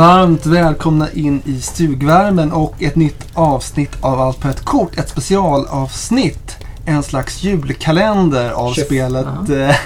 [0.00, 4.98] Varmt välkomna in i stugvärmen och ett nytt avsnitt av Allt på ett kort.
[4.98, 6.56] Ett specialavsnitt.
[6.84, 9.76] En slags julkalender av Tjugo- spelet eh,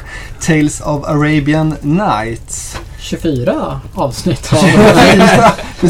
[0.40, 2.76] Tales of Arabian Nights.
[2.98, 4.58] 24 avsnitt av,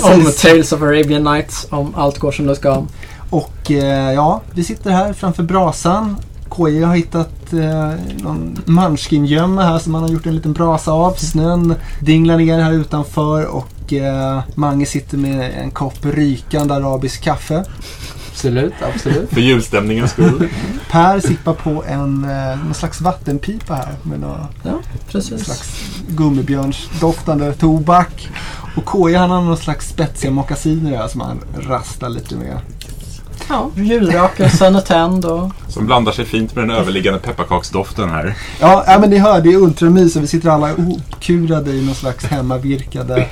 [0.14, 1.66] om Tales of Arabian Nights.
[1.70, 2.82] Om allt går som det ska.
[3.30, 6.16] Och eh, ja, vi sitter här framför brasan.
[6.56, 11.12] KJ har hittat eh, någon munchkin-gömma här som han har gjort en liten brasa av.
[11.12, 17.64] Snön dinglar ner här utanför och eh, Mange sitter med en kopp rykande arabisk kaffe.
[18.30, 19.30] Absolut, absolut.
[19.30, 20.48] För julstämningens skull.
[20.90, 25.44] Per sippar på en eh, någon slags vattenpipa här med någon Ja, precis.
[25.44, 28.28] slags gummibjörnsdoftande tobak.
[28.76, 32.58] Och KJ han har någon slags spetsiga mockasiner här som han rastar lite med.
[33.48, 38.34] Ja, julrökelsen är tänd och Som blandar sig fint med den överliggande pepparkaksdoften här.
[38.60, 41.94] Ja, ja men ni hör, det är ultramys och vi sitter alla ihopkurade i någon
[41.94, 43.26] slags hemmavirkade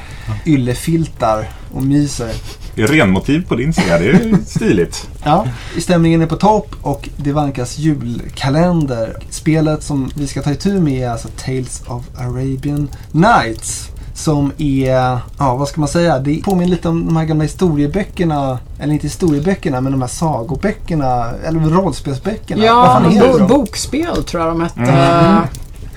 [0.47, 2.33] yllefiltar och myser.
[2.75, 5.09] Det är renmotiv på din sida, det är stiligt.
[5.25, 5.47] Ja,
[5.79, 9.17] stämningen är på topp och det vankas julkalender.
[9.31, 13.92] Spelet som vi ska ta itu med är alltså Tales of Arabian Nights.
[14.15, 18.59] Som är, ja vad ska man säga, det påminner lite om de här gamla historieböckerna.
[18.79, 21.31] Eller inte historieböckerna, men de här sagoböckerna.
[21.45, 22.65] Eller rollspelsböckerna.
[22.65, 23.03] Ja,
[23.39, 24.81] bo- bokspel tror jag de hette.
[24.81, 25.43] Mm.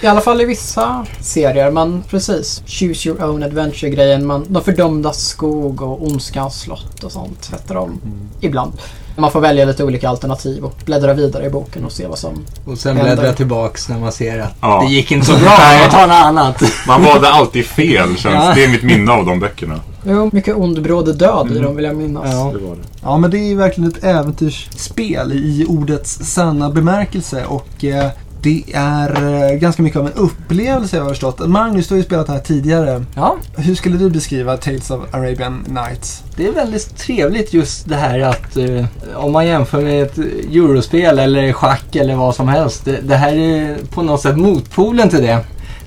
[0.01, 2.63] I alla fall i vissa serier, men precis.
[2.67, 4.25] Choose your own adventure-grejen.
[4.27, 7.99] Man, de fördömdas skog och ondskans slott och sånt hette de
[8.39, 8.73] ibland.
[9.17, 12.45] Man får välja lite olika alternativ och bläddra vidare i boken och se vad som...
[12.65, 13.15] Och sen Händer.
[13.15, 14.81] bläddra tillbaks när man ser att Ja.
[14.87, 15.73] det gick inte så bra.
[15.81, 16.63] Jag tar något annat.
[16.87, 18.51] Man valde alltid fel, känns Ja.
[18.55, 18.63] det.
[18.63, 19.79] är mitt minne av de böckerna.
[20.07, 21.63] Jo, mycket ond bråde död i Mm.
[21.63, 22.25] dem vill jag minnas.
[22.31, 22.51] Ja.
[22.53, 22.81] Det var det.
[23.03, 27.45] Ja, men det är verkligen ett äventyrsspel i ordets sanna bemärkelse.
[27.45, 28.09] Och eh,
[28.45, 31.39] det är eh, ganska mycket av en upplevelse jag har förstått.
[31.47, 33.05] Magnus, du har ju spelat här tidigare.
[33.15, 36.23] Ja, Hur skulle du beskriva Tales of Arabian Nights?
[36.37, 38.85] det är väldigt trevligt just det här att eh,
[39.15, 42.85] om man jämför med ett eurospel eller schack eller vad som helst.
[42.85, 45.39] Det, det här är på något sätt motpolen till det.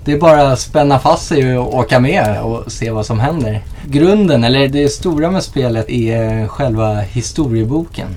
[0.05, 3.63] Det är bara att spänna fast sig och åka med och se vad som händer.
[3.87, 8.09] Grunden, eller det stora med spelet, är själva historieboken.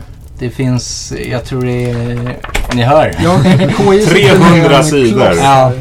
[0.41, 2.35] Det finns, jag tror det är,
[2.73, 3.15] ni hör.
[3.23, 3.39] Ja,
[3.77, 5.33] KJ sitter 300 med en sidor.
[5.37, 5.71] Ja.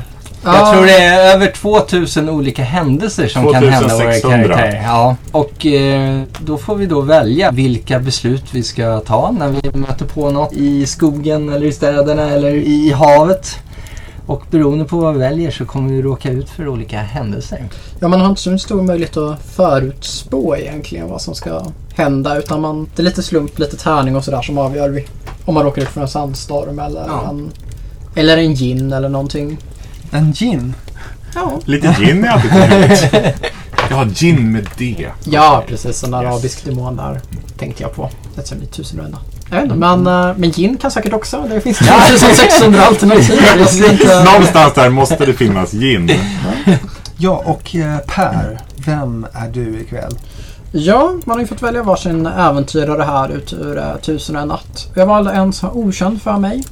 [0.44, 0.56] Ja.
[0.56, 4.48] Jag tror det är över 2000 olika händelser som kan hända våra 2600.
[4.48, 4.82] karaktärer.
[4.84, 5.16] Ja.
[5.32, 10.04] Och eh, då får vi då välja vilka beslut vi ska ta när vi möter
[10.04, 13.58] på något i skogen eller i städerna eller i havet.
[14.30, 17.68] Och beroende på vad vi väljer så kommer vi råka ut för olika händelser.
[18.00, 21.64] Ja, man har inte så stor möjlighet att förutspå egentligen vad som ska
[21.96, 22.38] hända.
[22.38, 25.06] Utan man, det är lite slump, lite tärning och sådär som avgör vi.
[25.44, 27.28] Om man råkar ut för en sandstorm eller, Ja.
[27.30, 27.50] en,
[28.14, 29.58] eller en gin eller någonting.
[30.10, 30.74] En gin.
[31.34, 33.04] Ja, Lite gin är alltid trevligt.
[33.90, 35.06] Ja, gin med D.
[35.24, 36.04] ja precis.
[36.04, 36.14] En Yes.
[36.14, 37.20] arabisk demon där
[37.58, 38.10] tänkte jag på.
[38.34, 39.39] Det som är tusen och en natt.
[39.50, 41.44] Jag vet inte, men, eh, men gin kan säkert också.
[41.48, 43.40] Det finns 1600 alternativ.
[44.24, 46.10] Någonstans där måste det finnas gin.
[47.22, 50.18] Ja, och eh, Per, vem är du ikväll?
[50.72, 54.48] Ja, man har ju fått välja varsin äventyrare här ut ur uh, Tusen och en
[54.48, 54.88] natt.
[54.94, 56.64] Jag valde en som var okänd för mig.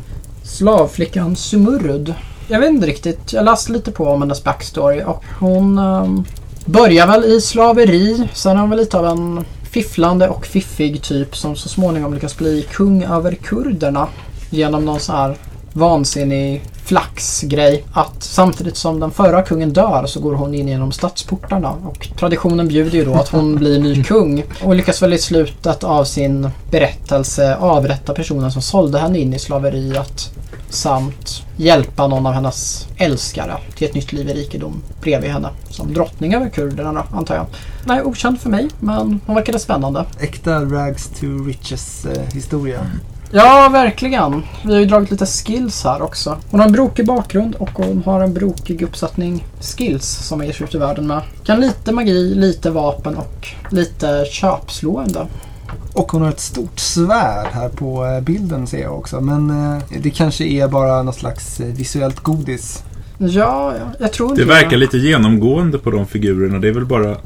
[0.42, 2.14] Slavflickan Sumurrud.
[2.48, 3.32] Jag vet inte riktigt.
[3.32, 6.24] Jag läste lite på om hennes backstory och hon um,
[6.64, 8.28] börjar väl i slaveri.
[8.32, 9.44] Sen är hon väl lite av en
[9.82, 14.08] fifflande och fiffig typ som så småningom lyckas bli kung över kurderna
[14.50, 15.36] genom någon sån här
[15.72, 17.84] vansinnig flaxgrej.
[17.92, 21.70] Att samtidigt som den förra kungen dör så går hon in genom stadsportarna.
[21.84, 24.44] Och traditionen bjuder ju då att hon blir ny kung.
[24.64, 29.38] Och lyckas väl i slutet av sin berättelse avrätta personen som sålde henne in i
[29.38, 30.30] slaveriet.
[30.70, 35.48] Samt hjälpa någon av hennes älskare till ett nytt liv i rikedom bredvid henne.
[35.70, 37.46] Som drottning över kurderna då, antar jag.
[37.84, 40.04] Nej, okänd för mig, men hon verkade spännande.
[40.20, 42.86] Äkta rags to riches eh, historia.
[43.32, 44.42] Ja, verkligen.
[44.64, 46.36] Vi har ju dragit lite skills här också.
[46.50, 50.64] Hon har en brokig bakgrund och hon har en brokig uppsättning skills som ger sig
[50.64, 51.22] ut i världen med.
[51.44, 55.26] Kan lite magi, lite vapen och lite köpslående.
[55.92, 59.20] Och hon har ett stort svärd här på eh, bilden ser jag också.
[59.20, 62.82] Men eh, det kanske är bara något slags eh, visuellt godis.
[63.18, 66.58] Ja, ja, jag tror inte Det verkar lite genomgående på de figurerna.
[66.58, 67.16] Det är väl bara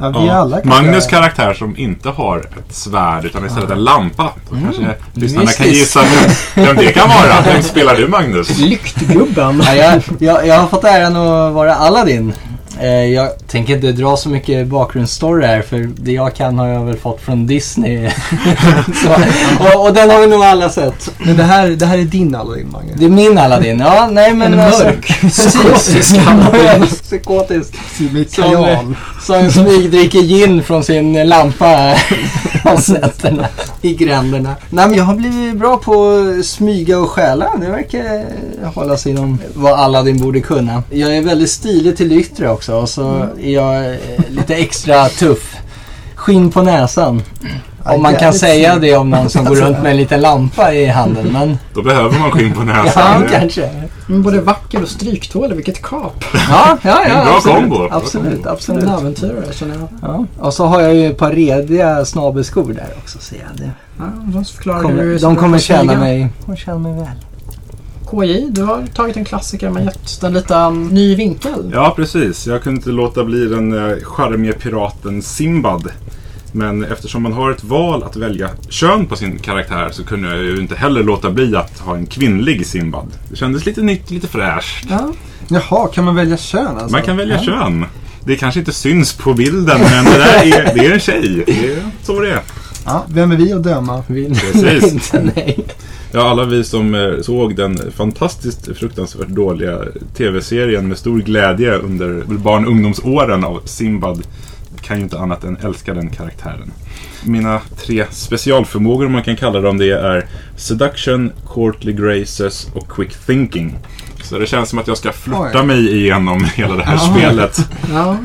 [0.00, 4.32] Ja, ja, Magnus karaktär som inte har ett svärd utan istället en lampa.
[4.50, 7.42] Då kanske lyssnarna kan gissa vem, vem det kan vara.
[7.52, 8.58] Vem spelar du Magnus?
[8.58, 9.62] Lyktgubben.
[9.66, 12.32] Ja, jag, jag, jag har fått äran att vara Aladdin.
[12.80, 16.84] Eh, jag tänker inte dra så mycket bakgrundsstory här för det jag kan har jag
[16.84, 18.10] väl fått från Disney.
[19.02, 19.10] så,
[19.64, 21.10] och, och den har vi nog alla sett.
[21.18, 22.92] Men det här, det här är din Aladdin, Mange.
[22.96, 23.80] Det är min Aladdin.
[23.80, 26.86] Ja, nej men En alltså- mörk, Psykisk Aladdin.
[26.86, 27.74] Psykotisk.
[28.30, 28.76] Som,
[29.20, 31.94] som smygdricker gin från sin lampa
[32.64, 33.48] om nätterna
[33.82, 34.54] i gränderna.
[34.70, 37.56] Nej, men jag har blivit bra på att smyga och stjäla.
[37.60, 38.24] Det verkar
[38.74, 40.82] hålla sig inom vad Aladdin borde kunna.
[40.90, 43.98] Jag är väldigt stilig till det yttre också och så är jag eh,
[44.28, 45.56] lite extra tuff.
[46.28, 47.22] Skinn på näsan.
[47.84, 50.74] Ja, Om man kan säga det om någon som går runt med en liten lampa
[50.74, 51.26] i handen.
[51.32, 53.22] Men Då behöver man skinn på ja, näsan.
[53.22, 53.70] Det- kanske.
[54.06, 56.24] Men både vacker och stryktålig, vilket kap.
[56.32, 57.18] Ja, ja, ja.
[57.18, 57.56] En bra absolut.
[57.56, 57.88] kombo.
[57.90, 58.82] Absolut, absolut.
[58.84, 59.88] en äventyrare känner jag.
[60.02, 60.24] Ja.
[60.38, 63.58] Och så har jag ju ett par rediga snabelskor där också ser jag.
[63.66, 64.04] Det Ja,
[64.64, 67.06] de kommer, hur de kommer tjäna mig, kommer tjäna mig väl.
[68.10, 71.70] KJ, du har tagit en klassiker men gett den lite um, ny vinkel.
[71.74, 72.46] Ja, precis.
[72.46, 75.88] Jag kunde inte låta bli den eh, charmiga piraten Simbad.
[76.52, 80.44] Men eftersom man har ett val att välja kön på sin karaktär så kunde jag
[80.44, 83.08] ju inte heller låta bli att ha en kvinnlig Simbad.
[83.30, 84.86] Det kändes lite nytt, lite fräscht.
[84.90, 85.12] Ja.
[85.48, 86.92] Jaha, kan man välja kön alltså?
[86.92, 87.84] Man kan välja kön.
[88.24, 91.42] Det kanske inte syns på bilden men det där är, det är en tjej.
[91.46, 92.40] Det är så det är.
[92.84, 94.02] Ja, vem är vi att döma?
[94.02, 94.92] Precis.
[94.92, 95.66] inte nej.
[96.12, 99.78] Ja, alla vi som eh, såg den fantastiskt fruktansvärt dåliga
[100.16, 104.22] tv-serien med stor glädje under barn och ungdomsåren av Simbad
[104.82, 106.72] kan ju inte annat än älska den karaktären.
[107.24, 110.26] Mina tre specialförmågor, om man kan kalla dem det, är
[110.56, 113.78] Seduction, Courtly Graces och Quick Thinking.
[114.22, 117.14] Så det känns som att jag ska flirta mig igenom hela det här Ja.
[117.14, 117.68] spelet.
[117.92, 118.16] Ja.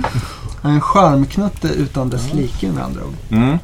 [0.65, 3.13] En charmknutte utan dess like med andra ord.
[3.31, 3.57] Mm.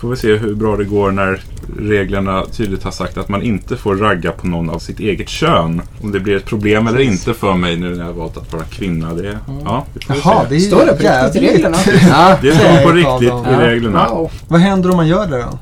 [0.00, 1.40] Får vi se hur bra det går när
[1.78, 5.82] reglerna tydligt har sagt att man inte får ragga på någon av sitt eget kön.
[6.02, 8.62] Om det blir ett problem eller inte för mig nu när jag valt att vara
[8.64, 9.14] kvinna.
[9.14, 10.48] Det, ja, vi får Jaha, se.
[10.48, 11.76] det är ju Står det på riktigt i reglerna?
[12.08, 14.08] Ja, Det står på riktigt i reglerna.
[14.08, 14.30] Wow.
[14.48, 15.58] Vad händer om man gör det då?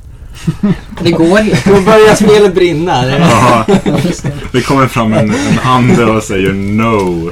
[1.02, 1.58] Det går inte.
[1.64, 3.02] då börjar spelet brinna.
[3.02, 3.64] Det- Jaha,
[4.52, 7.30] det kommer fram en, en ande och säger no.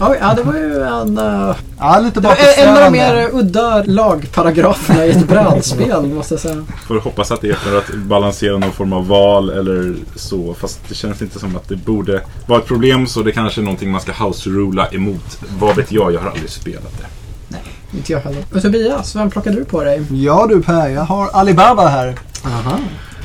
[0.00, 1.18] Oj, ja, det var ju en...
[1.18, 6.34] uh, Ja, lite det var en av de mer udda lagparagraferna i ett brädspel måste
[6.34, 6.64] jag säga.
[6.88, 10.54] Får hoppas att det är för att balansera någon form av val eller så.
[10.54, 13.62] Fast det känns inte som att det borde vara ett problem så det kanske är
[13.62, 15.38] någonting man ska house-rula emot.
[15.58, 17.06] Vad vet jag, jag har aldrig spelat det.
[17.96, 18.44] Inte jag heller.
[18.54, 20.02] Och Tobias, vem plockar du på dig?
[20.10, 22.18] Ja du Per, jag har Alibaba här.
[22.44, 22.78] Aha.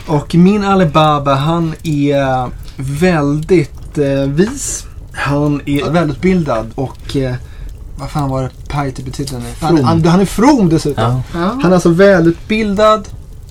[0.08, 4.86] Och min Alibaba han är väldigt eh, vis.
[5.12, 7.36] Han är välutbildad och eh,
[7.98, 9.46] vad fan var det Piety betyder nu?
[9.62, 11.04] Han, han, han är from dessutom.
[11.04, 11.22] Ja.
[11.34, 11.60] Ja.
[11.62, 13.08] Han är alltså välutbildad,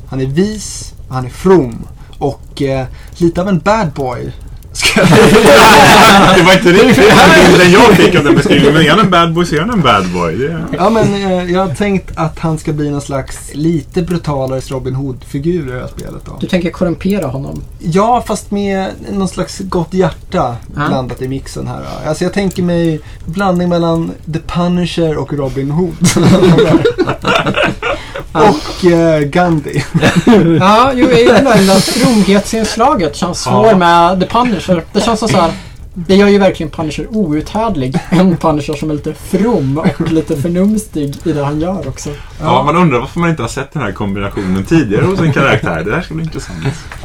[0.08, 1.86] han är vis, han är from.
[2.18, 4.32] Och eh, lite av en bad boy.
[6.36, 8.72] Det var inte riktigt den bilden jag fick av den beskrivningen.
[8.74, 10.36] Men är han en bad boy så är han en bad boy.
[10.36, 10.64] Det är...
[10.72, 14.94] Ja men eh, jag har tänkt att han ska bli någon slags lite brutalare Robin
[14.94, 16.36] Hood-figur i det här spelet då.
[16.40, 17.62] Du tänker korrumpera honom?
[17.78, 20.88] Ja, fast med någon slags gott hjärta Ja.
[20.88, 21.78] blandat i mixen här.
[21.78, 22.08] då.
[22.08, 25.94] Alltså jag tänker mig blandning mellan The Punisher och Robin Hood.
[28.32, 29.84] och eh, Gandhi.
[30.60, 33.16] Ja, jo, jag gillar det där fromhetsinslaget.
[33.16, 33.76] Känns svår Ja.
[33.76, 34.84] med The Punisher.
[34.92, 35.52] Det känns som så här.
[35.96, 37.98] Det gör ju verkligen Punisher outhärdlig.
[38.10, 42.10] En Punisher som är lite from och lite förnumstig i det han gör också.
[42.40, 45.82] Ja, man undrar varför man inte har sett den här kombinationen tidigare hos en karaktär.
[45.84, 46.58] Det här ska bli intressant.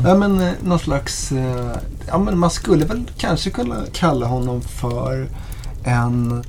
[0.03, 1.31] Ja men eh, någon slags...
[1.31, 5.27] Eh, ja men man skulle väl kanske kunna kalla honom för
[5.83, 6.43] en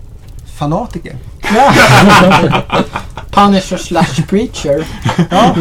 [0.58, 1.16] fanatiker.
[3.30, 4.86] Punisher slash Preacher.
[5.30, 5.54] Ja,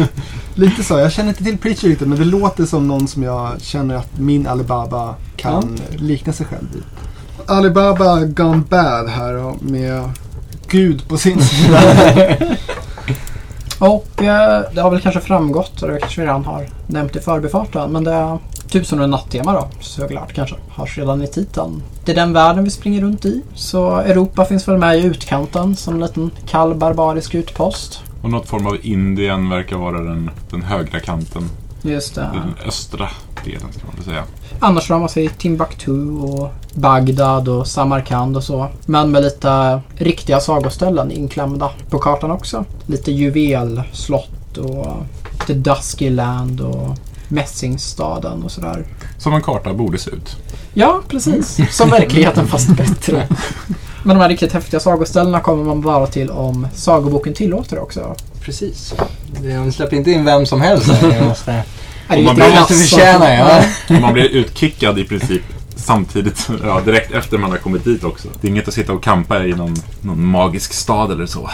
[0.54, 0.98] lite så.
[0.98, 4.18] Jag känner inte till Preacher riktigt men det låter som någon som jag känner att
[4.18, 6.82] min Alibaba kan likna sig själv vid.
[7.46, 10.10] Alibaba gone bad här med
[10.68, 11.80] Gud på sin sida.
[13.78, 17.20] Och eh, det har väl kanske framgått, och det kanske vi redan har nämnt i
[17.20, 18.38] förbifarten, men det
[18.70, 21.82] Tusen och en nattema då, såklart kanske, hörs redan i titeln.
[22.04, 25.76] Det är den världen vi springer runt i, så Europa finns väl med i utkanten
[25.76, 28.02] som en liten kall barbarisk utpost.
[28.22, 31.42] Och något form av Indien verkar vara den, den högra kanten.
[31.82, 32.30] Just det.
[32.32, 33.08] Den östra
[33.44, 34.24] delen ska man väl säga.
[34.60, 38.68] Annars rör man sig Timbuktu och Bagdad och Samarkand och så.
[38.86, 42.64] Men med lite riktiga sagoställen inklämda på kartan också.
[42.86, 44.86] Lite juvelslott och
[45.32, 46.96] lite Dusky Land och
[47.30, 48.84] Mässingstaden och sådär.
[49.18, 50.36] Som en karta borde se ut.
[50.74, 51.60] Ja, precis.
[51.70, 53.28] Som verkligheten fast bättre.
[54.02, 58.14] Men de här riktigt häftiga sagoställena kommer man bara till om sagoboken tillåter det också.
[58.40, 58.94] Precis.
[59.42, 60.88] De släpper inte in vem som helst.
[61.02, 61.62] Jag måste,
[62.08, 63.62] Om man blir- måste massa- förtjäna ja.
[64.00, 65.42] Man blir utkickad i princip
[65.76, 68.28] samtidigt, ja, direkt efter man har kommit dit också.
[68.40, 71.50] Det är inget att sitta och kampa i någon, någon magisk stad eller så.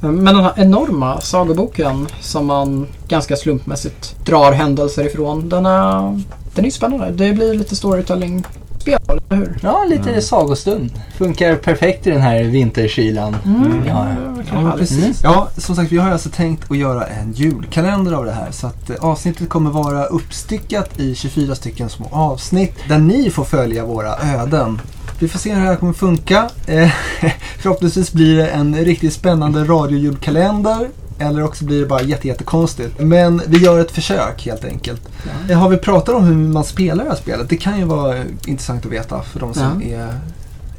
[0.00, 5.48] Men den här enorma sagoboken som man ganska slumpmässigt drar händelser ifrån.
[5.48, 6.20] Den är,
[6.54, 7.10] den är spännande.
[7.10, 9.58] Det blir lite storytelling-spel, eller hur?
[9.62, 10.22] Ja, lite Mm.
[10.22, 10.90] sagostund.
[11.18, 13.36] Funkar perfekt i den här vinterkylan.
[13.44, 13.82] Mm.
[13.86, 14.06] Ja,
[14.52, 14.58] ja.
[14.58, 14.78] härligt.
[14.78, 15.20] precis.
[15.22, 18.50] Ja, som sagt, vi har alltså tänkt att göra en julkalender av det här.
[18.50, 23.44] Så att eh, avsnittet kommer vara uppstyckat i 24 stycken små avsnitt där ni får
[23.44, 24.80] följa våra öden.
[25.18, 26.50] Vi får se hur det här kommer funka.
[26.66, 26.90] Eh,
[27.58, 30.88] förhoppningsvis blir det en riktigt spännande radiojulkalender.
[31.18, 33.00] Eller också blir det bara jätte, jättekonstigt.
[33.00, 35.02] Men vi gör ett försök helt enkelt.
[35.50, 37.48] Eh, Har vi pratat om hur man spelar det här spelet?
[37.48, 40.08] Det kan ju vara intressant att veta för de som är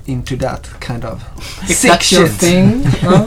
[0.05, 1.19] into that kind of
[2.01, 2.39] shit.
[2.39, 2.87] thing.
[3.01, 3.25] Ja.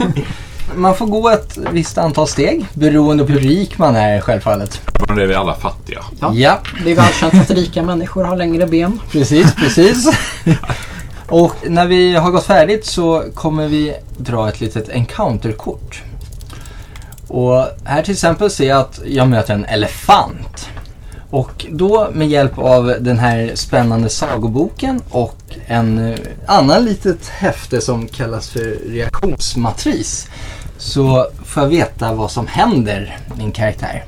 [0.75, 4.81] Man får gå ett visst antal steg beroende på hur rik man är självfallet.
[4.85, 5.99] Fortfarande är vi alla fattiga.
[6.19, 6.33] Ja.
[6.33, 8.99] ja Det är välkänt att rika människor har längre ben.
[9.11, 10.09] Precis, precis.
[11.31, 16.03] Och när vi har gått färdigt så kommer vi dra ett litet encounterkort.
[17.27, 20.69] Och här till exempel ser jag att jag möter en elefant.
[21.29, 27.81] Och då med hjälp av den här spännande sagoboken och en eh, annan litet häfte
[27.81, 30.27] som kallas för reaktionsmatris
[30.77, 34.03] så får jag veta vad som händer min karaktär.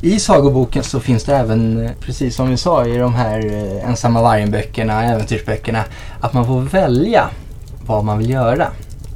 [0.00, 3.88] I sagoboken så finns det även, eh, precis som vi sa i de här eh,
[3.88, 5.84] ensamma vargen-böckerna, äventyrsböckerna,
[6.20, 7.30] att man får välja
[7.86, 8.68] vad man vill göra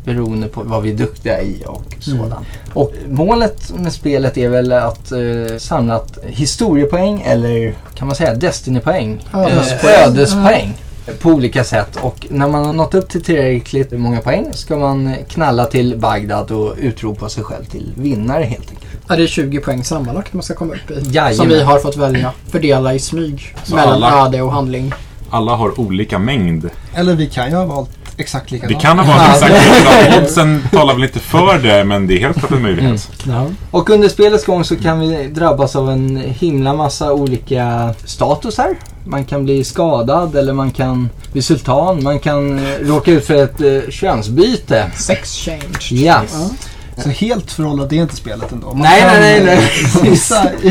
[0.05, 2.47] beroende på vad vi är duktiga i och sådant.
[2.73, 9.25] Och målet med spelet är väl att eh, samla historiepoäng eller kan man säga Destiny-poäng?
[9.35, 9.95] Ödespoäng.
[9.95, 10.75] Eh, ödespoäng.
[11.21, 15.15] På olika sätt och när man har nått upp till tillräckligt många poäng ska man
[15.29, 18.87] knalla till Bagdad och utropa sig själv till vinnare helt enkelt.
[19.09, 20.95] Ja, det är 20 poäng sammanlagt man ska komma upp i.
[21.11, 21.35] Jajamän.
[21.37, 22.33] Som vi har fått välja.
[22.49, 23.57] Fördela i smyg.
[23.65, 24.93] Så mellan alla- öde och handling.
[25.31, 26.71] Alla har olika mängd.
[26.95, 28.83] Eller vi kan ju ha valt exakt Det likadant.
[28.83, 30.23] kan ha varit exakt likadant.
[30.29, 33.09] Oddsen talar väl inte för det, men det är helt klart en möjlighet.
[33.71, 38.69] Och under spelets gång så kan vi drabbas av en himla massa olika statusar.
[39.05, 42.03] Man kan bli skadad eller man kan bli sultan.
[42.03, 44.91] Man kan eh, råka ut för ett eh, könsbyte.
[44.97, 45.89] Sex change.
[45.91, 46.23] Ja.
[46.97, 48.67] Så helt föråldrat är inte spelet ändå.
[48.67, 50.11] Man Nej, kan, nej, nej, nej.
[50.11, 50.69] Vissa, i,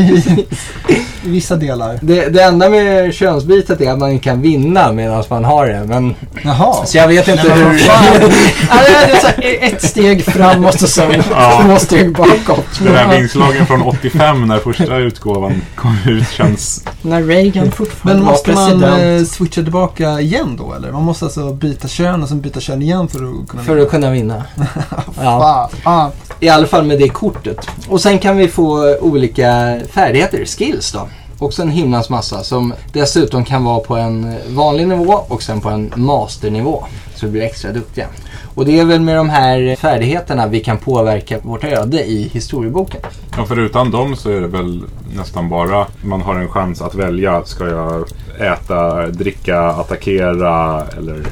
[0.88, 1.98] I vissa delar.
[2.02, 5.84] Det, det enda med könsbytet är att man kan vinna medan man har det.
[5.86, 6.14] Men,
[6.44, 6.86] Jaha.
[6.86, 7.78] så jag vet inte Nej, hur...
[7.78, 8.04] fan.
[8.70, 8.76] Ja,
[9.06, 11.62] det är så här, ett steg framåt och sen Ja.
[11.66, 12.66] två steg bakåt.
[12.78, 16.84] Den här vingslagen från 85 när första utgåvan kom ut känns...
[17.02, 19.20] När Reagan fortfarande Men var måste man president.
[19.20, 20.92] eh, switcha tillbaka igen då eller?
[20.92, 23.90] Man måste alltså byta kön och sen byta kön igen för att kunna För att
[23.90, 24.42] kunna vinna.
[25.22, 25.70] Ja.
[25.84, 26.10] Fan.
[26.40, 27.66] I alla fall med det kortet.
[27.88, 31.08] Och sen kan vi få olika färdigheter, skills då.
[31.38, 35.68] Också en himlans massa som dessutom kan vara på en vanlig nivå och sen på
[35.68, 36.84] en masternivå.
[37.14, 38.06] Så vi blir extra duktiga.
[38.54, 43.00] Och det är väl med de här färdigheterna vi kan påverka vårt öde i historieboken.
[43.36, 44.82] Ja, för utan dem så är det väl
[45.16, 47.44] nästan bara man har en chans att välja.
[47.44, 48.04] Ska jag
[48.40, 51.26] äta, dricka, attackera eller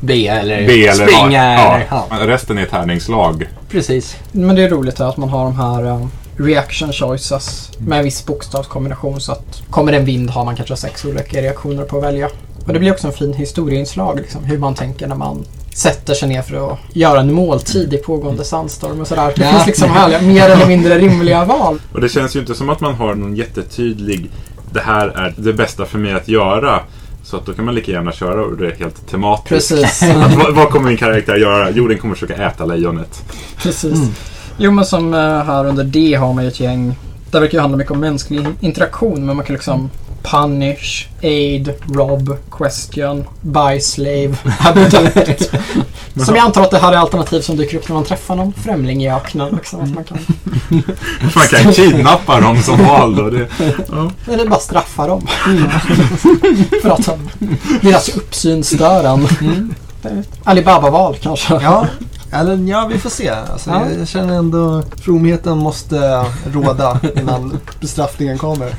[0.00, 1.54] B eller be eller springa.
[1.54, 2.06] ja, eller, ja.
[2.10, 2.26] ja.
[2.26, 3.48] Resten är tärningslag.
[3.68, 4.16] Precis.
[4.32, 8.26] Men det är roligt att man har de här eh, reaction choices med en viss
[8.26, 9.20] bokstavskombination.
[9.20, 12.28] Så att kommer det en vind har man kanske sex olika reaktioner på att välja.
[12.66, 14.16] Och det blir också en fin historieinslag.
[14.20, 17.96] Liksom, hur man tänker när man sätter sig ner för att göra en måltid i
[17.96, 19.32] pågående sandstorm och sådär.
[19.36, 21.78] Det finns liksom härliga, mer eller mindre rimliga val.
[21.92, 24.30] Och det känns ju inte som att man har någon jättetydlig
[24.72, 26.80] det här är det bästa för mig att göra.
[27.24, 29.70] Så att då kan man lika gärna köra och det är helt tematiskt.
[29.70, 30.02] Precis.
[30.16, 31.70] Att, vad, vad kommer min karaktär göra?
[31.70, 33.24] Jo, den kommer försöka äta lejonet.
[33.62, 33.98] Precis.
[34.58, 36.96] Jo men som eh, här under D har man ju ett gäng.
[37.30, 39.90] Det verkar ju handla mycket om mänsklig interaktion men man kan liksom
[40.22, 45.50] punish, aid, rob, question, buy slave, abduct.
[46.26, 48.52] som jag antar att det här är alternativ som dyker upp när man träffar någon
[48.52, 49.54] främling i öknen.
[49.56, 50.18] Liksom, att man kan,
[51.34, 53.30] Man kan kidnappa dem som val då.
[53.30, 53.48] Det,
[54.32, 55.26] eller bara straffa dem.
[56.82, 57.08] För att
[57.80, 59.28] deras uppsyn stör en.
[60.44, 61.54] Alibaba-val kanske.
[61.62, 61.86] Ja,
[62.32, 63.28] eller ja, vi får se.
[63.28, 63.82] Alltså, Ja.
[63.90, 68.74] jag, jag känner ändå fromheten måste råda innan bestraffningen kommer.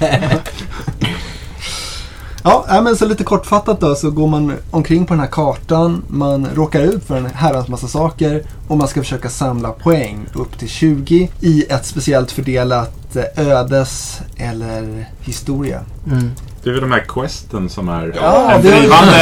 [2.43, 6.03] Ja, men så lite kortfattat då så går man omkring på den här kartan.
[6.07, 10.59] Man råkar ut för en herrans massa saker och man ska försöka samla poäng upp
[10.59, 15.81] till 20 i ett speciellt fördelat eh, ödes eller historia.
[16.07, 16.31] Mm.
[16.63, 19.15] Det är väl de här questen som är Ja, en, drivande,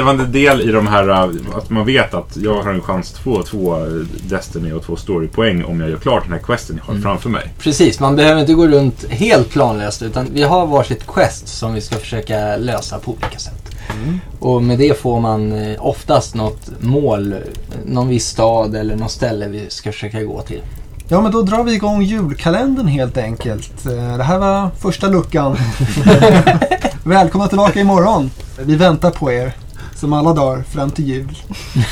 [0.00, 3.12] en, en del i de här, uh, att man vet att jag har en chans
[3.12, 3.76] att få två
[4.22, 7.04] Destiny och två Storypoäng om jag gör klart den här questen jag Mm.
[7.04, 7.54] har framför mig.
[7.58, 11.80] Precis, man behöver inte gå runt helt planlöst utan vi har varsitt quest som vi
[11.80, 13.62] ska försöka lösa på olika sätt.
[14.38, 17.34] Och med det får man eh, oftast något mål,
[17.84, 20.62] någon viss stad eller något ställe vi ska försöka gå till.
[21.08, 23.86] Ja, men då drar vi igång julkalendern helt enkelt.
[23.86, 25.56] Eh, Det här var första luckan.
[27.04, 28.30] Välkomna tillbaka imorgon.
[28.58, 29.56] Vi väntar på er.
[29.96, 31.36] Som alla dagar fram till jul.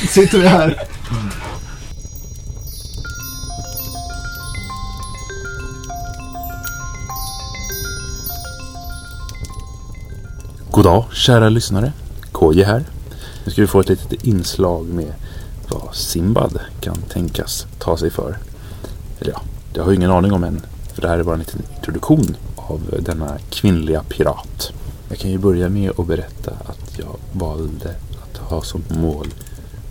[0.09, 0.81] Sitter vi här.
[10.71, 11.93] God dag kära lyssnare.
[12.31, 12.85] KJ här.
[13.45, 15.13] Nu ska vi få ett litet inslag med
[15.69, 18.37] vad Simbad kan tänkas ta sig för.
[19.19, 19.41] Eller ja,
[19.73, 20.61] det har jag ingen aning om än.
[20.93, 24.71] För det här är bara en liten introduktion av denna kvinnliga pirat.
[25.09, 29.27] Jag kan ju börja med att berätta att jag valde att ha som mål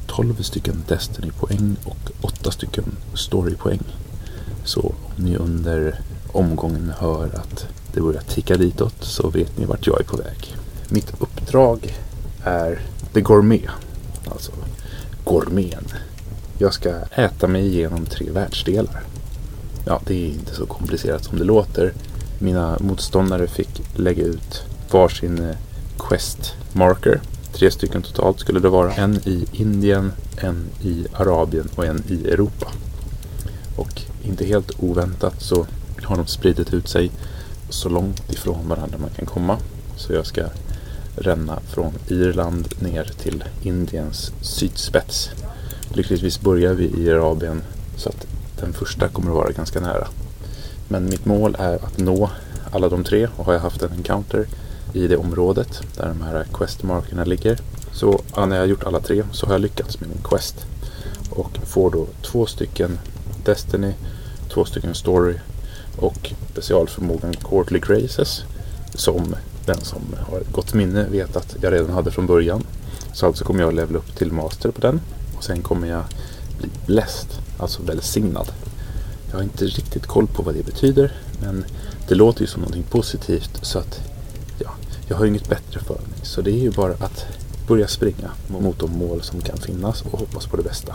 [0.07, 3.83] 12 stycken Destiny-poäng och 8 stycken Story-poäng.
[4.65, 6.01] Så om ni under
[6.33, 10.57] omgången hör att det börjar ticka ditåt så vet ni vart jag är på väg.
[10.89, 11.95] Mitt uppdrag
[12.45, 12.81] är
[13.13, 13.71] The Gourmet.
[14.31, 14.53] Alltså
[15.25, 15.85] gourmeten.
[16.59, 19.03] Jag ska äta mig igenom tre världsdelar.
[19.85, 21.93] Ja, det är inte så komplicerat som det låter.
[22.39, 25.57] Mina motståndare fick lägga ut varsin eh,
[25.99, 27.21] quest marker.
[27.53, 28.95] Tre stycken totalt skulle det vara.
[28.95, 32.67] En i Indien, en i Arabien och en i Europa.
[33.77, 35.67] Och inte helt oväntat så
[36.03, 37.11] har de spridit ut sig
[37.69, 39.59] så långt ifrån varandra man kan komma.
[39.97, 40.43] Så jag ska
[41.17, 45.31] ränna från Irland ner till Indiens sydspets.
[45.89, 47.63] Lyckligtvis börjar vi i Arabien
[47.97, 48.27] så att
[48.65, 50.09] den första kommer att vara ganska nära.
[50.89, 52.31] Men mitt mål är att nå
[52.73, 54.47] alla de tre och har jag haft en encounter
[54.93, 57.61] i det området där de här questmarkerna ligger.
[57.93, 60.67] Så ja, när jag har gjort alla tre så har jag lyckats med min quest.
[61.31, 62.99] Och får då två stycken
[63.45, 63.93] Destiny,
[64.49, 65.35] två stycken Story
[65.97, 68.45] och specialförmågan Courtly Graces
[68.95, 69.35] som
[69.67, 72.67] den som har ett gott minne vet att jag redan hade från början.
[73.13, 75.01] Så alltså kommer jag att levela upp till master på den
[75.37, 76.03] och sen kommer jag
[76.59, 78.53] bli blessed, alltså välsignad.
[79.31, 81.65] Jag har inte riktigt koll på vad det betyder men
[82.09, 84.01] det låter ju som någonting positivt så att
[84.59, 84.71] ja,
[85.09, 86.19] jag har ju inget bättre för mig.
[86.23, 87.27] Så det är ju bara att
[87.69, 90.95] börja springa mot de mål som kan finnas och hoppas på det bästa.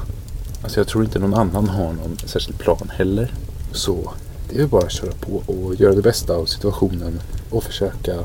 [0.64, 3.34] Alltså jag tror inte någon annan har någon särskild plan heller.
[3.72, 4.14] Så
[4.50, 8.16] det är ju bara att köra på och göra det bästa av situationen och försöka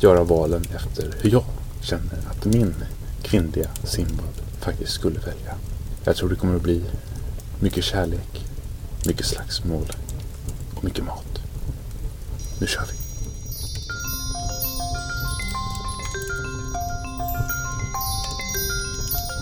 [0.00, 1.44] göra valen efter hur jag
[1.80, 2.74] känner att min
[3.22, 5.54] kvinnliga Simbad faktiskt skulle välja.
[6.04, 6.82] Jag tror det kommer att bli
[7.60, 8.44] mycket kärlek,
[9.06, 9.86] mycket slagsmål
[10.74, 11.38] och mycket mat.
[12.60, 12.98] Nu kör vi!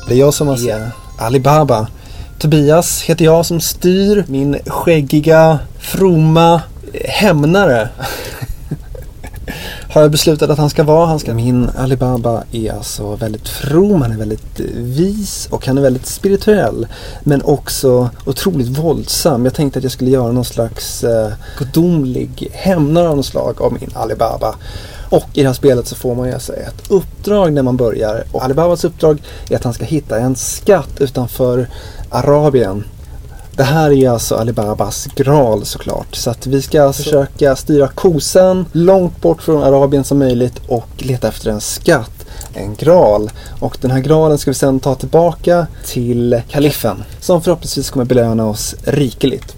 [0.08, 1.88] Det är jag som är Alibaba.
[2.38, 6.62] Tobias heter jag som styr min skäggiga, fromma
[7.04, 7.88] hämnare.
[9.96, 11.06] Har jag beslutat att han ska vara.
[11.06, 11.34] Han ska...
[11.34, 16.06] Min Alibaba är alltså väldigt from, han är väldigt eh, vis och han är väldigt
[16.06, 16.86] spirituell.
[17.22, 19.44] Men också otroligt våldsam.
[19.44, 23.72] Jag tänkte att jag skulle göra någon slags eh, gudomlig hämnare av något slag av
[23.72, 24.54] min Alibaba.
[25.10, 28.24] Och i det här spelet så får man ju alltså ett uppdrag när man börjar.
[28.32, 31.68] Och Alibabas uppdrag är att han ska hitta en skatt utanför
[32.10, 32.84] Arabien.
[33.56, 36.14] Det här är alltså Alibabas graal såklart.
[36.14, 40.88] Så att vi ska alltså försöka styra kosan långt bort från Arabien som möjligt och
[40.96, 42.26] leta efter en skatt.
[42.54, 43.30] En graal.
[43.60, 47.04] Och den här graalen ska vi sedan ta tillbaka till kalifen.
[47.20, 49.56] Som förhoppningsvis kommer belöna oss rikeligt.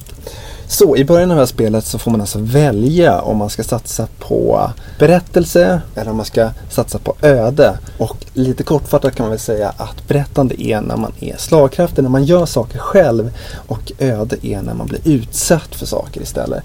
[0.71, 3.65] Så i början av det här spelet så får man alltså välja om man ska
[3.65, 7.79] satsa på berättelse eller om man ska satsa på öde.
[7.99, 12.11] Och lite kortfattat kan man väl säga att berättande är när man är slagkraftig, när
[12.11, 13.31] man gör saker själv
[13.67, 16.63] och öde är när man blir utsatt för saker istället.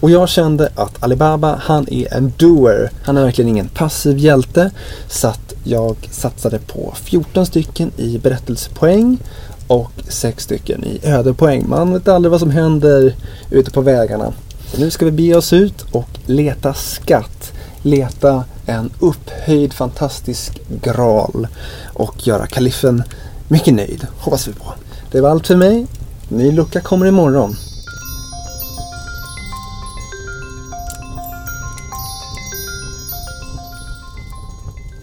[0.00, 2.90] Och jag kände att Alibaba, han är en doer.
[3.02, 4.70] Han är verkligen ingen passiv hjälte.
[5.08, 9.18] Så att jag satsade på 14 stycken i berättelsepoäng
[9.66, 11.68] och sex stycken i ödepoäng.
[11.68, 13.14] Man vet aldrig vad som händer
[13.50, 14.32] ute på vägarna.
[14.78, 17.52] Nu ska vi bege oss ut och leta skatt.
[17.82, 21.48] Leta en upphöjd fantastisk graal
[21.94, 23.02] och göra kalifen
[23.48, 24.74] mycket nöjd, hoppas vi på.
[25.10, 25.86] Det var allt för mig.
[26.28, 27.56] Ny lucka kommer imorgon.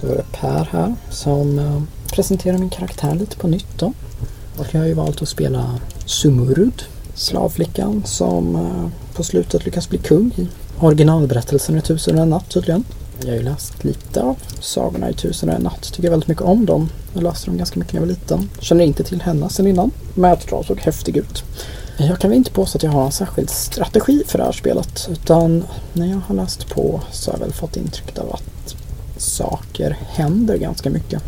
[0.01, 1.81] Då är det Per här som eh,
[2.13, 3.93] presenterar min karaktär lite på nytt då.
[4.57, 6.83] Och jag har ju valt att spela Sumurud,
[7.15, 10.47] slavflickan som eh, på slutet lyckas bli kung i
[10.79, 12.83] originalberättelsen i Tusen och en natt tydligen.
[13.21, 15.93] Jag har ju läst lite av sagorna i Tusen och en natt.
[15.93, 16.89] Tycker väldigt mycket om dem.
[17.13, 18.49] Jag läste dem ganska mycket när jag var liten.
[18.59, 19.91] Känner inte till henne sen innan.
[20.13, 21.43] Men jag tror hon såg häftig ut.
[21.97, 25.07] Jag kan väl inte påstå att jag har en särskild strategi för det här spelet.
[25.11, 28.75] Utan när jag har läst på så har jag väl fått intrycket av att
[29.17, 31.23] saker händer ganska mycket.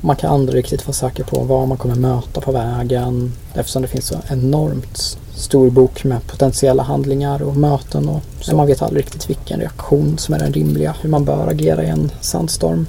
[0.00, 3.88] Man kan aldrig riktigt vara säker på vad man kommer möta på vägen eftersom det
[3.88, 9.04] finns så enormt stor bok med potentiella handlingar och möten och så man vet aldrig
[9.04, 12.86] riktigt vilken reaktion som är den rimliga, hur man bör agera i en sandstorm.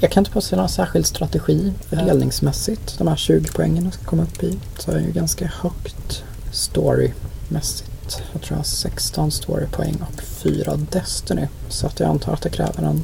[0.00, 2.98] Jag kan inte påstå någon särskild strategi fördelningsmässigt.
[2.98, 8.22] De här 20 poängen jag ska komma upp i så är ju ganska högt storymässigt.
[8.32, 11.48] Jag tror jag har 16 storypoäng och 4 Destiny.
[11.68, 13.02] Så att jag antar att det kräver en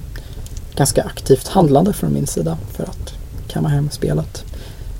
[0.75, 3.19] ganska aktivt handlande från min sida för att
[3.51, 4.45] kamma hem spelet.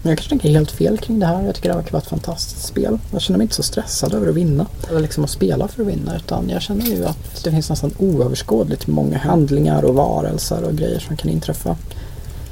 [0.03, 1.43] Men jag kanske tänker helt fel kring det här.
[1.43, 2.99] Jag tycker det verkar vara ett fantastiskt spel.
[3.11, 4.67] Jag känner mig inte så stressad över att vinna.
[4.89, 6.17] Eller liksom att spela för att vinna.
[6.17, 10.99] Utan jag känner ju att det finns nästan oöverskådligt många handlingar och varelser och grejer
[10.99, 11.77] som kan inträffa.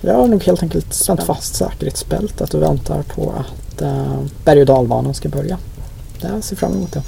[0.00, 4.66] Jag har nog helt enkelt spänt fast säkerhetsbältet och väntar på att äh, berg och
[4.66, 5.58] dalbanan ska börja.
[6.20, 7.02] Jag ser fram emot det.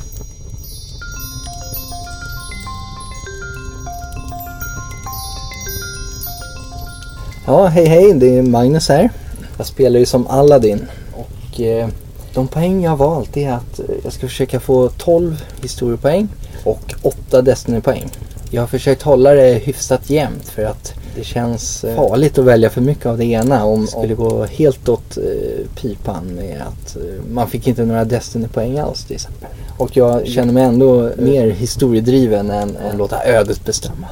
[7.50, 9.10] Ja, hej hej, det är Magnus här.
[9.56, 11.88] Jag spelar ju som Aladdin och eh,
[12.34, 16.28] de poäng jag har valt är att eh, jag ska försöka få 12 historiepoäng
[16.64, 18.10] och 8 Destiny-poäng.
[18.50, 22.70] Jag har försökt hålla det hyfsat jämnt för att det känns eh, farligt att välja
[22.70, 26.96] för mycket av det ena om det skulle gå helt åt eh, pipan med att
[26.96, 29.48] eh, man fick inte några Destiny-poäng alls till exempel.
[29.78, 34.06] Och jag känner mig ändå mer historiedriven än att låta ödet bestämma.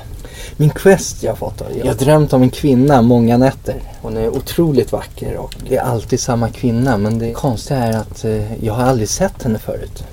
[0.60, 1.62] Min quest jag har fått.
[1.78, 3.82] Jag har drömt om en kvinna många nätter.
[4.02, 6.96] Hon är otroligt vacker och det är alltid samma kvinna.
[6.96, 10.04] Men det konstiga är att eh, jag har aldrig sett henne förut.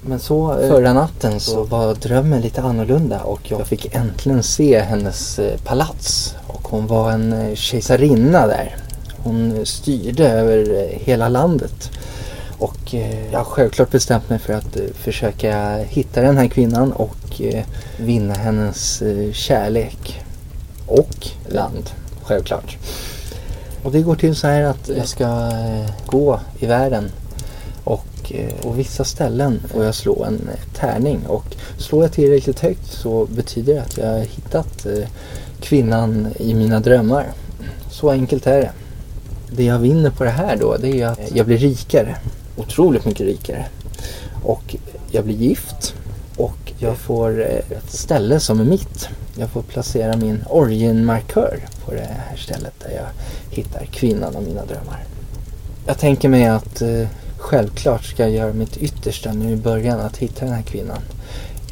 [0.00, 4.80] Men så eh, förra natten så var drömmen lite annorlunda och jag fick äntligen se
[4.80, 6.34] hennes eh, palats.
[6.46, 8.76] Och hon var en kejsarinna där.
[9.22, 11.90] Hon styrde över hela landet.
[12.60, 16.92] Och eh, jag har självklart bestämt mig för att eh, försöka hitta den här kvinnan
[16.92, 17.64] och eh,
[17.96, 20.22] vinna hennes eh, kärlek.
[20.86, 21.90] Och land,
[22.22, 22.76] självklart.
[23.82, 27.10] Och det går till så här att jag ska eh, gå i världen
[27.84, 31.26] och eh, på vissa ställen får jag slå en eh, tärning.
[31.26, 35.08] Och slår jag tillräckligt högt så betyder det att jag har hittat eh,
[35.60, 37.26] kvinnan i mina drömmar.
[37.90, 38.70] Så enkelt är det.
[39.52, 42.16] Det jag vinner på det här då det är att jag blir rikare.
[42.60, 43.66] Otroligt mycket rikare.
[44.42, 44.76] Och
[45.10, 45.94] jag blir gift.
[46.36, 49.08] Och jag får eh, ett ställe som är mitt.
[49.34, 53.06] Jag får placera min origin-markör på det här stället där jag
[53.56, 55.04] hittar kvinnan av mina drömmar.
[55.86, 60.16] Jag tänker mig att eh, självklart ska jag göra mitt yttersta nu i början att
[60.16, 61.02] hitta den här kvinnan.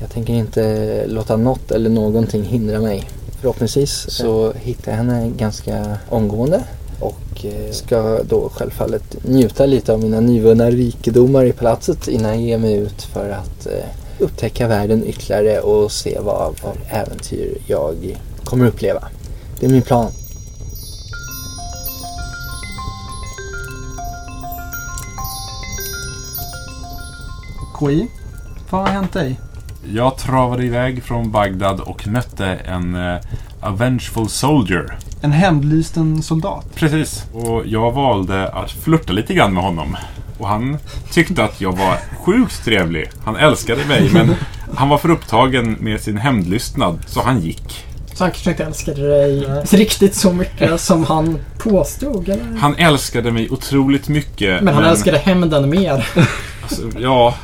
[0.00, 3.10] Jag tänker inte låta något eller någonting hindra mig.
[3.40, 6.64] Förhoppningsvis så hittar jag henne ganska omgående
[7.38, 12.42] och eh, ska då självfallet njuta lite av mina nyvunna rikedomar i palatset innan jag
[12.42, 13.84] ger mig ut för att eh,
[14.18, 19.08] upptäcka världen ytterligare och se vad för äventyr jag kommer uppleva.
[19.60, 20.10] Det är min plan.
[27.80, 28.08] KI,
[28.70, 29.40] vad har hänt dig?
[29.94, 33.20] Jag travade iväg från Bagdad och mötte en uh,
[33.60, 34.98] Avengeful Soldier.
[35.20, 36.74] En hämndlysten soldat.
[36.74, 37.24] Precis.
[37.32, 39.96] Och jag valde att flirta lite grann med honom.
[40.38, 40.78] Och han
[41.10, 43.10] tyckte att jag var sjukt trevlig.
[43.24, 44.34] Han älskade mig men
[44.74, 47.87] han var för upptagen med sin hämndlystnad så han gick.
[48.18, 52.58] Han kanske inte älskade dig riktigt så mycket som han påstod eller?
[52.58, 54.62] Han älskade mig otroligt mycket.
[54.62, 56.06] Men han älskade hämnden mer.
[56.70, 57.34] Alltså, ja,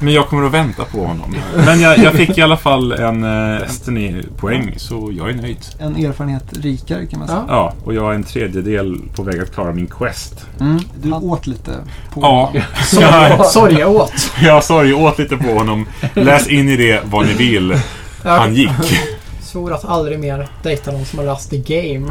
[0.00, 1.36] men jag kommer att vänta på honom.
[1.56, 5.58] Men jag, jag fick i alla fall en eh, Destiny-poäng, så jag är nöjd.
[5.78, 7.44] En erfarenhet rikare kan man säga.
[7.48, 7.54] Ja.
[7.54, 10.46] Ja, och jag är en tredjedel på väg att klara min quest.
[10.60, 10.80] Mm.
[11.02, 11.70] Du åt lite
[12.14, 12.52] på Ja,
[12.86, 14.30] Sorg, sorg jag åt.
[14.42, 15.86] jag sorry, jag åt lite på honom.
[16.14, 17.74] Läs in i det vad ni vill.
[18.22, 18.70] Han gick.
[19.52, 22.10] Svor att aldrig mer dejta någon som har rast i game.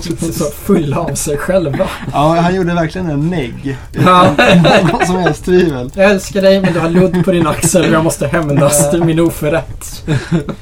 [0.32, 1.88] så fulla av sig själva.
[2.12, 3.76] Ja, han gjorde verkligen en negg.
[3.92, 4.34] Ja.
[4.92, 5.90] Någon som helst tvivel.
[5.94, 9.04] Jag älskar dig men du har ludd på din axel och jag måste hämnas till
[9.04, 10.02] min oförrätt.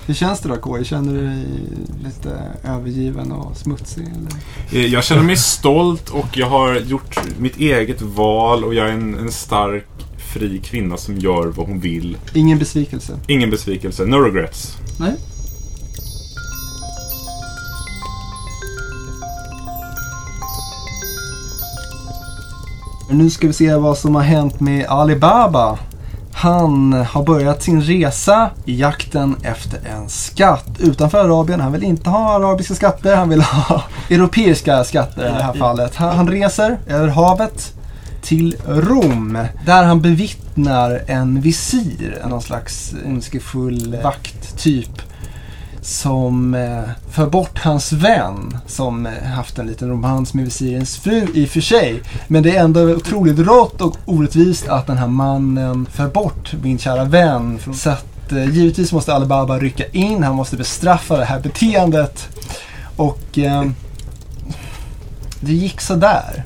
[0.07, 0.85] Hur känns det då KI?
[0.85, 1.45] Känner du dig
[2.05, 2.31] lite
[2.65, 4.03] övergiven och smutsig?
[4.03, 4.81] Eller?
[4.85, 8.93] Eh, Jag känner mig stolt och jag har gjort mitt eget val och jag är
[8.93, 9.87] en, en stark,
[10.35, 12.17] fri kvinna som gör vad hon vill.
[12.35, 13.13] Ingen besvikelse?
[13.27, 14.77] Ingen besvikelse, no regrets.
[14.99, 15.13] Nej.
[23.11, 25.79] Nu ska vi se vad som har hänt med Alibaba.
[26.33, 31.61] Han har börjat sin resa i jakten efter en skatt utanför Arabien.
[31.61, 35.97] Han vill inte ha arabiska skatter, han vill ha europeiska skatter i det här fallet.
[35.97, 37.73] Han, han reser över havet
[38.23, 45.03] till Rom där han bevittnar en visir, någon slags ondskefull vakttyp
[45.83, 51.27] som eh, för bort hans vän som eh, haft en liten romans med visirens fru
[51.35, 52.03] i och för sig.
[52.29, 56.79] Men det är ändå otroligt rått och orättvist att den här mannen för bort min
[56.79, 57.59] kära vän.
[57.75, 62.29] Så att eh, givetvis måste Alibaba rycka in, han måste bestraffa det här beteendet.
[62.97, 63.65] Och eh,
[65.41, 66.45] det gick så där.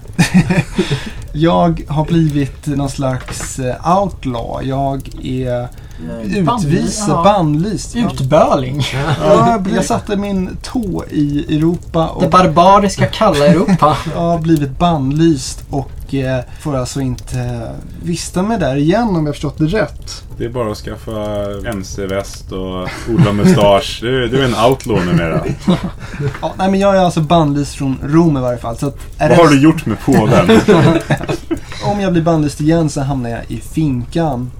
[1.33, 4.69] jag har blivit någon slags eh, outlaw.
[4.69, 5.69] Jag är
[6.31, 7.23] utvisad, ja.
[7.25, 7.95] bannlyst.
[7.95, 8.11] Ja.
[8.13, 8.83] Utböling.
[9.21, 13.97] Ja, jag, jag satte min tå i Europa Det och barbariska kalla Europa.
[14.15, 19.27] jag har blivit bannlyst och eh, får alltså inte eh, vista mig där igen om
[19.27, 20.23] jag förstått det rätt.
[20.39, 21.11] Det är bara att skaffa
[21.65, 23.99] mc-väst och odla mustasch.
[24.03, 25.45] Du, du är en outlaw numera.
[26.43, 28.77] Ja, nej, men jag är alltså bannlyst från Rom i varje fall.
[28.77, 30.61] Så att Vad har det, du gjort med påven?
[31.85, 34.51] om jag blir bannlyst igen så hamnar jag i finkan.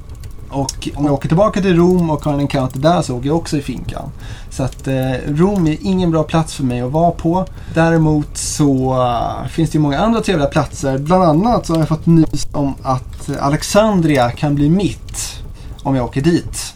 [0.51, 3.37] Och om jag åker tillbaka till Rom och har en encounter där så åker jag
[3.37, 4.11] också i finkan.
[4.51, 7.47] Så att eh, Rom är ingen bra plats för mig att vara på.
[7.75, 10.99] Däremot så uh, finns det ju många andra trevliga platser.
[10.99, 15.43] Bland annat så har jag fått nys om att Alexandria kan bli mitt
[15.83, 16.75] om jag åker dit.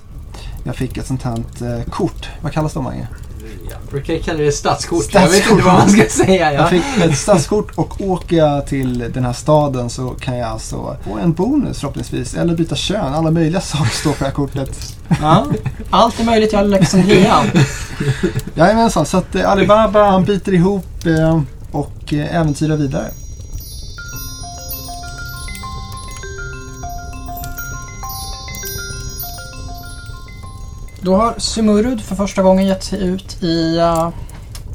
[0.64, 2.28] Jag fick ett sånt här eh, kort.
[2.42, 3.08] Vad kallas de Mange?
[3.92, 4.98] Jag brukar kalla det stadskort.
[4.98, 5.34] Jag Stadskort.
[5.44, 6.52] vet inte vad man ska säga.
[6.52, 6.66] Jag Ja.
[6.66, 11.18] fick ett stadskort och åker jag till den här staden så kan jag alltså få
[11.18, 12.34] en bonus förhoppningsvis.
[12.34, 13.14] Eller byta kön.
[13.14, 14.96] Alla möjliga saker står på det här kortet.
[15.20, 15.46] Ja.
[15.90, 17.34] Allt är möjligt i Alexandria.
[18.54, 21.40] Jajamensan, så att eh, Alibaba han biter ihop eh,
[21.72, 23.06] och eh, äventyrar vidare.
[31.02, 33.78] Då har Sumurud för första gången gett sig ut i...
[33.78, 34.08] Uh,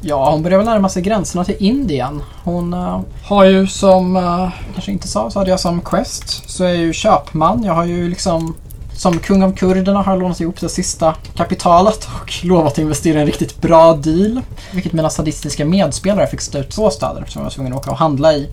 [0.01, 2.21] ja, hon börjar väl närma sig gränserna till Indien.
[2.43, 4.15] Hon uh, har ju som...
[4.15, 6.49] Uh, kanske inte sa, så hade jag som quest.
[6.49, 7.63] Så är jag ju köpman.
[7.63, 8.55] Jag har ju liksom...
[8.97, 13.17] Som kung av kurderna har jag lånat ihop det sista kapitalet och lovat att investera
[13.17, 14.41] i en riktigt bra deal.
[14.71, 17.91] Vilket mina sadistiska medspelare fick stå ut två städer som jag var tvungen att åka
[17.91, 18.49] och handla i.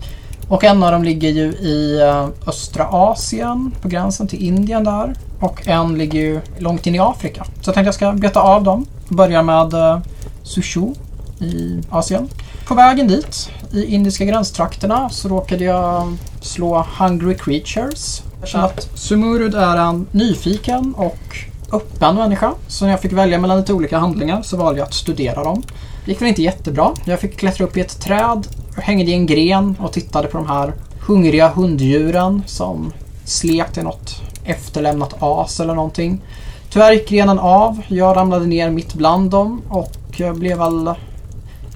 [0.47, 5.13] Och en av dem ligger ju i eh, östra Asien, på gränsen till Indien där.
[5.39, 7.43] Och en ligger ju långt in i Afrika.
[7.43, 8.85] Så jag tänkte jag ska beta av dem.
[9.09, 9.99] Börjar med eh,
[10.43, 10.93] Sushu
[11.39, 12.29] i Asien.
[12.67, 18.23] På vägen dit, i indiska gränstrakterna, så råkade jag slå Hungry Creatures.
[18.53, 21.37] Jag att Sumurud är en nyfiken och
[21.71, 22.53] öppen människa.
[22.67, 25.63] Så när jag fick välja mellan lite olika handlingar så valde jag att studera dem.
[26.05, 26.93] Det gick väl inte jättebra.
[27.05, 30.47] Jag fick klättra upp i ett träd, hängde i en gren och tittade på de
[30.47, 32.93] här hungriga hunddjuren som
[33.25, 36.21] slet i något efterlämnat as eller någonting.
[36.69, 37.81] Tyvärr gick grenen av.
[37.87, 40.93] Jag ramlade ner mitt bland dem och jag blev väl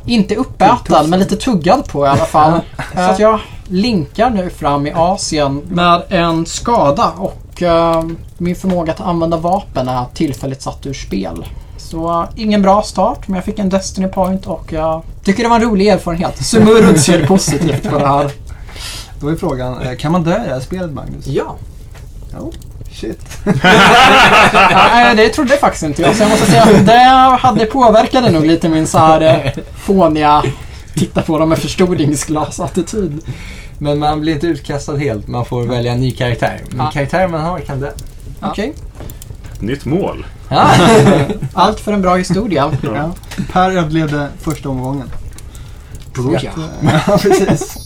[0.06, 2.62] inte uppäten men lite tuggad på i alla fall.
[3.16, 8.04] Så jag linkar nu fram i Asien med en skada och eh,
[8.38, 11.46] min förmåga att använda vapen är tillfälligt satt ur spel.
[11.90, 15.56] Så ingen bra start men jag fick en Destiny Point och jag tycker det var
[15.56, 16.46] en rolig erfarenhet.
[16.46, 18.32] Sumurud ser positivt på det här.
[19.20, 21.28] Då är frågan, eh, kan man dö i det här spelet Magnus?
[21.28, 21.56] Ja.
[22.40, 22.54] Jo.
[22.92, 23.20] Shit.
[24.94, 26.16] Nej, det trodde jag faktiskt inte jag.
[26.16, 30.44] Så jag måste säga att det hade påverkade nog lite min så här eh, fåniga
[30.96, 33.22] titta på dem med förstoringsglas-attityd.
[33.80, 35.28] Men man blir inte utkastad helt.
[35.28, 36.62] Man får välja en ny karaktär.
[36.70, 36.92] Men Ja.
[36.92, 37.94] karaktären man har kan det.
[38.42, 38.74] Okej.
[39.60, 40.26] Nytt mål.
[40.50, 40.74] Ja.
[41.54, 42.72] Allt för en bra historia.
[42.82, 43.12] Ja.
[43.52, 45.12] Per överlevde första omgången.
[46.18, 46.52] Att, eh,
[47.08, 47.78] ja, precis.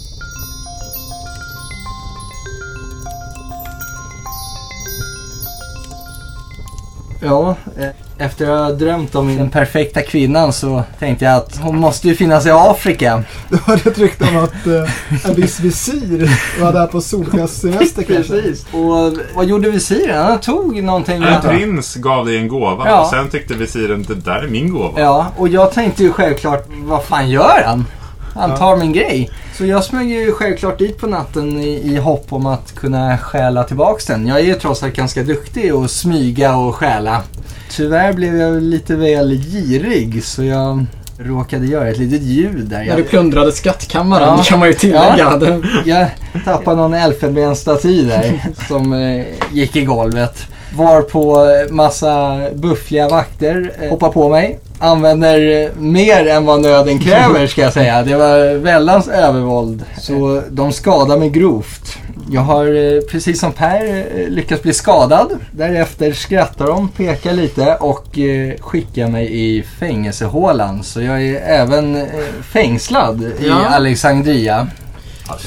[7.22, 7.90] Ja, eh,
[8.22, 12.16] efter att ha drömt om den perfekta kvinnan så tänkte jag att hon måste ju
[12.16, 13.24] finnas i Afrika.
[13.50, 16.30] Du hörde ett rykte om att eh, en viss visir
[16.62, 18.34] var där på solskenssemester kanske?
[18.42, 18.66] Precis.
[18.74, 20.26] Och vad gjorde visiren?
[20.26, 21.24] Han tog någonting.
[21.24, 23.02] En prins gav dig en gåva Ja.
[23.02, 25.00] och sen tyckte visiren det där är min gåva.
[25.02, 27.86] Ja, och jag tänkte ju självklart, vad fan gör han?
[28.34, 29.30] Han tar min grej.
[29.58, 33.64] Så jag smög ju självklart dit på natten i, i hopp om att kunna stjäla
[33.64, 34.28] tillbaks den.
[34.28, 37.22] Jag är ju trots allt ganska duktig att smyga och stjäla.
[37.70, 40.86] Tyvärr blev jag lite väl girig så jag
[41.18, 42.78] råkade göra ett litet ljud där.
[42.78, 44.44] När du Jag, plundrade skattkammaren Ja.
[44.44, 45.40] kan man ju tillägga.
[45.86, 46.08] Ja.
[46.34, 50.48] Jag tappade någon elfenbensstaty där som eh, gick i golvet.
[50.76, 54.60] Var på massa buffliga vakter eh, hoppar på mig.
[54.80, 58.04] Använder eh, mer än vad nöden kräver ska jag säga.
[58.04, 59.84] Det var väldans övervåld.
[60.00, 61.98] Så de skadade mig grovt.
[62.32, 65.32] Jag har eh, precis som Per eh, lyckats bli skadad.
[65.52, 70.84] Därefter skrattar de, pekar lite och eh, skickar mig i fängelsehålan.
[70.84, 72.04] Så jag är även eh,
[72.54, 73.66] fängslad i Ja.
[73.70, 74.68] Alexandria.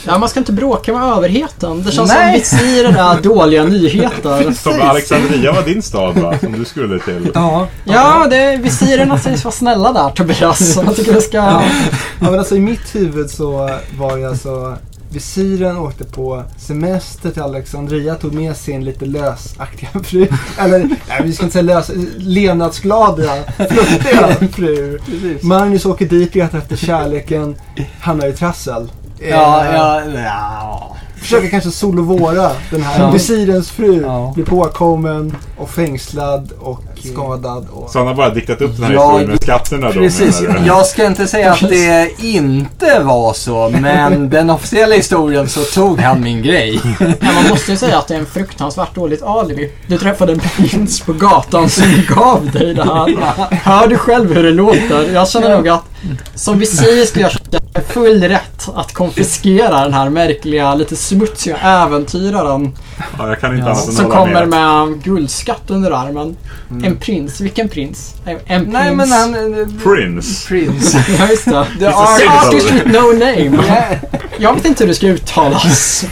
[0.06, 1.82] Ja, man ska inte bråka med överheten.
[1.82, 2.40] Det känns Nej.
[2.44, 4.52] som visir är dåliga nyheter.
[4.52, 6.38] Som Alexandria var din stad va?
[6.38, 7.30] Som du skulle till.
[7.34, 10.76] Ja, Ja, det, visirerna sägs vara snälla där Tobias.
[10.86, 11.36] Jag tycker vi ska...
[11.36, 11.62] ja.
[12.20, 14.76] ja men alltså i mitt huvud så var det alltså
[15.14, 20.28] Visiren åkte på semester till Alexandria, tog med sin lite lösaktiga fru.
[20.58, 24.98] Eller, nej vi ska inte säga lös, levnadsglada, flörtiga fru.
[25.42, 27.56] Magnus åker dit, letar efter kärleken,
[28.00, 28.90] hamnar i trassel.
[29.30, 30.96] Ja, Eh, ja, ja.
[31.16, 33.10] Försöker kanske solovåra den här Ja.
[33.10, 34.02] visirens fru.
[34.02, 34.32] Ja.
[34.34, 37.66] Blir påkommen och fängslad och skadad.
[37.72, 37.90] Och...
[37.90, 40.42] Så han har bara diktat upp den här Ja, historien med skatterna då Precis.
[40.66, 46.00] Jag ska inte säga att det inte var så, men den officiella historien så tog
[46.00, 46.80] han min grej.
[47.00, 49.72] Ja, man måste ju säga att det är en fruktansvärt dåligt alibi.
[49.86, 53.14] Du träffade en prins på gatan som gav dig det här.
[53.50, 55.12] Hör du själv hur det låter?
[55.14, 55.82] Jag känner nog att
[56.34, 62.72] som visir skulle jag känna full rätt att konfiskera den här märkliga, lite smutsiga äventyraren
[63.18, 63.70] Ja, jag kan inte Ja.
[63.72, 64.48] annat än som kommer med.
[64.88, 66.36] med guldskatt under armen.
[66.84, 67.40] En prins.
[67.40, 68.14] Vilken prins?
[68.24, 68.72] En prins.
[68.72, 69.32] Nej, men han...
[69.84, 70.48] Prince.
[70.48, 70.94] Prins.
[71.18, 71.66] Ja, just det.
[71.78, 73.64] The artist with no name.
[74.38, 76.04] Jag vet inte hur det ska uttalas.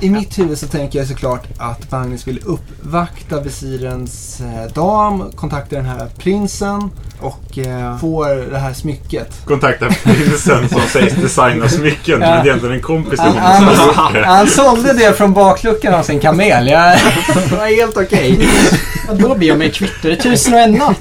[0.00, 5.76] I mitt huvud så tänker jag såklart att Magnus vill uppvakta visirens eh, dam, kontakta
[5.76, 6.90] den här prinsen
[7.20, 9.46] och eh, får det här smycket.
[9.46, 12.18] Kontakta prinsen som sägs designa smycken.
[12.18, 14.26] Men det är egentligen en kompis till Han, honom som har han, gjort det.
[14.28, 16.66] han sålde det från bakluckan av sin kamel.
[16.68, 16.98] Jag,
[17.50, 18.48] det var helt okej.
[19.08, 20.08] Ja, då blir jag mig kvitt det.
[20.08, 20.98] Det är tusen och en natt.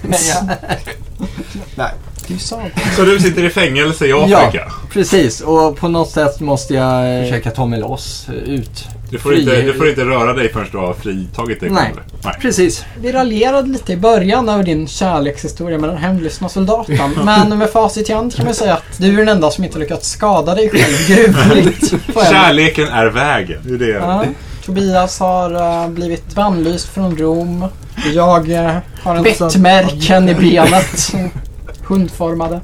[1.76, 1.92] Nej.
[2.30, 2.74] Är ju sant.
[2.96, 4.38] Så du sitter i fängelse i Ja.
[4.38, 4.72] Afrika?
[4.94, 8.88] Precis, och på något sätt måste jag eh, försöka ta mig loss eh, ut.
[9.12, 11.94] Du får, inte, du får inte röra dig förrän du har fritagit dig Nej.
[12.24, 12.34] Nej.
[12.42, 12.86] Precis.
[13.02, 17.12] Vi raljerade lite i början över din kärlekshistoria med den hemlyssna soldaten.
[17.24, 19.80] Men med facit i hand kan man säga att du är den enda som inte
[19.80, 21.94] lyckats skada dig själv gruvligt.
[22.14, 23.62] Kärleken är vägen.
[23.64, 24.00] Det är det.
[24.00, 24.26] Ja.
[24.66, 25.54] Tobias har
[25.86, 27.66] uh, blivit bannlyst från Rom.
[28.14, 31.14] Jag uh, har en bettmärken i benet.
[31.90, 32.62] Hundformade.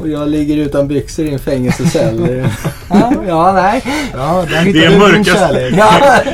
[0.00, 2.46] Och jag ligger utan byxor i en fängelsecell.
[2.92, 3.12] Ja.
[3.28, 3.82] ja, nej.
[4.12, 5.52] Ja, Det är mörka-.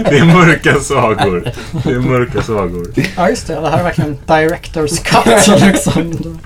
[0.11, 1.53] Det är mörka sagor.
[1.85, 2.87] Det är mörka sagor.
[3.17, 3.55] ja, just det.
[3.55, 5.63] Det här är verkligen director's cut.
[5.67, 6.39] Liksom.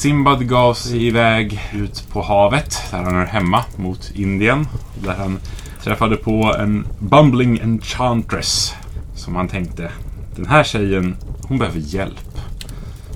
[0.00, 4.68] Simbad gav sig iväg ut på havet, där han är hemma, mot Indien.
[5.04, 5.38] Där han
[5.82, 8.74] träffade på en bumbling enchantress.
[9.14, 9.90] Som han tänkte,
[10.36, 11.16] den här tjejen,
[11.48, 12.38] hon behöver hjälp.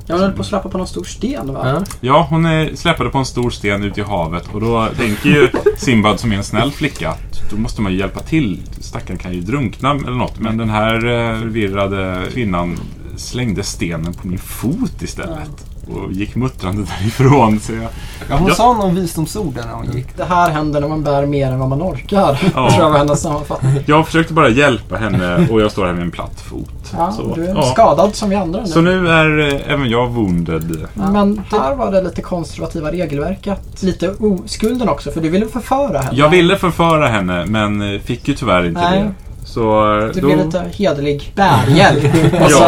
[0.06, 1.62] Jag höll på att släppa på någon stor sten va?
[1.64, 1.84] Ja.
[2.00, 5.48] Ja, hon är släpade på en stor sten ute i havet och då tänker ju
[5.76, 8.62] Simbad som är en snäll flicka att då måste man ju hjälpa till.
[8.80, 10.38] Stackaren kan ju drunkna eller något.
[10.38, 12.78] Men den här eh, virrade kvinnan
[13.16, 15.73] slängde stenen på min fot istället.
[15.88, 17.60] Och gick muttrande därifrån.
[17.60, 17.82] Så jag,
[18.30, 18.54] Ja, hon Ja.
[18.54, 20.16] sa någon visdomsord där när hon gick.
[20.16, 22.40] Det här händer när man bär mer än vad man orkar.
[22.54, 22.70] Ja.
[22.70, 23.72] Tror jag var hennes sammanfattning.
[23.86, 26.92] jag försökte bara hjälpa henne och jag står här med en platt fot.
[26.96, 27.62] Ja, så, du är ja.
[27.62, 28.66] skadad som vi andra nu.
[28.66, 30.76] så nu är eh, även jag wounded.
[30.94, 33.82] Men här var det lite konservativa regelverket.
[33.82, 36.16] Lite oskulden också, för du ville förföra henne.
[36.18, 39.00] Jag ville förföra henne men eh, fick ju tyvärr inte Nej.
[39.02, 39.14] det.
[39.54, 40.26] Så eh, Du då...
[40.26, 42.04] blev lite hederlig bärhjälp.
[42.42, 42.64] Och så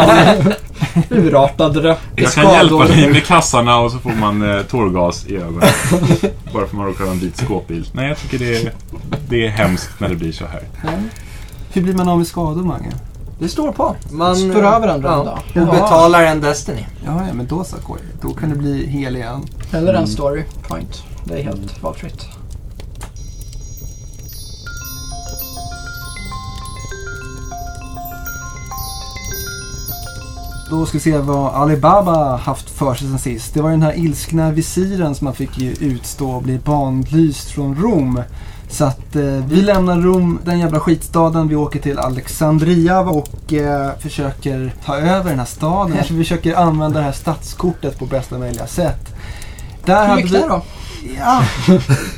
[1.15, 5.25] urartade det i Jag kan hjälpa dig med kassarna och så får man eh, tårgas
[5.25, 5.61] i ögonen.
[6.53, 7.89] Bara för att man råkar ha en vit skåpbil.
[7.91, 8.73] Nej, jag tycker det är,
[9.29, 10.61] det är hemskt när det blir så här.
[11.73, 12.91] Hur blir man av med skador, Mange?
[13.39, 13.95] Det står på.
[14.11, 15.39] Man Står över en runda.
[15.53, 15.65] Ja.
[15.65, 16.85] Betalar en Destiny.
[17.05, 17.75] Ja, ja, men då så.
[18.21, 19.45] Då kan det bli hel igen.
[19.71, 21.03] Eller en story point.
[21.23, 22.36] Det är helt valfritt.
[30.69, 33.53] Då ska vi se vad Alibaba haft för sig sen sist.
[33.53, 38.21] Det var den här ilskna visiren som man fick utstå och bli banlyst från Rom.
[38.69, 41.47] Så att eh, vi lämnar Rom, den jävla skitstaden.
[41.47, 45.97] Vi åker till Alexandria och eh, försöker ta över den här staden.
[46.09, 49.15] Vi försöker använda det här stadskortet på bästa möjliga sätt.
[49.85, 50.61] Där Hur gick det då?
[51.15, 51.43] Ja,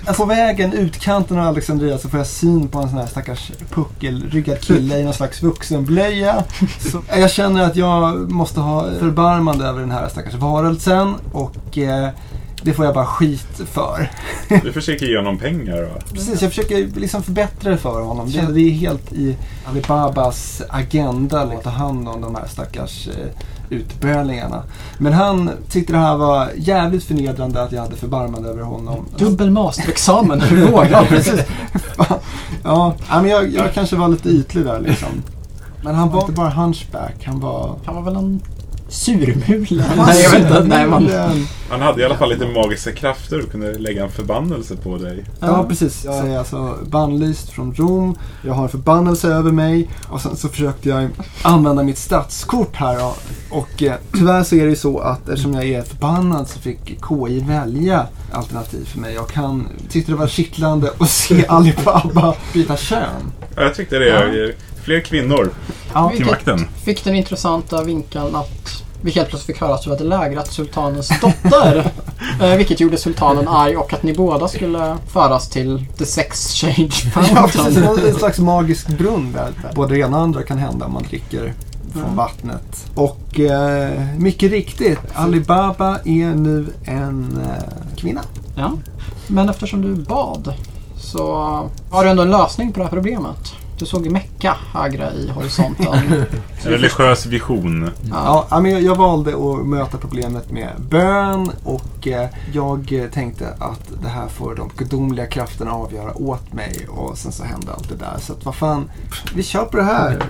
[0.06, 3.52] alltså, på vägen utkanten av Alexandria så får jag syn på en sån här stackars
[3.70, 6.44] puckelryggad kille i någon slags vuxenblöja.
[6.80, 12.10] Så jag känner att jag måste ha förbarmande över den här stackars varelsen och eh,
[12.64, 14.12] det får jag bara skit för.
[14.64, 16.02] Du försöker ge honom pengar va?
[16.14, 18.32] Precis, jag försöker liksom förbättra det för honom.
[18.32, 23.14] Det, det är helt i Alibabas agenda att ta hand om de här stackars eh,
[23.70, 24.64] utbölingarna.
[24.98, 29.06] Men han tyckte det här var jävligt förnedrande att jag hade förbarmande över honom.
[29.18, 31.42] Dubbel masterexamen, hur vågar precis.
[32.64, 35.10] ja, men jag, jag kanske var lite ytlig där liksom.
[35.84, 37.76] Men han var inte bara hunchback, han var...
[37.86, 38.42] Han var väl en
[38.90, 39.84] surmula?
[39.98, 40.64] Nej, jag vet inte.
[40.64, 41.10] Nej, man...
[41.70, 45.26] Han hade i alla fall lite magiska krafter och kunde lägga en förbannelse på dig.
[45.40, 46.06] Ja, precis.
[46.06, 48.18] Jag är alltså bannlyst från Rom.
[48.46, 49.90] Jag har en förbannelse över mig.
[50.08, 51.10] Och sen så försökte jag
[51.42, 53.00] använda mitt stadskort här.
[53.00, 53.16] då.
[53.50, 56.86] Och eh, tyvärr så är det ju så att eftersom jag är förbannad så fick
[56.86, 59.20] KI välja alternativ för mig.
[59.20, 63.32] Och han tyckte det var kittlande att se Alibaba byta kön.
[63.56, 64.38] Ja, jag tyckte det.
[64.38, 64.52] Ja.
[64.84, 65.50] Fler kvinnor
[65.94, 66.68] Ja, till makten.
[66.84, 71.12] Fick den intressanta vinkeln att vi helt plötsligt fick höra att du hade lägrat sultanens
[71.22, 71.92] dotter.
[72.42, 76.92] eh, vilket gjorde sultanen arg och att ni båda skulle föras till the sex change
[77.16, 77.54] Ja, precis.
[77.54, 77.86] Det fountain.
[77.86, 79.74] var en slags magisk brunn där.
[79.76, 81.54] Både det ena och andra kan hända om man dricker
[81.94, 82.16] från Mm.
[82.16, 82.86] vattnet.
[82.96, 88.22] Och eh, mycket riktigt, Alibaba är nu en eh, kvinna.
[88.56, 88.72] Ja.
[89.28, 90.54] Men eftersom du bad
[91.00, 91.34] så
[91.90, 93.54] har du ändå en lösning på det här problemet.
[93.80, 95.88] Du såg Mecka högre i horisonten.
[96.64, 97.90] En religiös vision.
[98.10, 104.02] Ja, ja, men jag, valde att möta problemet med bön och eh, jag tänkte att
[104.02, 107.96] det här får de gudomliga krafterna avgöra åt mig och sen så hände allt det
[107.96, 108.18] där.
[108.20, 108.92] Så att vad fan,
[109.36, 110.24] vi kör på det här.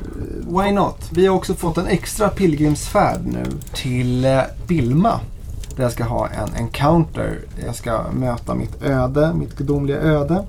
[0.48, 1.10] Why not?
[1.12, 5.20] Vi har också fått en extra pilgrimsfärd nu till eh, Bilma.
[5.76, 7.40] Där jag ska ha en encounter.
[7.66, 10.46] Jag ska möta mitt öde, mitt gudomliga öde.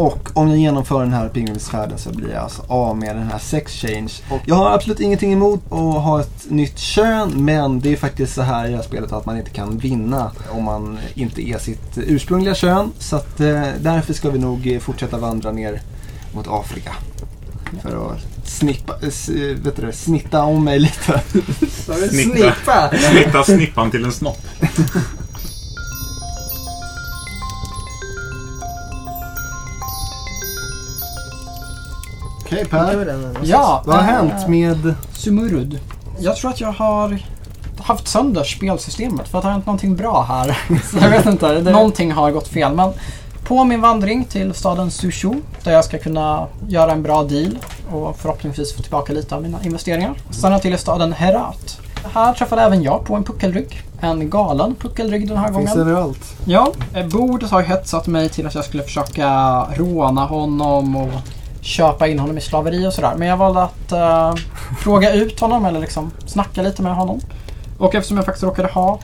[0.00, 3.38] Och om jag genomför den här pilgrimsfärden så blir jag alltså av med den här
[3.38, 4.10] sex change.
[4.30, 8.34] Och jag har absolut ingenting emot att ha ett nytt kön men det är faktiskt
[8.34, 11.58] så här i det här spelet att man inte kan vinna om man inte är
[11.58, 12.92] sitt ursprungliga kön.
[12.98, 15.82] Så att eh, därför ska vi nog fortsätta vandra ner
[16.34, 16.92] mot Afrika.
[17.82, 21.20] För att snippa, eh, eh, vet du, det, snitta om mig lite.
[22.10, 22.90] Snippa.
[23.10, 24.46] Snitta snippan till en snopp.
[32.52, 34.94] Okej Per, ja, vad har hänt med...
[35.12, 35.78] Sumurud.
[36.18, 37.18] Jag tror att jag har
[37.78, 40.58] haft sönder spelsystemet för att det har hänt någonting bra här.
[40.90, 42.74] Så jag vet inte, det, någonting har gått fel.
[42.74, 42.92] Men
[43.44, 45.32] på min vandring till staden Sushu
[45.64, 47.58] där jag ska kunna göra en bra deal
[47.92, 50.14] och förhoppningsvis få tillbaka lite av mina investeringar.
[50.30, 51.80] Stannar jag till i staden Herat.
[52.12, 53.82] Här träffade även jag på en puckelrygg.
[54.00, 55.88] En galen puckelrygg den här Finns gången.
[55.88, 56.36] överallt.
[56.44, 59.28] Ja, eh, Bord har hetsat mig till att jag skulle försöka
[59.76, 61.10] råna honom och
[61.60, 63.14] köpa in honom i slaveri och sådär.
[63.16, 64.34] Men jag valde att eh,
[64.80, 67.20] fråga ut honom eller liksom snacka lite med honom.
[67.78, 68.98] Och eftersom jag faktiskt råkade ha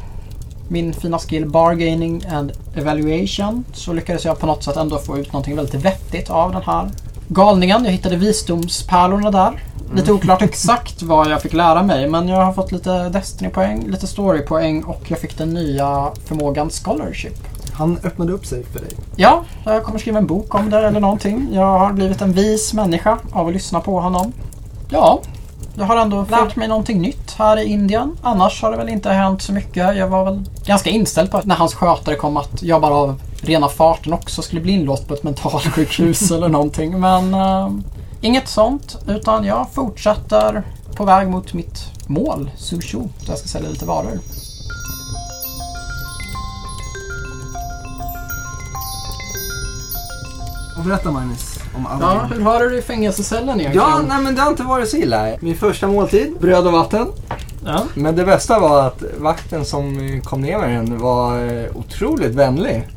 [0.69, 5.33] min fina skill bargaining and evaluation så lyckades jag på något sätt ändå få ut
[5.33, 6.91] någonting väldigt vettigt av den här
[7.29, 7.85] galningen.
[7.85, 9.63] Jag hittade visdomspärlorna där.
[9.95, 14.07] Lite oklart exakt vad jag fick lära mig men jag har fått lite Destiny-poäng, lite
[14.07, 17.56] story-poäng och jag fick den nya förmågan Scholarship.
[17.77, 18.91] Han öppnade upp sig för dig.
[19.16, 21.49] Ja, jag kommer skriva en bok om det eller någonting.
[21.53, 24.33] Jag har blivit en vis människa av att lyssna på honom.
[24.89, 25.20] Ja,
[25.79, 28.16] jag har ändå lärt mig någonting nytt här i Indien.
[28.22, 29.97] Annars har det väl inte hänt så mycket.
[29.97, 33.20] Jag var väl ganska inställd på att när hans skötare kom att jag bara av
[33.41, 37.01] rena farten också skulle bli inlåst på ett mentalsjukhus eller någonting.
[37.01, 37.70] Men eh,
[38.20, 38.97] inget sånt.
[39.09, 40.62] Utan jag fortsätter
[40.95, 42.99] på väg mot mitt mål, Sushu.
[42.99, 44.18] Där jag ska sälja lite varor.
[50.87, 53.89] Berätta Magnus om alla Ja, hur har du det i fängelsecellen egentligen?
[53.89, 55.26] Ja, nej men det har inte varit så illa.
[55.41, 57.07] Min första måltid, bröd och vatten.
[57.66, 57.82] Ja.
[57.95, 62.89] Men det bästa var att vakten som kom ner med den var eh, otroligt vänlig.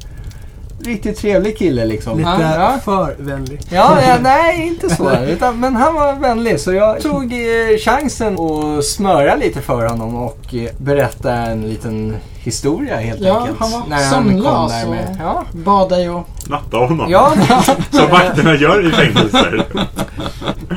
[0.82, 2.18] Riktigt trevlig kille liksom.
[2.18, 2.30] Lite
[2.60, 3.62] Ja, för vänlig.
[3.72, 5.12] ja, ja nej inte så.
[5.28, 10.16] Utan, men han var vänlig så jag tog eh, chansen att smöra lite för honom
[10.16, 13.60] och eh, berätta en liten historia helt Ja, enkelt.
[13.60, 15.10] han var när han kom sömnlös där med.
[15.10, 16.28] och- Ja, Bad dig och...
[16.50, 17.12] Natta honom.
[17.12, 17.34] ja
[17.92, 19.66] Som vakterna gör i fängelser.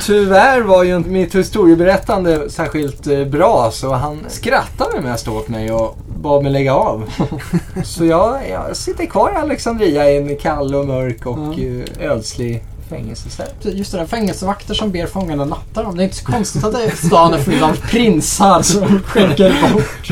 [0.01, 5.71] Tyvärr var ju inte mitt historieberättande särskilt eh, bra så han skrattade mest åt mig
[5.71, 7.03] och bad mig lägga av.
[7.83, 12.63] så jag, jag sitter kvar i Alexandria i en kall och mörk och eh, ödslig
[12.93, 13.47] fängelsecell.
[13.61, 15.97] Just det där, fängelsevakter som ber fångarna natta dem.
[15.97, 19.55] Det är inte så konstigt att det är stan är full av prinsar som skänker
[19.73, 20.11] bort.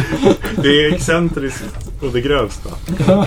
[0.64, 1.64] Det är excentriskt
[2.02, 2.70] och det grövsta.
[3.08, 3.26] Ja,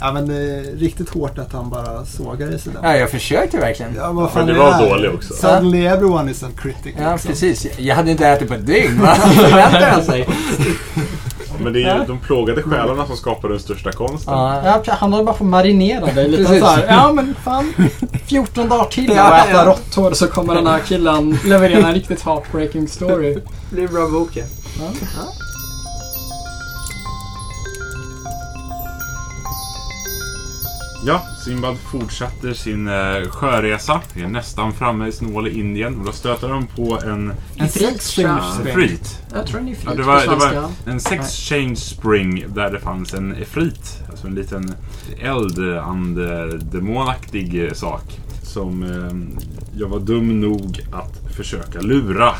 [0.00, 2.80] ja men det är riktigt hårt att han bara sågar i sig där.
[2.82, 3.94] Ja, jag försökte verkligen.
[3.94, 5.34] Ja, vad fan Men det var dålig också.
[5.34, 6.94] Suddenly everyone is a critic.
[6.98, 7.28] Ja, liksom.
[7.28, 7.66] precis.
[7.78, 9.00] Jag hade inte ätit på ett dygn.
[9.00, 10.28] Vad förväntar han sig?
[11.58, 14.34] Men det är ju de plågade själarna som skapar den största konsten.
[14.34, 16.84] Ja, han har ju bara fått marinera dig lite så här.
[16.88, 17.72] Ja men fan,
[18.26, 19.64] 14 dagar till och äta ja.
[19.64, 23.38] råtthår så kommer den här killen leverera en riktigt heartbreaking story.
[23.70, 24.44] det är bra bok ja.
[31.06, 32.94] Ja, Simbad fortsätter sin eh,
[33.30, 34.00] sjöresa.
[34.14, 35.98] Vi är nästan framme i snål i Indien.
[36.00, 38.38] Och då stöter de på en En Ifrit, sex tror jag.
[38.40, 39.22] change efrit.
[39.34, 40.60] Jag tror den är Ja, det på var, det svenska.
[40.60, 44.02] var en sex change spring där det fanns en efrit.
[44.10, 44.74] Alltså en liten
[45.22, 48.20] eldande-demonaktig eh, sak.
[48.42, 49.12] Som eh,
[49.80, 52.32] jag var dum nog att försöka lura.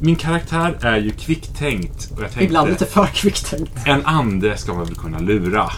[0.00, 2.10] Min karaktär är ju kvicktänkt.
[2.16, 3.72] Och jag tänkte, Ibland lite för kvicktänkt.
[3.86, 5.70] en ande ska man väl kunna lura.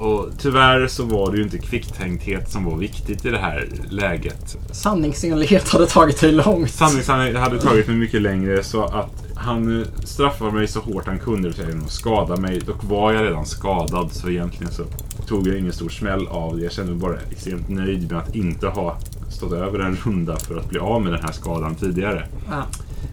[0.00, 4.56] Och tyvärr så var det ju inte kvicktänkthet som var viktigt i det här läget.
[4.72, 6.70] Sanningsenlighet hade tagit dig långt.
[6.70, 11.42] Sanningshandeln hade tagit mig mycket längre så att han straffade mig så hårt han kunde
[11.42, 12.60] det vill säga genom att skada mig.
[12.60, 14.84] Dock var jag redan skadad så egentligen så
[15.26, 16.62] tog jag ingen stor smäll av det.
[16.62, 18.98] Jag kände mig bara extremt nöjd med att inte ha
[19.30, 22.26] stått över en runda för att bli av med den här skadan tidigare.
[22.50, 22.64] Ja.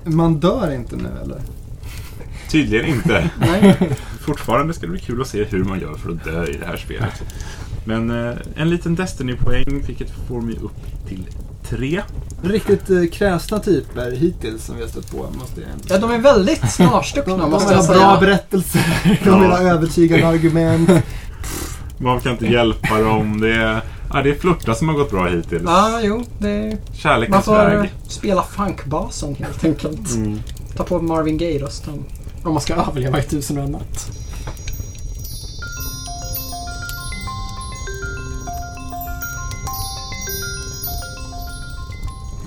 [0.04, 1.42] Man dör inte nu eller?
[2.52, 3.30] Tydligen inte.
[3.40, 3.78] Nej.
[4.28, 6.66] Fortfarande ska det bli kul att se hur man gör för att dö i det
[6.66, 7.22] här spelet.
[7.86, 11.28] Men eh, en liten Destiny-poäng, vilket får mig upp till
[11.70, 12.02] tre.
[12.44, 15.18] Riktigt eh, kräsna typer hittills som vi har stött på.
[15.40, 18.20] Måste jag Ja, de är väldigt snarstuckna de, de måste vill jag ha bra säga.
[18.20, 18.82] berättelser,
[19.24, 19.38] de Ja.
[19.40, 20.90] vill ha övertygande argument.
[21.98, 23.42] Man kan inte hjälpa dem.
[23.42, 23.82] Det är,
[24.14, 25.64] ja, det är flörta som har gått bra hittills.
[25.66, 26.24] Ja, jo.
[26.40, 26.64] Det...
[26.68, 27.94] Man Kärlekens får väg.
[28.08, 30.16] spela funkbasen helt enkelt.
[30.16, 30.40] Mm.
[30.76, 32.04] Ta på Marvin Gaye-rösten.
[32.44, 34.12] Om man ska överleva i tusen och en natt.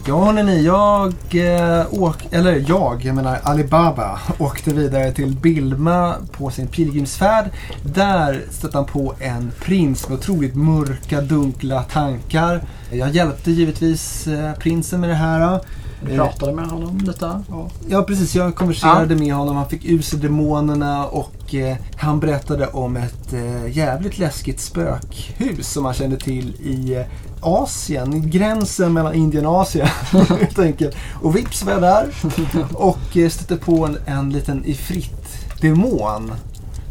[0.07, 6.51] Ja hörni, jag eh, åk, eller jag, jag menar Alibaba åkte vidare till Bilma på
[6.51, 7.51] sin pilgrimsfärd.
[7.85, 12.63] Där stötte han på en prins med otroligt mörka, dunkla tankar.
[12.93, 15.61] Jag hjälpte givetvis eh, prinsen med det här.
[16.07, 17.43] Du Eh, pratade med honom lite.
[17.49, 17.69] Ja.
[17.89, 19.57] Ja precis, jag konverserade med honom.
[19.57, 25.73] Han fick ur sig demonerna och eh, han berättade om ett eh, jävligt läskigt spökhus
[25.73, 27.07] som han kände till i eh,
[27.41, 30.97] Asien, i gränsen mellan Indien och Asien helt enkelt.
[31.23, 32.07] Och vips var jag där
[32.75, 36.33] och eh, stötte på en, en liten ifrit-demon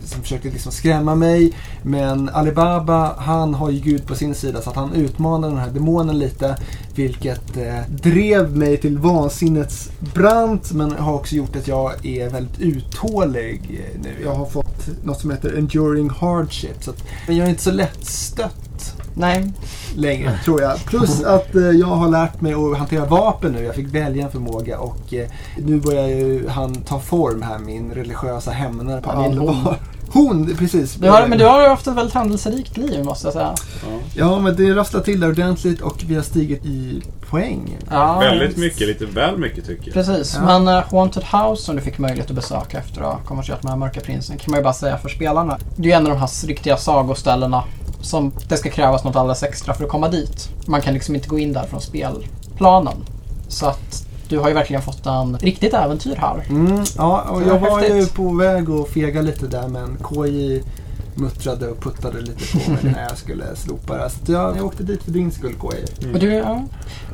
[0.10, 1.54] som försökte liksom skrämma mig.
[1.84, 5.72] Men Alibaba, han har ju Gud på sin sida så att han utmanade den här
[5.72, 6.56] demonen lite.
[6.96, 12.60] Vilket eh, drev mig till vansinnets brant men har också gjort att jag är väldigt
[12.60, 14.16] uthållig eh, nu.
[14.24, 16.84] Jag har fått något som heter enduring hardship.
[16.84, 18.70] Så att jag är inte så lättstött
[19.20, 19.52] Nej,
[19.96, 20.86] längre tror jag.
[20.86, 23.64] Plus att eh, jag har lärt mig att hantera vapen nu.
[23.64, 27.92] Jag fick välja en förmåga och eh, nu börjar ju han ta form här, min
[27.92, 29.78] religiösa hämnare på allvar.
[30.12, 30.94] Hon, precis.
[30.96, 33.56] du har, men du har ju haft ett väldigt händelserikt liv måste jag säga.
[34.16, 37.78] Ja, men det rasslar till där ordentligt och vi har stigit i poäng.
[37.92, 39.94] Ja, Väldigt mycket, lite väl mycket tycker jag.
[39.94, 40.60] Precis, Ja.
[40.60, 43.78] men uh, Haunted House som du fick möjlighet att besöka efter att ha konverserat med
[43.78, 45.58] Mörka Prinsen kan man ju bara säga för spelarna.
[45.76, 47.64] Det är ju en av de här riktiga sagoställena
[48.02, 50.50] som det ska krävas något alldeles extra för att komma dit.
[50.66, 52.98] Man kan liksom inte gå in där från spelplanen.
[53.48, 56.46] Så att du har ju verkligen fått en riktigt äventyr här.
[56.50, 60.62] Mm, ja, och jag var ju på väg att fega lite där men KJ
[61.16, 64.10] muttrade och puttade lite på mig när jag skulle slopa det.
[64.10, 66.10] Så jag, jag åkte dit för din skull KJ.
[66.14, 66.64] Och du, ja.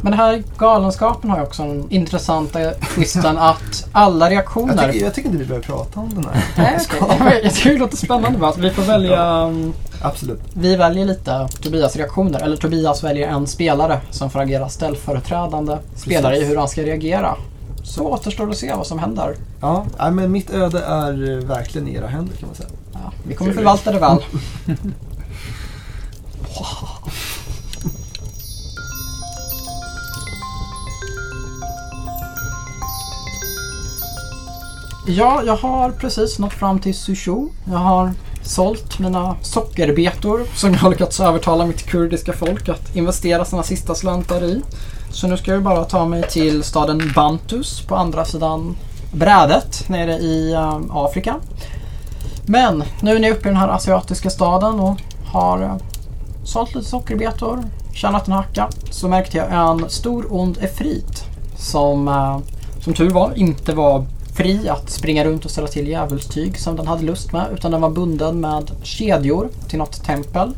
[0.01, 2.59] Men den här galenskapen har ju också den intressanta
[2.95, 4.91] twisten att alla Jag reaktioner...
[4.91, 6.45] tycker, jag tycker inte vi behöver prata om den här.
[6.57, 7.39] Nej, okej.
[7.43, 8.49] Jag tycker det låter spännande bara.
[8.49, 9.43] att Vi får välja...
[9.45, 10.41] um, Absolut.
[10.53, 12.43] Vi väljer lite Tobias reaktioner.
[12.43, 17.35] Eller Tobias väljer en spelare som får agera ställföreträdande spelare i hur han ska reagera.
[17.83, 19.35] Så återstår att se vad som händer.
[19.61, 22.69] Ja, men mitt öde är eh, verkligen i era händer kan man säga.
[22.93, 24.17] Ja, vi kommer förvalta det väl.
[35.07, 37.47] Ja, jag har precis nått fram till Sushu.
[37.65, 38.13] Jag har
[38.47, 43.95] sålt mina sockerbetor som jag har lyckats övertala mitt kurdiska folk att investera sina sista
[43.95, 44.61] slantar i.
[45.11, 48.75] Så nu ska jag bara ta mig till staden Bantus på andra sidan
[49.11, 51.35] brädet nere i eh, Afrika.
[52.45, 55.75] Men nu när jag är uppe i den här asiatiska staden och har eh,
[56.43, 61.23] sålt lite sockerbetor, tjänat en hacka, så märkte jag en stor ond efrit
[61.57, 62.37] som, eh,
[62.83, 64.05] som tur var inte var
[64.35, 67.81] fri att springa runt och ställa till djävulstyg som den hade lust med utan den
[67.81, 70.51] var bunden med kedjor till något tempel.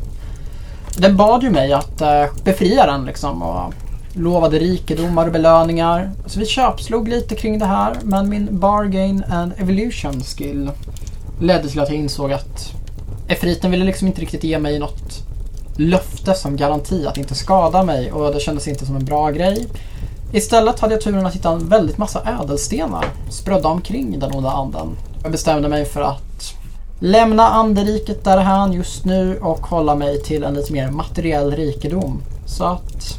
[0.96, 3.74] Den bad ju mig att eh, befria den liksom och
[4.12, 6.10] lovade rikedomar och belöningar.
[6.26, 10.70] Så vi köpslog lite kring det här men min bargain and evolution skill
[11.40, 12.72] ledde till att jag insåg att
[13.28, 15.24] Efriten ville liksom inte riktigt ge mig något
[15.76, 19.66] löfte som garanti att inte skada mig och det kändes inte som en bra grej.
[20.32, 24.96] Istället hade jag turen att hitta en väldigt massa ädelstenar sprödda omkring den onda anden.
[25.22, 26.54] Jag bestämde mig för att
[27.00, 32.22] lämna anderiket därhän just nu och hålla mig till en lite mer materiell rikedom.
[32.46, 33.18] Så att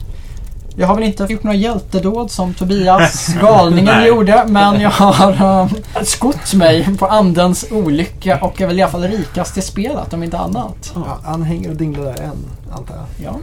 [0.75, 5.69] jag har väl inte gjort några hjältedåd som Tobias galningen gjorde men jag har um,
[6.05, 10.23] skott mig på andens olycka och är väl i alla fall rikast i spelet om
[10.23, 10.91] inte annat.
[10.95, 12.37] Ja, han hänger och dinglar där än,
[12.71, 13.25] antar jag.
[13.25, 13.39] Ja.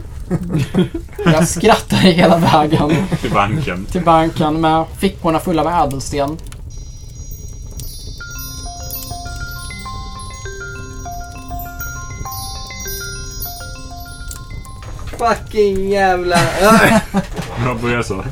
[1.25, 3.85] Jag skrattar hela vägen Till banken.
[3.85, 6.37] till banken med fickorna fulla med ädelsten.
[15.17, 16.35] Fucking jävla...
[17.65, 18.23] Jag börjar så.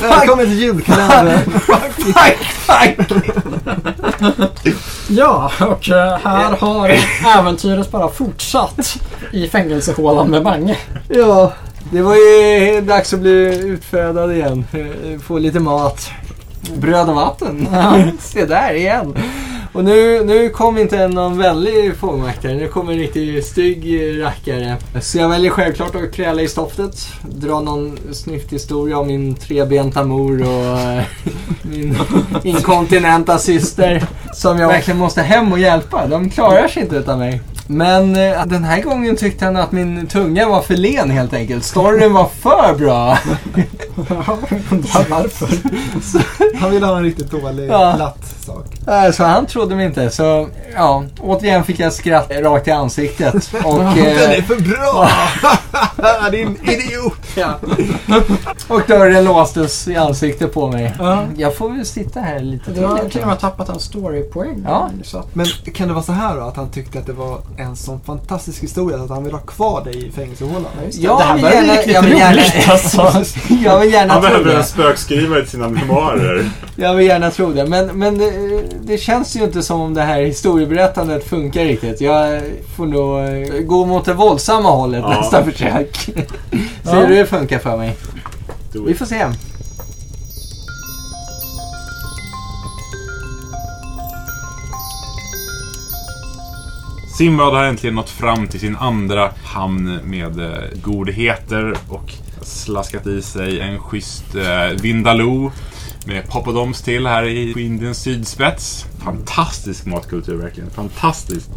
[0.00, 1.50] Välkommen till julkalendern!
[1.60, 3.22] fuck, fuck!
[5.08, 6.90] Ja, och eh, här har
[7.38, 8.96] äventyret bara fortsatt
[9.32, 10.76] i fängelsehålan med Mange.
[11.08, 11.52] Ja,
[11.92, 14.64] det var ju dags att bli utfödad igen.
[14.72, 16.10] Eh, Få lite mat.
[16.76, 17.68] Bröd och vatten.
[18.20, 19.18] Se där igen.
[19.72, 22.54] Och nu, nu kom inte någon vänlig fångvaktare.
[22.54, 24.76] Nu kommer en riktigt stygg rackare.
[25.00, 27.06] Så jag väljer självklart att kräla i stoftet.
[27.22, 31.02] Dra någon snyfthistoria om min trebenta mor och eh,
[31.62, 31.98] min
[32.44, 34.04] inkontinenta syster.
[34.34, 36.06] Som jag verkligen måste hem och hjälpa.
[36.06, 37.40] De klarar sig inte utan mig.
[37.70, 41.64] Men eh, den här gången tyckte han att min tunga var för len helt enkelt.
[41.64, 43.18] Storyn var för bra.
[44.70, 45.48] Undrar varför.
[46.60, 47.92] Han ville ha en riktigt dålig, Ja.
[47.96, 48.66] platt sak.
[48.88, 50.10] Eh, Så han trodde mig inte.
[50.10, 53.50] Så ja, återigen fick jag skratt rakt i ansiktet.
[53.64, 55.08] Och, eh, för bra!
[56.30, 57.18] Din idiot!
[57.36, 57.54] ja.
[58.68, 60.94] och dörren låstes i ansiktet på mig.
[60.98, 61.24] Ja.
[61.36, 63.26] Jag får väl sitta här lite Du har till och till.
[63.26, 64.62] med tappat en storypoäng.
[64.66, 64.90] Ja.
[65.02, 67.38] Så att, Men kan det vara så här då, att han tyckte att det var
[67.58, 70.64] en sån fantastisk historia att han ville ha kvar dig i fängelsehålan?
[70.90, 73.24] Jag det här vill börjar bli gärna- riktigt jag vill gärna- roligt alltså.
[73.64, 76.50] Jag vill gärna Han behöver en spökskrivare till sina memoarer.
[76.76, 77.66] Jag vill gärna tro det.
[77.66, 78.32] Men, men det,
[78.82, 82.00] det känns ju inte som om det här historieberättandet funkar riktigt.
[82.00, 82.42] Jag
[82.76, 85.20] får nog eh, gå mot det våldsamma hållet Ja.
[85.20, 85.96] nästa försök.
[86.06, 86.12] Se
[86.82, 86.92] Ja.
[86.94, 87.96] hur det funkar för mig.
[88.86, 89.26] Vi får se.
[97.18, 102.12] Simbad har äntligen nått fram till sin andra hamn med eh, godheter och
[102.42, 105.52] slaskat i sig en schysst eh, Vindaloo
[106.06, 108.86] med poppadoms till här i Indiens sydspets.
[108.98, 110.70] Fantastisk matkultur verkligen.
[110.70, 111.50] Fantastiskt.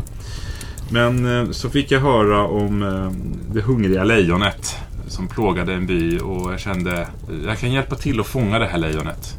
[0.91, 3.11] Men eh, så fick jag höra om eh,
[3.53, 7.07] det hungriga lejonet som plågade en by och jag kände
[7.45, 9.37] jag kan hjälpa till att fånga det här lejonet.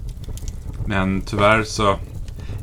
[0.86, 1.96] Men tyvärr så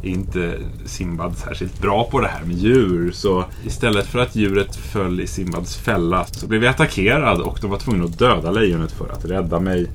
[0.01, 3.11] är inte Simbad särskilt bra på det här med djur.
[3.11, 7.71] Så istället för att djuret föll i Simbads fälla så blev jag attackerad och de
[7.71, 9.87] var tvungna att döda lejonet för att rädda mig.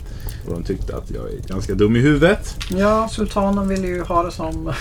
[0.46, 2.56] Och de tyckte att jag är ganska dum i huvudet.
[2.70, 4.72] Ja, sultanen ville ju ha det som...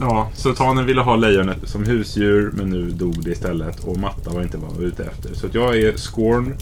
[0.00, 4.42] Ja, sultanen ville ha lejonet som husdjur men nu dog det istället och matta var
[4.42, 5.34] inte vad jag var ute efter.
[5.34, 6.54] Så att jag är scorn.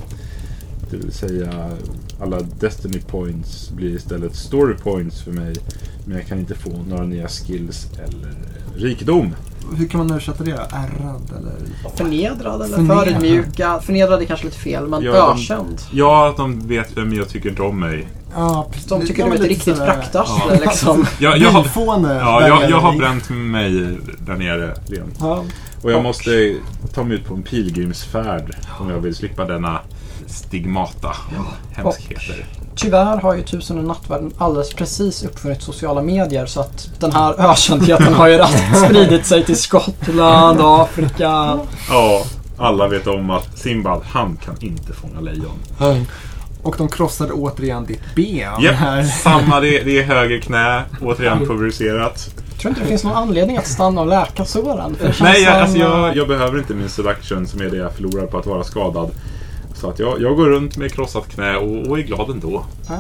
[0.91, 1.71] Det vill säga
[2.21, 5.57] alla Destiny points blir istället story points för mig.
[6.05, 8.35] Men jag kan inte få några nya skills eller
[8.77, 9.35] rikedom.
[9.77, 10.57] Hur kan man översätta det då?
[10.77, 11.53] Ärrad eller?
[11.97, 13.05] Förnedrad eller Förnedrad.
[13.05, 13.85] förödmjukad.
[13.85, 15.81] Förnedrad är kanske lite fel, men Ja, de- ökänd.
[15.93, 18.09] Ja, att de vet vem jag tycker inte om mig.
[18.35, 18.67] Ja.
[18.89, 21.07] De tycker Ja, du är ett riktigt sådär- praktarsle liksom.
[21.21, 21.67] Jag, jag, har,
[22.05, 25.11] ja, jag, jag har bränt mig där nere, Leon.
[25.21, 25.45] Ja.
[25.83, 26.57] Och jag Och- måste
[26.95, 29.81] ta mig ut på en pilgrimsfärd om jag vill slippa denna
[30.29, 31.17] stigmata
[31.73, 32.47] hemskheter.
[32.75, 37.51] Tyvärr har ju Tusen och nattvärden alldeles precis uppfunnit sociala medier så att den här
[37.51, 41.59] ökändheten har ju raskt spridit sig till Skottland, Afrika.
[41.91, 42.25] Ja,
[42.59, 45.59] alla vet om att Simbad, han kan inte fånga lejon.
[46.63, 48.63] Och de krossade återigen ditt ben.
[48.63, 49.03] Japp, här.
[49.03, 52.31] samma det, det är höger knä, återigen pulveriserat.
[52.51, 54.97] Jag tror inte det finns någon anledning att stanna och läka såren.
[55.21, 58.27] Nej, jag, som, alltså jag, jag behöver inte min seduction som är det jag förlorar
[58.27, 59.11] på att vara skadad.
[59.81, 62.65] Så att jag, jag går runt med krossat knä och, och är glad ändå.
[62.89, 62.99] ja.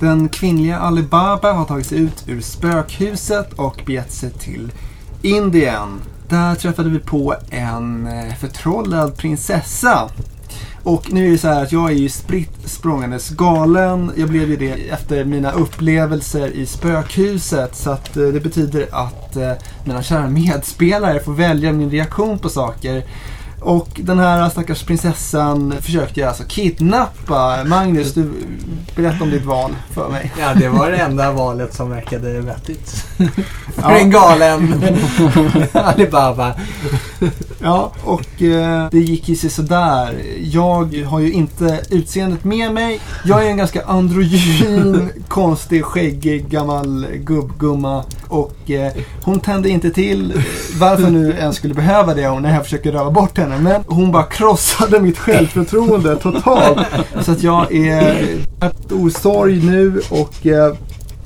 [0.00, 4.72] Den kvinnliga Alibaba har tagit sig ut ur spökhuset och begett sig till
[5.22, 6.00] Indien.
[6.28, 10.10] Där träffade vi på en eh, förtrollad prinsessa.
[10.84, 14.12] Och nu är det så här att jag är ju spritt språngandes galen.
[14.16, 17.76] Jag blev ju det efter mina upplevelser i spökhuset.
[17.76, 19.52] Så att eh, det betyder att eh,
[19.84, 23.02] mina kära medspelare får välja min reaktion på saker.
[23.64, 27.64] Och den här stackars prinsessan försökte jag alltså kidnappa.
[27.64, 28.30] Magnus, du
[28.96, 30.32] berätta om ditt val för mig.
[30.40, 32.90] Ja, det var det enda valet som verkade vettigt.
[33.74, 33.98] För Ja.
[33.98, 34.82] en galen
[35.72, 36.52] Alibaba.
[37.62, 40.22] Ja, och eh, det gick ju sig sådär.
[40.40, 43.00] Jag har ju inte utseendet med mig.
[43.24, 48.04] Jag är en ganska androgyn, konstig, skäggig, gammal gubbgumma.
[48.28, 48.92] Och eh,
[49.22, 50.42] hon tände inte till,
[50.78, 53.53] varför nu ens skulle behöva det när jag försöker röva bort henne.
[53.60, 56.78] Men hon bara krossade mitt självförtroende totalt.
[57.20, 60.74] Så att jag är ett osorg nu och eh,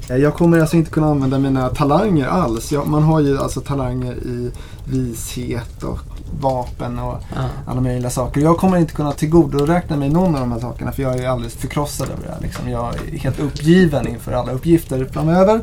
[0.09, 2.73] jag kommer alltså inte kunna använda mina talanger alls.
[2.73, 4.51] Jag, man har ju alltså talanger i
[4.85, 5.99] vishet och
[6.41, 7.23] vapen och
[7.67, 8.41] alla möjliga saker.
[8.41, 11.55] Jag kommer inte kunna tillgodoräkna mig någon av de här sakerna för jag är alldeles
[11.55, 12.41] förkrossad över det här.
[12.41, 12.71] Liksom.
[12.71, 15.61] Jag är helt uppgiven inför alla uppgifter framöver.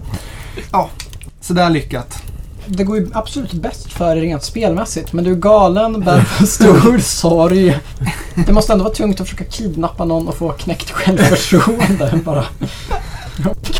[0.72, 0.90] Ja,
[1.42, 2.24] sådär lyckat.
[2.68, 5.14] Det går ju absolut bäst för dig rent spelmässigt.
[5.14, 7.80] Men du är galen, bär på stor sorg.
[8.46, 12.20] Det måste ändå vara tungt att försöka kidnappa någon och få knäckt självförtroende.
[12.26, 12.46] Bara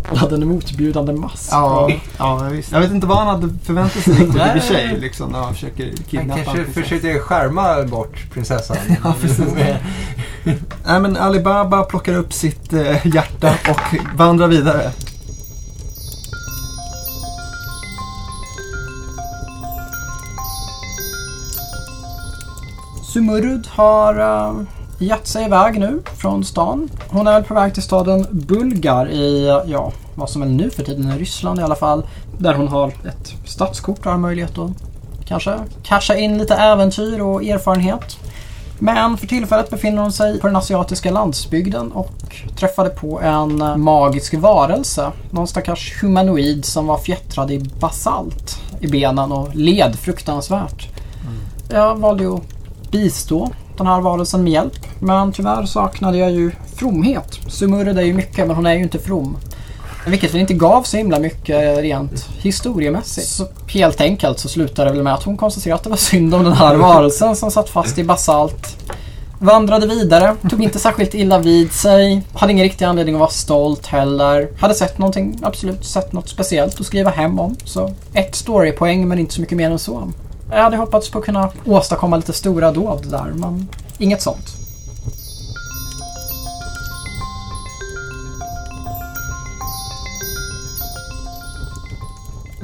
[0.04, 1.50] kalla den motbjudande mask.
[1.52, 2.72] Ja, ja visst.
[2.72, 5.40] Jag vet inte vad han hade förväntat sig riktigt i och för sig liksom, när
[5.40, 6.82] han försöker Han kidnappa kanske en prinsessa.
[6.82, 8.78] försökte skärma bort prinsessan.
[9.04, 9.46] Ja, precis.
[10.86, 13.82] Nej men Alibaba plockar upp sitt eh, hjärta och
[14.16, 14.92] vandrar vidare.
[23.16, 24.62] Sumurud har uh,
[25.00, 26.90] gett sig iväg nu från stan.
[27.08, 30.84] Hon är väl på väg till staden Bulgar i, ja, vad som är nu för
[30.84, 32.06] tiden är Ryssland i alla fall.
[32.38, 34.72] Där hon har ett stadskort och har möjlighet att
[35.28, 38.18] kanske casha in lite äventyr och erfarenhet.
[38.80, 44.34] Men för tillfället befinner hon sig på den asiatiska landsbygden och träffade på en magisk
[44.34, 45.12] varelse.
[45.32, 50.88] Någon stackars humanoid som var fjättrad i basalt i benen och led fruktansvärt.
[51.70, 52.55] Jag valde ju att
[52.96, 54.88] bistå den här varelsen med hjälp.
[55.00, 57.40] Men tyvärr saknade jag ju fromhet.
[57.48, 59.38] Sumurred är ju mycket men hon är ju inte from.
[60.08, 63.28] Vilket väl inte gav så himla mycket rent historiemässigt.
[63.28, 66.36] Så helt enkelt så slutade det väl med att hon konstaterade att det var synd
[66.36, 68.78] om den här varelsen som satt fast i basalt.
[69.40, 73.86] Vandrade vidare, tog inte särskilt illa vid sig, hade ingen riktig anledning att vara stolt
[73.86, 74.48] heller.
[74.60, 77.56] Hade sett någonting, absolut sett något speciellt att skriva hem om.
[77.64, 80.12] Så ett storypoäng men inte så mycket mer än så.
[80.50, 83.68] Jag hade hoppats på att kunna åstadkomma lite stora dåd där, men
[83.98, 84.55] inget sånt.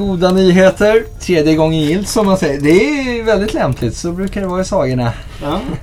[0.01, 2.61] Goda nyheter, tredje gången gillt som man säger.
[2.61, 5.13] Det är väldigt lämpligt, så brukar det vara i sagorna.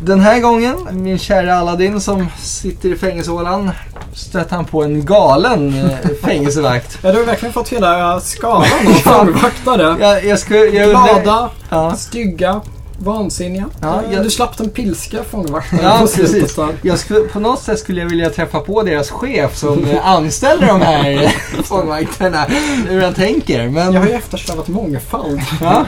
[0.02, 3.70] Den här gången, min kära Aladdin som sitter i fängelsehålan,
[4.14, 6.98] stötte han på en galen eh, fängelsevakt.
[7.02, 9.96] Ja, du har verkligen fått hela skalan av fångvaktare.
[10.00, 10.60] Jag, jag skulle...
[10.60, 12.60] Jag, Glada, Ja, stygga,
[12.98, 13.64] vansinniga.
[13.82, 16.56] Ja, jag- Du slapp den pilska fångvaktaren Ja, på precis.
[16.82, 20.66] jag skulle, på något sätt skulle jag vilja träffa på deras chef som eh, anställer
[20.66, 21.34] de här
[21.64, 22.44] fångvaktarna.
[22.88, 23.68] Hur han tänker.
[23.68, 25.40] Men Jag har ju eftersträvat mångfald.
[25.60, 25.86] ja,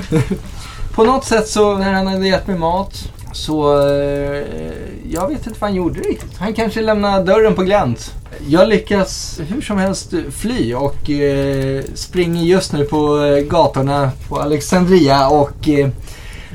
[0.95, 2.95] på något sätt så när han hade gett mig mat
[3.33, 4.43] så eh,
[5.11, 6.37] jag vet inte vad han gjorde riktigt.
[6.39, 8.13] Han kanske lämnade dörren på glänt.
[8.49, 14.41] Jag lyckas hur som helst fly och eh, springer just nu på eh, gatorna på
[14.41, 15.89] Alexandria och eh,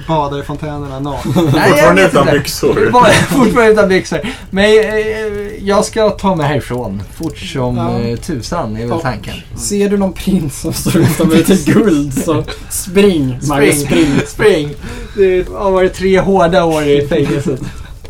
[0.07, 1.33] Badar i fontänerna naken.
[1.33, 2.37] Fortfarande utan inte.
[2.39, 2.89] byxor.
[2.93, 4.19] Bara, fortfarande utan byxor.
[4.49, 7.99] Men eh, jag ska ta mig härifrån fort som Ja.
[7.99, 9.33] eh, tusan är väl tanken.
[9.57, 14.07] Ser du någon prins som står utan med lite guld så spring, Magnus, spring.
[14.27, 14.69] Spring!
[15.17, 17.59] Det har varit tre hårda år i fängelset.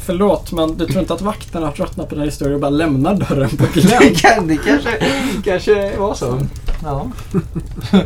[0.05, 3.15] Förlåt, men du tror inte att vakterna tröttnar på den här historien och bara lämnar
[3.15, 4.21] dörren på Det, glänt?
[4.21, 4.89] kan, det kanske,
[5.43, 6.39] kanske var så.
[6.83, 7.11] Ja.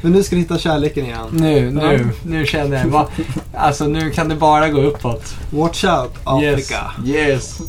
[0.00, 1.26] Men nu ska ni hitta kärleken igen.
[1.32, 2.86] Nu, nu, nu känner jag.
[2.86, 3.08] Va,
[3.54, 5.34] alltså nu kan det bara gå uppåt.
[5.50, 6.92] Watch out, Afrika.
[7.04, 7.16] Yes.
[7.16, 7.60] yes.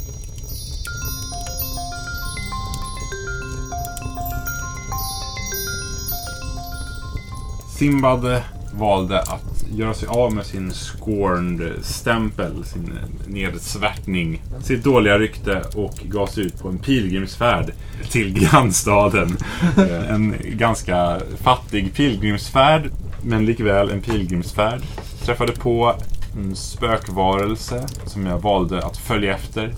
[7.78, 8.42] Simbad
[8.74, 16.28] valde att göra sig av med sin scorned-stämpel, sin nedsvärtning, sitt dåliga rykte och gav
[16.28, 17.74] sig ut på en pilgrimsfärd
[18.10, 19.38] till grannstaden.
[19.78, 22.92] Eh, en ganska fattig pilgrimsfärd,
[23.24, 24.82] men likväl en pilgrimsfärd.
[25.26, 25.96] Träffade på
[26.38, 29.74] en spökvarelse som jag valde att följa efter.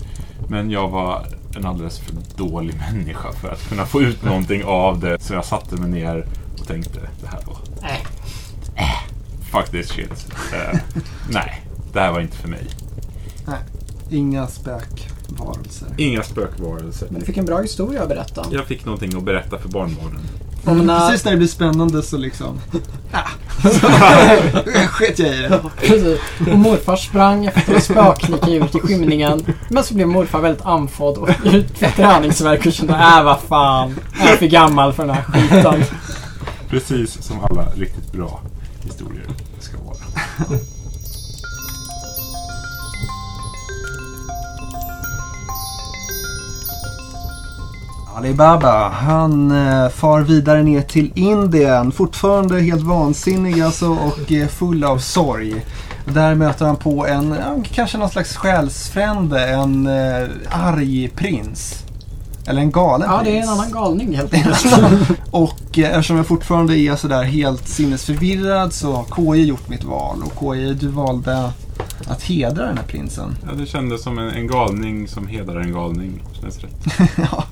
[0.48, 1.26] Men jag var
[1.56, 5.22] en alldeles för dålig människa för att kunna få ut någonting av det.
[5.22, 6.26] Så jag satte mig ner
[6.60, 7.73] och tänkte, det här var...
[9.54, 10.26] Fuck this shit.
[10.52, 10.78] Eh,
[11.28, 12.66] nej, det här var inte för mig.
[14.10, 15.88] Inga spökvarelser.
[15.96, 17.08] Inga spökvarelser.
[17.10, 18.46] Men du fick en bra historia att berätta.
[18.50, 20.20] Jag fick någonting att berätta för barnbarnen.
[20.64, 22.60] Om när, Precis när det blir spännande så liksom...
[24.88, 25.60] Sket jag i det.
[25.76, 26.20] Precis.
[26.52, 29.54] Och morfar sprang efter att spöklika ut i skymningen.
[29.68, 34.00] Men så blev morfar väldigt andfådd och fick träningsvärk och kände äh vad fan.
[34.18, 35.84] Jag är för gammal för den här skiten.
[36.68, 38.40] Precis som alla riktigt bra
[38.84, 39.26] historier
[39.60, 39.96] ska vara.
[48.16, 51.92] Alibaba, han eh, far vidare ner till Indien.
[51.92, 55.64] Fortfarande helt vansinnig alltså och eh, full av sorg.
[56.04, 61.83] Där möter han på en, eh, kanske någon slags själsfrände, en eh, arg prins.
[62.46, 64.66] Eller en galen Ja, det är en annan galning helt enkelt.
[65.30, 70.22] Och eh, eftersom jag fortfarande är sådär helt sinnesförvirrad så har KJ gjort mitt val.
[70.24, 71.50] Och KJ, du valde
[72.08, 73.36] att hedra den här prinsen.
[73.46, 76.22] Ja, det kändes som en, en galning som hedrar en galning.
[76.40, 77.10] Känns rätt.
[77.16, 77.44] ja.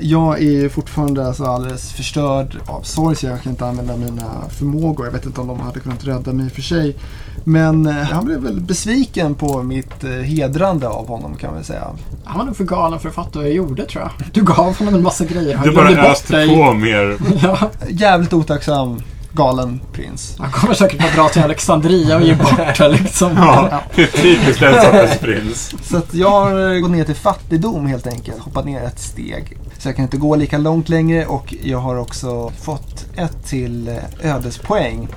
[0.00, 5.06] Jag är fortfarande alltså alldeles förstörd av sorg så jag kan inte använda mina förmågor.
[5.06, 6.96] Jag vet inte om de hade kunnat rädda mig för sig.
[7.44, 11.64] Men eh, han blev väl besviken på mitt eh, hedrande av honom kan man väl
[11.64, 11.86] säga.
[12.24, 14.28] Han var nog för galen för att fatta vad jag gjorde tror jag.
[14.32, 15.56] Du gav honom en massa grejer.
[15.56, 17.16] Han Du bara öste på mer.
[17.42, 19.02] Ja, Jävligt otacksam,
[19.36, 20.36] galen prins.
[20.38, 23.32] han kommer säkert att dra till Alexandria och ge bort det liksom.
[23.36, 25.74] Ja, typiskt den sortens prins.
[25.82, 28.38] Så att jag har eh, gått ner till fattigdom helt enkelt.
[28.38, 29.56] Hoppat ner ett steg.
[29.78, 33.88] Så jag kan inte gå lika långt längre och jag har också fått ett till
[33.88, 35.08] eh, ödespoäng.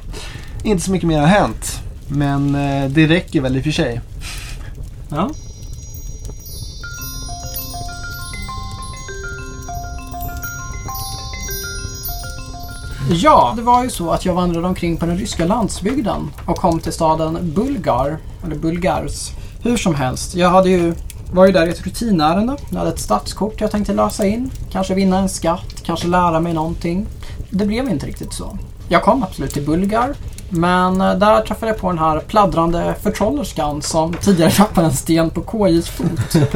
[0.63, 1.80] Inte så mycket mer har hänt.
[2.07, 4.01] Men eh, det räcker väl i och för sig.
[5.09, 5.30] Ja.
[13.12, 16.80] Ja, det var ju så att jag vandrade omkring på den ryska landsbygden och kom
[16.80, 19.32] till staden Bulgar, eller Bulgars.
[19.64, 20.93] Hur som helst, jag hade ju
[21.34, 22.57] var ju där i ett rutinärende.
[22.70, 24.51] Jag hade ett stadskort jag tänkte lösa in.
[24.72, 27.05] Kanske vinna en skatt, kanske lära mig någonting.
[27.49, 28.57] Det blev inte riktigt så.
[28.88, 30.16] Jag kom absolut till Bulgar.
[30.49, 35.30] Men eh, där träffade jag på den här pladdrande förtrollerskan som tidigare tappade en sten
[35.30, 36.36] på KJs fot.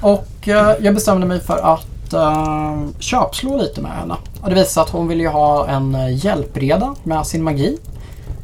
[0.00, 4.14] Och eh, jag bestämde mig för att eh, köpslå lite med henne.
[4.42, 7.78] Och det visade sig att hon ville ju ha en eh, hjälpreda med sin magi.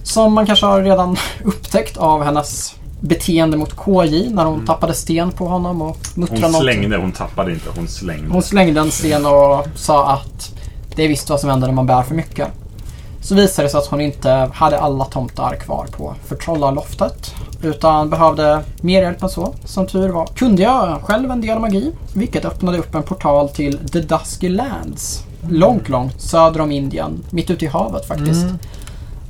[0.02, 5.32] Som man kanske har redan upptäckt av hennes beteende mot KJ när hon tappade sten
[5.32, 6.74] på honom och muttrade Hon någonting.
[6.74, 8.28] slängde, hon tappade inte, hon slängde.
[8.32, 10.52] Hon slängde en sten och sa att
[10.96, 12.48] det är visst vad som händer när man bär för mycket.
[13.26, 17.34] Så visade det sig att hon inte hade alla tomtar kvar på förtrollarloftet.
[17.62, 19.54] Utan behövde mer hjälp än så.
[19.64, 21.92] Som tur var kunde jag själv en del magi.
[22.14, 25.24] Vilket öppnade upp en portal till The Dusky Lands.
[25.48, 27.24] Långt, långt söder om Indien.
[27.30, 28.42] Mitt ute i havet faktiskt.
[28.42, 28.58] Mm.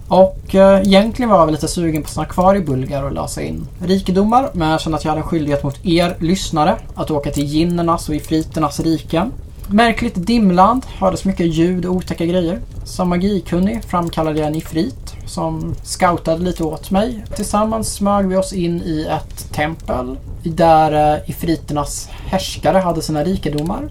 [0.09, 3.13] Och eh, egentligen var jag väl lite sugen på att stanna kvar i Bulgar och
[3.13, 4.51] lösa in rikedomar.
[4.53, 8.09] Men jag kände att jag hade en skyldighet mot er lyssnare att åka till ginnernas
[8.09, 9.31] och ifriternas rike.
[9.71, 12.61] Märkligt dimland, hördes mycket ljud och otäcka grejer.
[12.85, 17.25] Som magikunnig framkallade jag en ifrit som scoutade lite åt mig.
[17.37, 23.89] Tillsammans smög vi oss in i ett tempel där eh, ifriternas härskare hade sina rikedomar.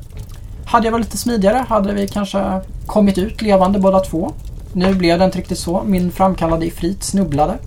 [0.65, 4.31] Hade jag varit lite smidigare hade vi kanske kommit ut levande båda två.
[4.73, 5.83] Nu blev det inte riktigt så.
[5.85, 7.57] Min framkallade ifrit snubblade.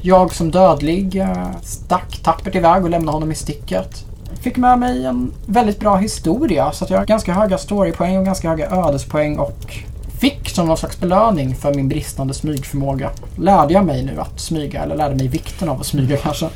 [0.00, 4.04] Jag som dödlig eh, stack tappert iväg och lämnade honom i sticket.
[4.44, 8.24] Fick med mig en väldigt bra historia så att jag har ganska höga storypoäng och
[8.24, 9.76] ganska höga ödespoäng och
[10.20, 13.10] fick som någon slags belöning för min bristande smygförmåga.
[13.38, 16.48] Lärde jag mig nu att smyga eller lärde mig vikten av att smyga kanske.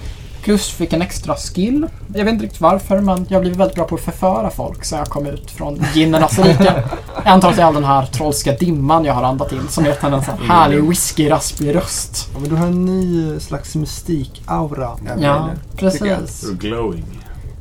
[0.43, 1.87] Plus fick en extra skill.
[2.15, 4.99] Jag vet inte riktigt varför men jag blev väldigt bra på att förföra folk sen
[4.99, 6.83] jag kom ut från ginnernas rike.
[7.25, 10.03] Antar att det är all den här trollska dimman jag har andat in som gett
[10.03, 12.29] henne en sån här härlig whisky-raspig röst.
[12.35, 14.99] Ja, men du har en ny slags mystik-aura.
[15.21, 16.51] Ja, precis.
[16.51, 17.18] Glowing.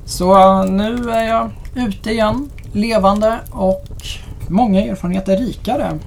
[0.08, 3.86] Så nu är jag ute igen, levande och
[4.50, 6.00] många erfarenheter rikare.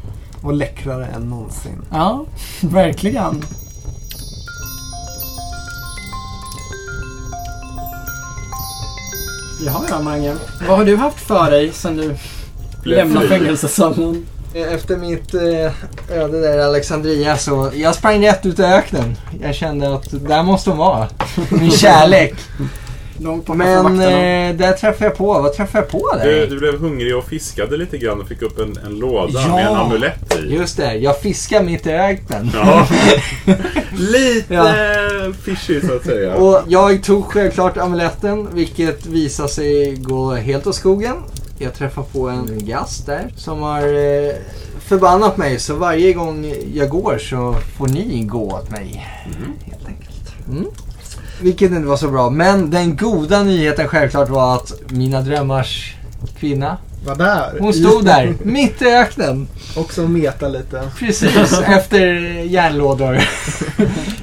[0.42, 1.82] Och läckrare än någonsin.
[1.90, 2.24] Ja,
[2.60, 3.42] verkligen.
[9.66, 10.36] Jaha, ja Mange.
[10.68, 12.16] Vad har du haft för dig sen du
[12.84, 13.38] lämnade fri.
[13.38, 14.26] fängelsecellen?
[14.54, 19.16] Efter mitt eh, öde där i Alexandria så jag sprang rätt ut i öknen.
[19.42, 21.08] Jag kände att där måste hon vara.
[21.50, 22.34] Min kärlek.
[23.22, 24.48] Långt borta från Men vakterna.
[24.48, 26.24] eh, där träffade jag på, vad träffade jag på där?
[26.24, 29.54] Du, du blev hungrig och fiskade lite grann och fick upp en, en låda Ja.
[29.56, 30.54] med en amulett i.
[30.54, 32.50] Just det, jag fiskar mitt i öknen.
[32.54, 32.88] Ja.
[33.98, 34.72] Lite Ja.
[35.44, 36.34] fishy så att säga.
[36.34, 41.14] Och jag tog självklart amuletten vilket visade sig gå helt åt skogen.
[41.58, 44.32] Jag träffade på en gast där som har eh,
[44.80, 49.06] förbannat mig så varje gång jag går så får ni gå åt mig.
[49.64, 50.34] Helt enkelt.
[50.48, 50.64] Mm.
[51.40, 52.30] Vilket inte var så bra.
[52.30, 55.94] Men den goda nyheten självklart var att mina drömmars
[56.38, 56.76] kvinna
[57.06, 57.58] var där.
[57.60, 59.48] Hon stod där, mitt i öknen.
[59.76, 60.90] Också meta lite.
[60.98, 62.06] Precis, efter
[62.44, 63.20] järnlådor.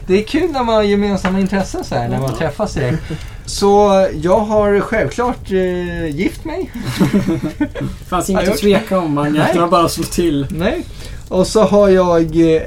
[0.08, 3.04] Det är kul när man har gemensamma intressen så här, när man träffas direkt.
[3.46, 6.72] Så jag har självklart eh, gift mig.
[8.10, 9.48] Fanns Har inget att tveka om Magnus.
[9.54, 10.48] Det var bara att slå till.
[10.50, 10.86] Nej.
[11.30, 12.62] Och så har jag eh,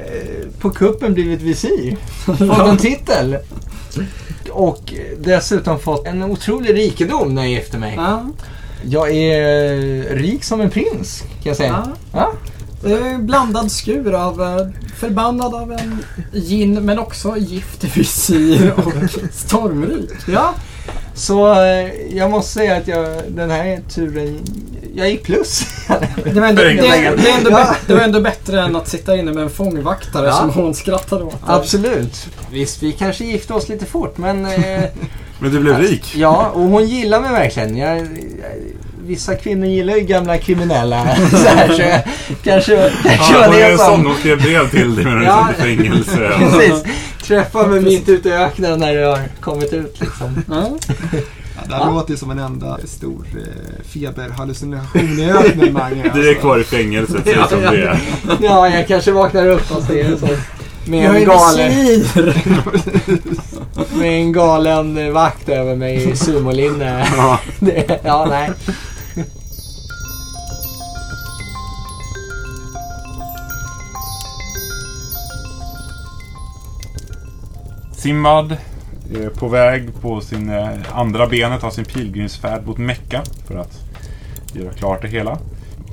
[0.59, 1.97] på kuppen blivit visir.
[2.25, 3.37] Fått en titel.
[4.51, 7.93] Och dessutom fått en otrolig rikedom när jag gifte mig.
[7.97, 8.25] Ja.
[8.83, 11.83] Jag är rik som en prins, kan jag säga.
[11.85, 11.93] Ja.
[12.13, 12.33] Ja.
[12.83, 15.97] Det är en blandad skur av eh, förbannad av en
[16.33, 18.93] gin men också gift visir och
[19.33, 20.11] stormrik.
[20.27, 20.53] Ja.
[21.13, 24.39] Så eh, jag måste säga att jag, den här turen,
[24.95, 25.63] jag gick plus.
[26.33, 27.75] Det var, ändå, det, det, är ändå Ja.
[27.87, 30.33] det var ändå bättre än att sitta inne med en fångvaktare Ja.
[30.37, 31.35] som hon skrattade åt.
[31.45, 32.27] Absolut.
[32.51, 34.45] Visst, vi kanske gifte oss lite fort, men...
[34.45, 34.83] Eh,
[35.39, 36.15] Men du blev rik.
[36.15, 37.77] ja, och hon gillar mig verkligen.
[37.77, 38.07] Jag, jag,
[39.11, 41.15] vissa kvinnor gillar ju gamla kriminella.
[41.31, 42.01] så här, så jag,
[42.43, 43.87] kanske, kanske Ja, var det en sån.
[43.87, 44.05] som...
[44.05, 45.47] Hon skrev brev till dig medan du Ja.
[45.47, 46.31] satt i fängelse.
[46.39, 46.83] Precis.
[47.23, 50.43] Träffa mig mitt ute i öknen när du har kommit ut liksom.
[50.49, 50.67] Ja.
[51.55, 56.11] Ja, det här låter ju som en enda stor eh, feberhallucination i öknen, Mange.
[56.13, 57.99] Du är kvar i fängelset, ut som det är.
[58.41, 60.27] Ja, jag kanske vaknar upp och ser det så.
[60.85, 62.03] Med Jag en galen,
[63.93, 67.07] med en galen vakt över mig i sumolinne.
[67.17, 67.39] Ja.
[68.03, 68.51] Ja, nej.
[78.01, 78.57] Simbad
[79.13, 83.79] är på väg på sin eh, andra benet av sin pilgrimsfärd mot Mecka för att
[84.53, 85.37] göra klart det hela.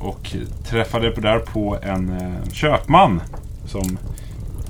[0.00, 0.36] Och
[0.68, 3.20] träffade där på en eh, köpman
[3.66, 3.98] som,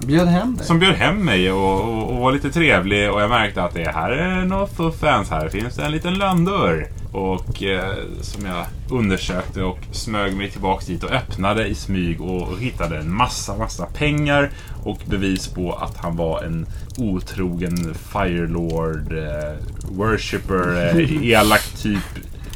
[0.06, 0.66] Bjöd hem dig.
[0.66, 3.90] som bjöd hem mig och, och, och var lite trevlig och jag märkte att det
[3.94, 5.30] här är något för fans.
[5.30, 6.88] Här finns det en liten lönndörr.
[7.12, 12.42] Och eh, som jag undersökte och smög mig tillbaks dit och öppnade i smyg och,
[12.42, 14.50] och hittade en massa, massa pengar
[14.84, 16.66] och bevis på att han var en
[16.98, 19.56] otrogen Firelord, eh,
[19.90, 22.04] worshipper, eh, elak typ.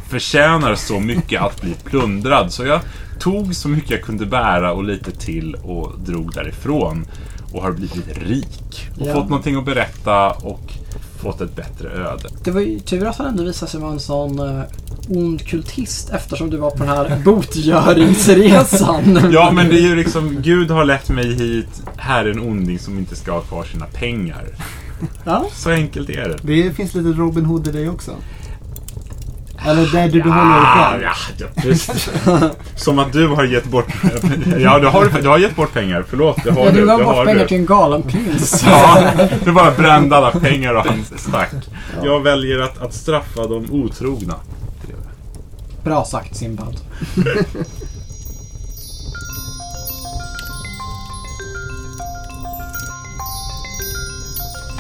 [0.09, 2.53] Förtjänar så mycket att bli plundrad.
[2.53, 2.81] Så jag
[3.19, 7.07] tog så mycket jag kunde bära och lite till och drog därifrån.
[7.53, 8.89] Och har blivit rik.
[9.01, 9.15] Och Ja.
[9.15, 10.73] fått någonting att berätta och
[11.19, 12.29] fått ett bättre öde.
[12.45, 14.63] Det var ju tur att han ändå visade sig vara en sån uh,
[15.09, 19.19] ond kultist eftersom du var på den här botgöringsresan.
[19.33, 21.83] Ja, men det är ju liksom, Gud har lett mig hit.
[21.97, 24.45] Här är en onding som inte ska ha kvar sina pengar.
[25.25, 25.47] Ja.
[25.55, 26.37] Så enkelt är det.
[26.43, 28.13] Det finns lite Robin Hood i dig också.
[29.67, 31.03] Eller där du behåller dig själv.
[31.03, 32.09] ja, ja, just.
[32.77, 33.87] Som att du har gett bort...
[34.59, 36.05] Ja, du har, du har gett bort pengar.
[36.09, 36.81] Förlåt, det har Ja, du.
[36.81, 37.49] du gav det bort har pengar du.
[37.49, 38.63] till en galen prins.
[38.67, 39.13] Ja,
[39.45, 41.51] du bara brände alla pengar och han stack.
[42.05, 44.35] Jag väljer att, att straffa de otrogna.
[45.85, 46.77] Bra sagt Simbad.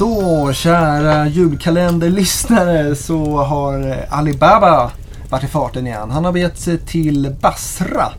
[0.03, 4.91] Då, kära julkalenderlyssnare, så har Alibaba
[5.31, 6.11] varit i farten igen.
[6.11, 8.13] Han har begett sig till Basra.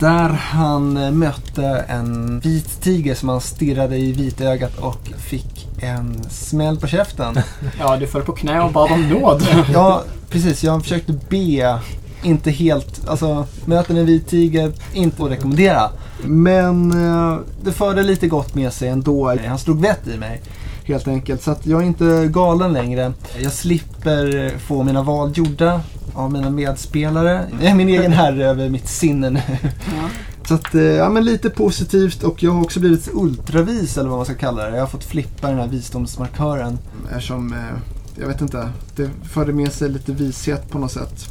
[0.00, 6.80] Där han mötte en vit tiger som han stirrade i vitögat och fick en smäll
[6.80, 7.38] på käften.
[7.78, 9.46] Ja, du föll på knä och bad om nåd.
[9.72, 10.64] Ja, precis.
[10.64, 11.78] Jag försökte be.
[12.22, 15.90] Inte helt, alltså möten en vit tiger, inte att rekommendera.
[16.24, 19.36] Men eh, det förde lite gott med sig ändå.
[19.46, 20.42] Han slog vett i mig.
[20.90, 21.42] Helt enkelt.
[21.42, 23.12] Så att jag är inte galen längre.
[23.42, 25.80] Jag slipper få mina val gjorda
[26.14, 27.46] av mina medspelare.
[27.60, 29.42] Jag är min egen herre över mitt sinne nu.
[29.62, 30.08] Ja.
[30.48, 34.18] Så att, eh, ja men lite positivt och jag har också blivit ultravis eller vad
[34.18, 34.76] man ska kalla det.
[34.76, 36.78] Jag har fått flippa den här visdomsmarkören.
[37.10, 37.58] Eftersom, eh,
[38.20, 41.24] jag vet inte, det förde med sig lite vishet på något sätt.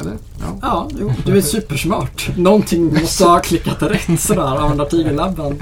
[0.00, 0.16] Eller?
[0.40, 0.58] Ja.
[0.62, 2.30] Ja, jo, du är supersmart.
[2.36, 5.58] Någonting måste ha klickat rätt sådär, använda tigerlabben.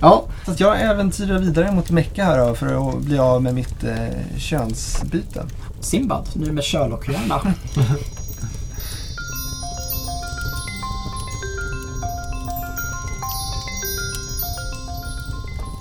[0.00, 0.24] Ja.
[0.46, 4.38] Så jag äventyrar vidare mot Mecka här då för att bli av med mitt eh,
[4.38, 5.44] könsbyte.
[5.80, 7.40] Simbad, nu med Sherlock-hjärna.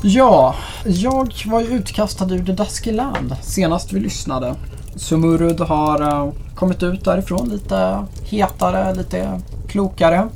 [0.04, 0.56] Ja,
[0.86, 4.56] jag var ju utkastad ur The Dusky Land senast vi lyssnade.
[4.96, 10.28] Sumurud har eh, kommit ut därifrån lite hetare, lite klokare,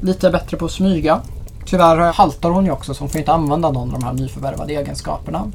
[0.00, 1.20] lite bättre på att smyga.
[1.70, 4.72] Tyvärr haltar hon ju också så hon får inte använda någon av de här nyförvärvade
[4.72, 5.46] egenskaperna.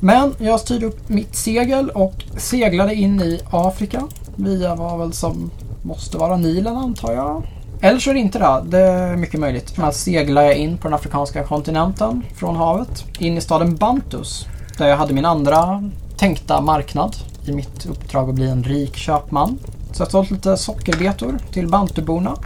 [0.00, 4.02] Men jag styrde upp mitt segel och seglade in i Afrika
[4.36, 5.50] via vad väl som
[5.82, 7.42] måste vara Nilen antar jag.
[7.80, 8.62] Eller så är det inte det.
[8.64, 9.78] Det är mycket möjligt.
[9.78, 13.04] Här seglade jag in på den afrikanska kontinenten från havet.
[13.18, 14.46] In i staden Bantus.
[14.78, 19.58] Där jag hade min andra tänkta marknad i mitt uppdrag att bli en rik köpman.
[19.92, 22.36] Så jag har sålt lite sockerbetor till bantuborna.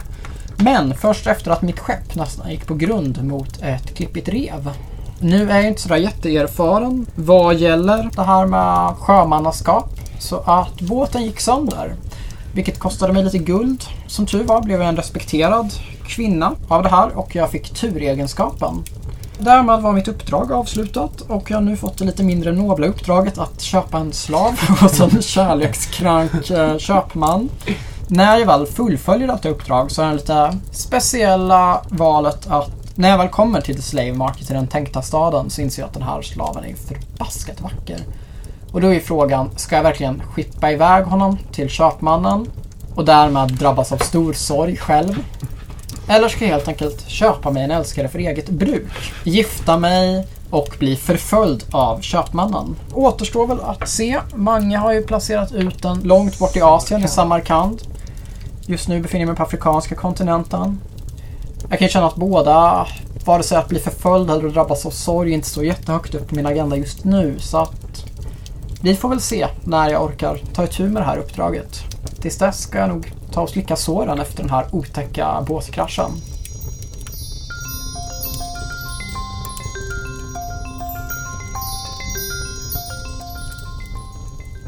[0.57, 4.71] Men först efter att mitt skepp nästan gick på grund mot ett klippigt rev.
[5.19, 9.89] Nu är jag inte sådär jätteerfaren vad gäller det här med sjömannaskap.
[10.19, 11.95] Så att båten gick sönder.
[12.53, 13.83] Vilket kostade mig lite guld.
[14.07, 15.73] Som tur var blev jag en respekterad
[16.07, 18.83] kvinna av det här och jag fick turegenskapen.
[19.39, 23.37] Därmed var mitt uppdrag avslutat och jag har nu fått det lite mindre nobla uppdraget
[23.37, 27.49] att köpa en slav hos en kärlekskrank eh, köpman.
[28.07, 33.17] När jag väl fullföljer detta uppdrag så är det lite speciella valet att när jag
[33.17, 36.03] väl kommer till The Slave Market i den tänkta staden så inser jag att den
[36.03, 37.99] här slaven är förbaskat vacker.
[38.71, 42.47] Och då är frågan, ska jag verkligen skippa iväg honom till köpmannen
[42.95, 45.23] och därmed drabbas av stor sorg själv?
[46.07, 49.13] Eller ska jag helt enkelt köpa mig en älskare för eget bruk?
[49.23, 52.75] Gifta mig och bli förföljd av köpmannen.
[52.93, 54.19] Återstår väl att se.
[54.35, 57.81] Mange har ju placerat ut den långt bort i Asien, i Samarkand.
[58.67, 60.79] Just nu befinner jag mig på afrikanska kontinenten.
[61.69, 62.87] Jag kan ju känna att båda,
[63.25, 66.35] vare sig att bli förföljd eller att drabbas av sorg, inte står jättehögt upp på
[66.35, 67.39] min agenda just nu.
[67.39, 68.05] Så att
[68.81, 71.83] vi får väl se när jag orkar ta itu med det här uppdraget.
[72.21, 76.11] Tills dess ska jag nog ta och slicka såren efter den här otäcka båtkraschen.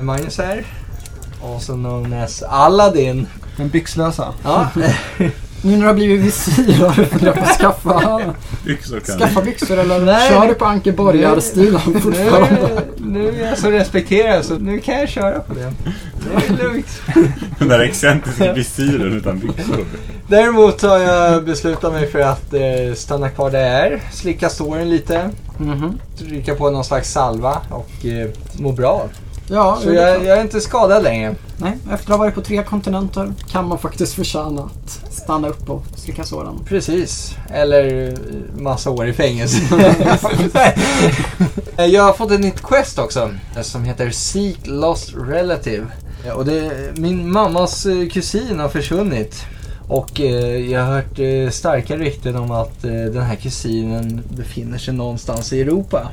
[0.01, 0.65] Magnus här.
[1.43, 3.27] Also known as Aladdin.
[3.57, 4.33] Den byxlösa.
[4.43, 4.67] Ja,
[5.61, 8.21] Nu när du har blivit visir har du funderat på att skaffa,
[8.65, 10.29] Byxor skaffa byxor eller Nej.
[10.29, 12.81] kör du på Anke Borgar-stilen fortfarande?
[12.97, 15.73] nu, nu är jag så respekterad så nu kan jag köra på det.
[16.23, 17.01] Det är lugnt.
[17.59, 19.85] Den där excentriska visiren utan byxor.
[20.27, 24.01] Däremot har jag beslutat mig för att eh, stanna kvar där jag är.
[24.11, 25.29] Slicka såren lite.
[25.57, 25.99] Mhm.
[26.17, 28.29] Trycka på någon slags salva och eh,
[28.59, 29.07] må bra.
[29.49, 31.35] Ja, Så jag, jag är inte skadad längre.
[31.57, 35.69] Nej, efter att ha varit på tre kontinenter kan man faktiskt förtjäna att stanna upp
[35.69, 36.59] och slicka såren.
[36.65, 37.35] Precis.
[37.53, 38.13] Eller eh,
[38.61, 39.57] massa år i fängelse.
[41.85, 43.29] jag har fått ett nytt quest också.
[43.61, 45.85] Som heter Seek Lost Relative.
[46.25, 49.45] Ja, Och det, min mammas eh, kusin har försvunnit.
[49.87, 54.77] Och eh, jag har hört eh, starka rykten om att eh, den här kusinen befinner
[54.77, 56.07] sig någonstans i Europa.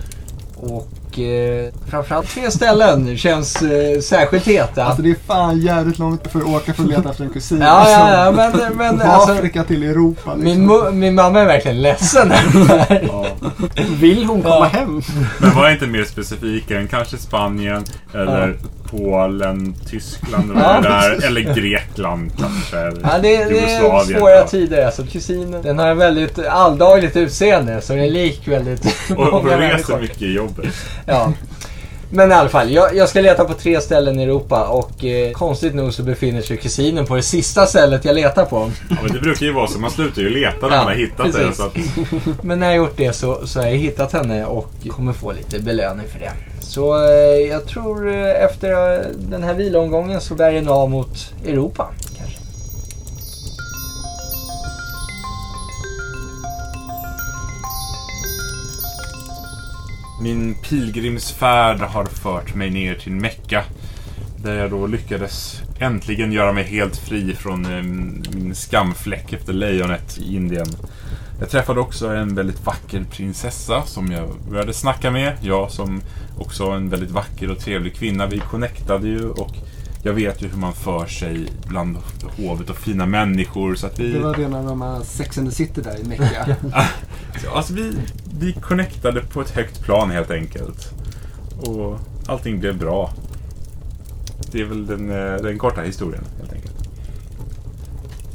[0.57, 0.89] Och
[1.19, 4.85] eh, framförallt tre ställen känns eh, särskilt heta.
[4.85, 7.61] Alltså det är fan jävligt långt för att åka för att leta efter en kusin.
[7.61, 10.67] ja, ja, ja, Alltså, men, men Från alltså, Afrika till Europa liksom.
[10.91, 12.33] min, min mamma är verkligen ledsen.
[13.09, 13.27] Ja.
[14.01, 14.79] Vill hon komma Ja.
[14.79, 15.03] hem?
[15.39, 17.85] Men var inte mer specifik än kanske Spanien
[18.15, 18.57] eller
[18.91, 22.77] Polen, Tyskland eller, Ja, där, eller Grekland kanske.
[22.77, 23.81] Ja, det, det är
[24.19, 24.47] svåra ja.
[24.47, 24.87] tider.
[24.87, 29.33] Alltså, kusinen den har en väldigt alldagligt utseende så den är lik väldigt Och, och
[29.45, 30.01] många reser människor.
[30.01, 30.67] mycket i jobbet.
[31.07, 31.33] Ja.
[32.11, 35.33] Men i alla fall, jag, jag ska leta på tre ställen i Europa och eh,
[35.33, 38.71] konstigt nog så befinner sig kusinen på det sista stället jag letar på.
[38.91, 39.79] Ja, men det brukar ju vara så.
[39.79, 41.53] Man slutar ju leta när Ja, man har hittat det.
[41.55, 41.77] Så att,
[42.43, 45.61] Men när jag gjort det så, så har jag hittat henne och kommer få lite
[45.61, 46.33] belöning för det.
[46.61, 51.89] Så eh, jag tror eh, efter den här viloomgången så bär den av mot Europa.
[60.25, 63.65] Min pilgrimsfärd har fört mig ner till Mecka.
[64.43, 70.19] Där jag då lyckades äntligen göra mig helt fri från eh, min skamfläck efter lejonet
[70.19, 70.67] i Indien.
[71.41, 75.37] Jag träffade också en väldigt vacker prinsessa som jag började snacka med.
[75.41, 76.03] Jag som
[76.39, 78.27] också en väldigt vacker och trevlig kvinna.
[78.27, 79.57] Vi connectade ju och
[80.07, 81.97] jag vet ju hur man för sig bland
[82.37, 83.75] hovet och fina människor.
[83.75, 84.13] Så att vi...
[84.13, 86.57] Det var rena rama Sex and the City där i Mecka.
[87.55, 87.93] Alltså vi,
[88.39, 90.91] vi connectade på ett högt plan helt enkelt.
[91.61, 93.13] Och allting blev bra.
[94.53, 96.75] Det är väl den, eh, den korta historien helt enkelt.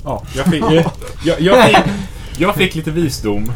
[0.03, 0.71] Ja, jag fick, jag,
[1.25, 1.77] jag, jag, fick,
[2.37, 3.51] jag fick lite visdom.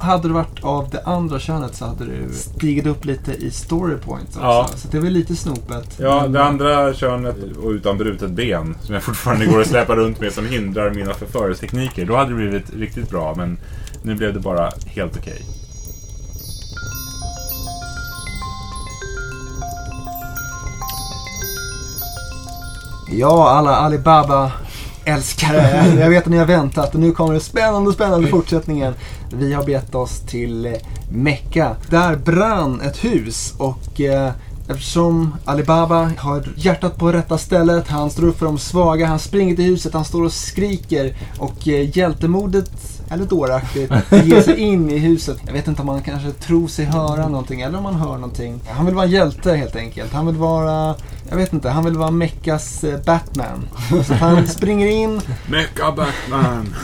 [0.00, 3.96] Hade du varit av det andra könet så hade du stigit upp lite i story
[3.96, 4.46] points också.
[4.46, 4.68] Ja.
[4.76, 5.98] Så det var lite snopet.
[5.98, 10.20] Ja, det andra könet och utan brutet ben som jag fortfarande går och släpar runt
[10.20, 12.06] med som hindrar mina förförelsetekniker.
[12.06, 13.58] Då hade det blivit riktigt bra men
[14.02, 15.42] nu blev det bara helt okej.
[23.12, 23.76] Ja, alla
[25.04, 26.00] Alibaba-älskare.
[26.00, 28.94] Jag vet att ni har väntat och nu kommer det spännande, spännande fortsättningen.
[29.32, 30.72] Vi har bett oss till eh,
[31.10, 31.76] Mecka.
[31.90, 34.30] Där brann ett hus och eh,
[34.68, 39.56] eftersom Alibaba har hjärtat på rätta stället, han står upp för de svaga, han springer
[39.56, 43.92] till huset, han står och skriker och eh, hjältemodet eller dåraktigt
[44.24, 45.38] ge sig in i huset.
[45.46, 48.60] Jag vet inte om man kanske tror sig höra någonting eller om man hör någonting.
[48.68, 50.12] Han vill vara en hjälte helt enkelt.
[50.12, 50.94] Han vill vara,
[51.30, 53.68] jag vet inte, han vill vara Meckas eh, Batman.
[54.06, 56.74] Så han springer in Mecha Batman!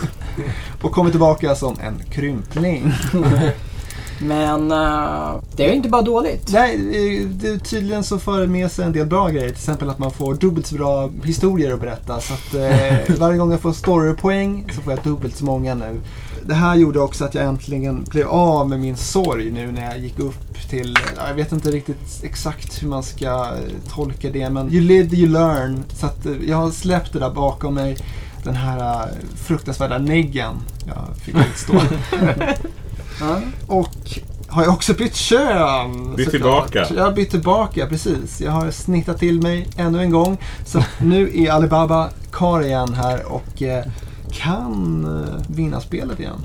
[0.83, 2.93] och kommer tillbaka som en krympling.
[4.19, 6.53] Men eh, det är ju inte bara dåligt.
[6.53, 6.79] Nej,
[7.27, 9.49] det, tydligen så för det med sig en del bra grejer.
[9.49, 12.21] Till exempel att man får dubbelt så bra historier att berätta.
[12.21, 16.01] Så att eh, varje gång jag får storypoäng så får jag dubbelt så många nu.
[16.47, 19.99] Det här gjorde också att jag äntligen blev av med min sorg nu när jag
[19.99, 24.51] gick upp till, ja, jag vet inte riktigt exakt hur man ska eh, tolka det
[24.51, 25.85] men you live you learn.
[25.89, 27.97] Så att eh, jag har släppt det där bakom mig.
[28.45, 30.55] Den här fruktansvärda neggen
[30.87, 31.73] jag fick utstå.
[33.21, 33.41] Ja.
[33.67, 36.15] Och har jag också bytt kön.
[36.17, 36.87] Bytt tillbaka.
[36.97, 38.41] Jag har bytt tillbaka, precis.
[38.41, 40.39] Jag har snittat till mig ännu en gång.
[40.65, 43.85] Så nu är Alibaba kar igen här och eh,
[44.33, 46.45] kan eh, vinna spelet igen.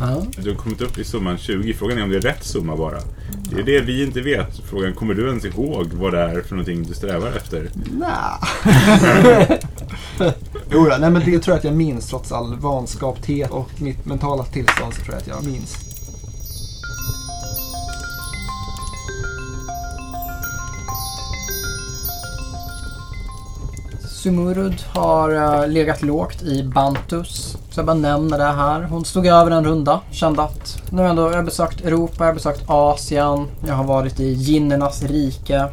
[0.00, 0.22] Ja.
[0.36, 1.74] Du har kommit upp i summan 20.
[1.74, 2.98] Frågan är om det är rätt summa bara.
[3.50, 4.60] Det är det vi inte vet.
[4.70, 7.70] Frågan, kommer du ens ihåg vad det är för någonting du strävar efter?
[7.98, 9.60] Nej.
[10.70, 14.44] jo, nej men det tror jag att jag minns trots all vanskapthet och mitt mentala
[14.44, 15.87] tillstånd så tror jag att jag minns.
[24.18, 27.56] Sumurud har eh, legat lågt i Bantus.
[27.70, 28.82] Så jag bara nämner det här.
[28.82, 30.00] Hon stod över en runda.
[30.10, 33.46] Kände att nu ändå, jag har besökt Europa, jag har besökt Asien.
[33.66, 35.68] Jag har varit i ginnernas rike.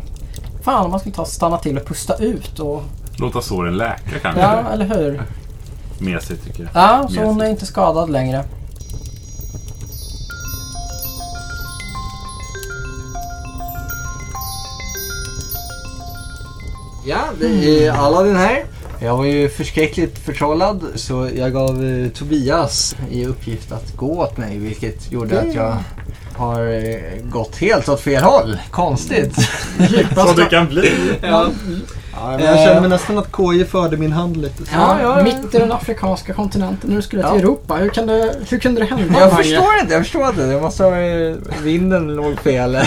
[0.63, 2.83] Fan, om man skulle ta stanna till och pusta ut och...
[3.19, 4.41] Låta såren läka kanske?
[4.41, 5.21] Ja, eller hur?
[5.99, 6.71] Med sig tycker jag.
[6.73, 8.43] Ja, så hon är inte skadad längre.
[17.07, 18.65] Ja, det är Aladdin här.
[18.99, 24.37] Jag var ju förskräckligt förtrollad så jag gav eh, Tobias i uppgift att gå åt
[24.37, 25.77] mig vilket gjorde att jag
[26.35, 28.57] har eh, gått helt åt fel håll.
[28.71, 29.35] Konstigt.
[30.15, 30.91] Så det kan bli.
[31.21, 31.49] Ja,
[32.15, 34.65] Ja, men jag känner mig nästan att KJ förde min hand lite.
[34.65, 34.71] Så.
[34.73, 35.23] Ja, ja, ja.
[35.23, 37.39] Mitt i den afrikanska kontinenten när du skulle till Ja.
[37.39, 37.75] Europa.
[37.75, 39.19] Hur, kan det, hur kunde det hända?
[39.19, 40.45] Jag förstår inte, jag förstår inte.
[40.45, 42.77] Det måste ha eh, vinden låg fel.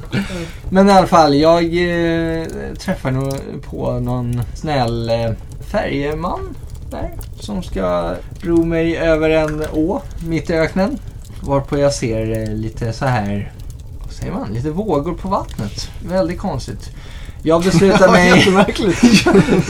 [0.70, 2.46] Men i alla fall, jag eh,
[2.78, 3.34] träffar nog
[3.70, 5.30] på någon snäll eh,
[5.70, 6.54] färjeman
[6.90, 7.10] där.
[7.40, 10.98] Som ska ro mig över en å mitt i öknen.
[11.42, 13.52] Varpå jag ser eh, lite så här,
[14.04, 15.90] vad säger man, lite vågor på vattnet.
[16.08, 16.90] Väldigt konstigt.
[17.46, 18.38] Jag beslutar mig...
[18.38, 19.02] Jättemärkligt.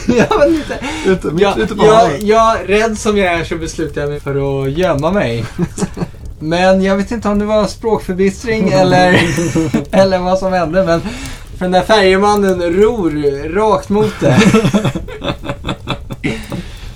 [0.09, 4.01] ja, men lite, Ute, mitt jag, ute på jag, rädd som jag är så beslutar
[4.01, 5.45] jag mig för att gömma mig.
[6.39, 9.21] Men jag vet inte om det var språkförbistring eller,
[9.91, 10.85] eller vad som hände.
[10.85, 11.01] Men
[11.59, 14.39] för den där färjemannen ror rakt mot det.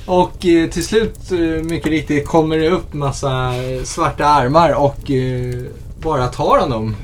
[0.07, 3.53] Och eh, till slut, eh, mycket riktigt, kommer det upp massa
[3.85, 5.55] svarta armar och eh,
[6.03, 6.97] bara tar honom.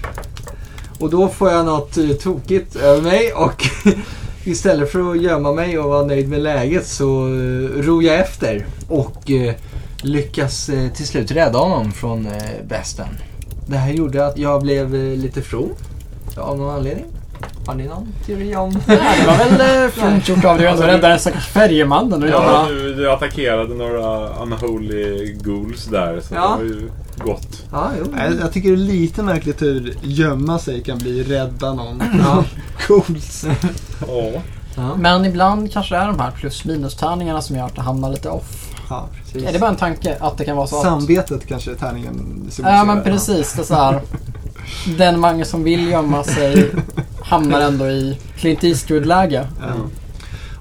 [1.04, 3.64] Och då får jag något eh, tokigt över mig och
[4.44, 8.66] istället för att gömma mig och vara nöjd med läget så eh, ror jag efter.
[8.88, 9.54] Och eh,
[10.02, 12.28] lyckas till slut rädda honom från
[12.68, 13.06] besten.
[13.66, 15.68] Det här gjorde att jag blev lite from
[16.36, 17.04] av någon anledning.
[17.66, 18.70] Har ni någon teori om?
[18.86, 22.28] Nej, det var väl fint gjort av dig att rädda den stackars färjemannen.
[22.30, 26.20] Ja, du, du attackerade några unholy ghouls där.
[26.20, 26.40] Så Ja.
[26.60, 27.62] det var ju gott.
[27.72, 28.04] Ja, jo.
[28.12, 32.02] Nej, Jag tycker det är lite märkligt hur gömma sig kan bli rädda någon.
[32.18, 32.44] Ja.
[32.86, 33.44] Coolt.
[34.08, 34.42] Ja.
[34.76, 37.82] Ja, Men ibland kanske det är de här plus minus tärningarna som gör att det
[37.82, 38.70] hamnar lite off.
[38.90, 39.08] Ja.
[39.22, 39.48] precis.
[39.48, 40.82] Är det bara en tanke att det kan vara så att...
[40.82, 43.52] Samvetet kanske är tärningen Ja men precis.
[43.52, 44.00] Det är så här.
[44.98, 46.70] Den Mange som vill gömma sig
[47.22, 49.46] hamnar ändå i Clint Eastwood-läge.
[49.60, 49.66] Ja.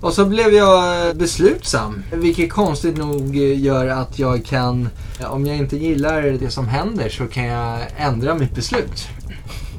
[0.03, 2.03] Och så blev jag eh, beslutsam.
[2.11, 4.89] Vilket konstigt nog eh, gör att jag kan,
[5.19, 9.07] eh, om jag inte gillar det som händer så kan jag ändra mitt beslut.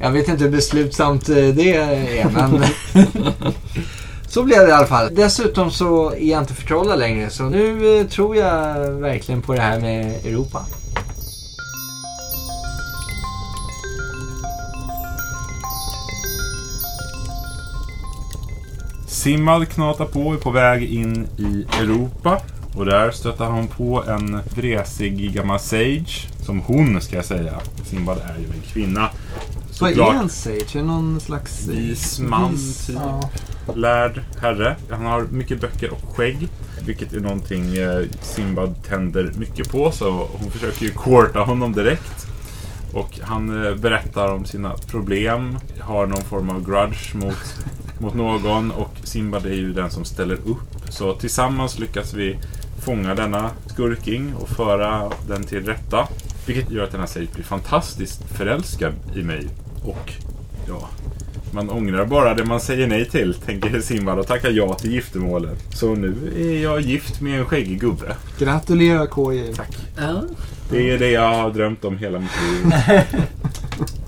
[0.01, 2.63] Jag vet inte hur beslutsamt det är men
[4.27, 5.15] så blev det i alla fall.
[5.15, 9.79] Dessutom så är jag inte förtrollad längre så nu tror jag verkligen på det här
[9.79, 10.65] med Europa.
[19.25, 22.41] Simmad knatar på är på väg in i Europa.
[22.75, 26.27] Och där stöter han på en vresig gammal sage.
[26.41, 27.53] Som hon ska jag säga.
[27.83, 29.09] Simbad är ju en kvinna.
[29.81, 30.75] Vad är Såklart en sage?
[30.75, 31.67] Är någon slags...
[31.67, 32.95] vis man, vis- typ.
[32.99, 33.29] Ja.
[33.75, 34.75] lärd herre.
[34.89, 36.47] Han har mycket böcker och skägg.
[36.85, 39.91] Vilket är någonting eh, Simbad tänder mycket på.
[39.91, 42.27] Så hon försöker ju courta honom direkt.
[42.93, 45.57] Och han eh, berättar om sina problem.
[45.79, 47.55] Har någon form av grudge mot,
[48.05, 48.71] mot någon.
[48.71, 50.89] Och Simbad är ju den som ställer upp.
[50.89, 52.37] Så tillsammans lyckas vi
[52.85, 56.07] fånga denna skurking och föra den till rätta.
[56.47, 59.47] Vilket gör att den här Sage blir fantastiskt förälskad i mig.
[59.83, 60.13] Och
[60.67, 60.89] ja,
[61.51, 65.75] man ångrar bara det man säger nej till, tänker Simbad och tackar ja till giftermålet.
[65.75, 68.15] Så nu är jag gift med en skäggig gubbe.
[68.39, 69.53] Gratulerar KJ.
[69.53, 69.77] Tack.
[70.69, 72.73] Det är det jag har drömt om hela mitt liv.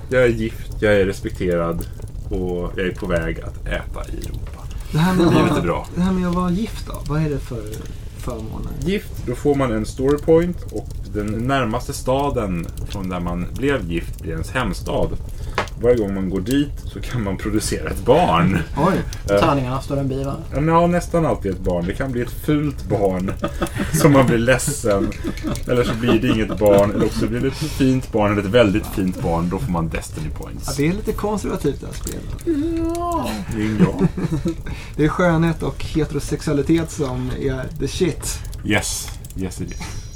[0.10, 1.86] Jag är gift, jag är respekterad
[2.30, 4.64] och jag är på väg att äta i Europa.
[4.92, 5.88] Det här, med att Livet är bra.
[5.96, 6.94] det här med att vara gift då?
[7.08, 7.64] Vad är det för
[8.18, 8.72] förmåner?
[8.86, 14.22] Gift, då får man en storypoint och den närmaste staden från där man blev gift
[14.22, 15.10] blir ens hemstad.
[15.82, 18.60] Varje gång man går dit så kan man producera ett barn.
[18.78, 18.94] Oj.
[19.30, 20.36] Eh, Tärningarna står en biva.
[20.56, 21.86] Ja, nästan alltid ett barn.
[21.86, 23.32] Det kan bli ett fult barn
[24.02, 25.08] som man blir ledsen.
[25.68, 26.92] Eller så blir det inget barn.
[26.92, 29.50] Eller också blir det ett fint barn eller ett väldigt fint barn.
[29.50, 30.76] Då får man Destiny Ja, Points.
[30.76, 32.46] det är lite konservativt det här spelet.
[33.56, 34.00] Det är bra.
[34.96, 38.40] Det är skönhet och heterosexualitet som är the shit.
[38.66, 39.08] Yes.
[39.36, 40.07] Yes it is.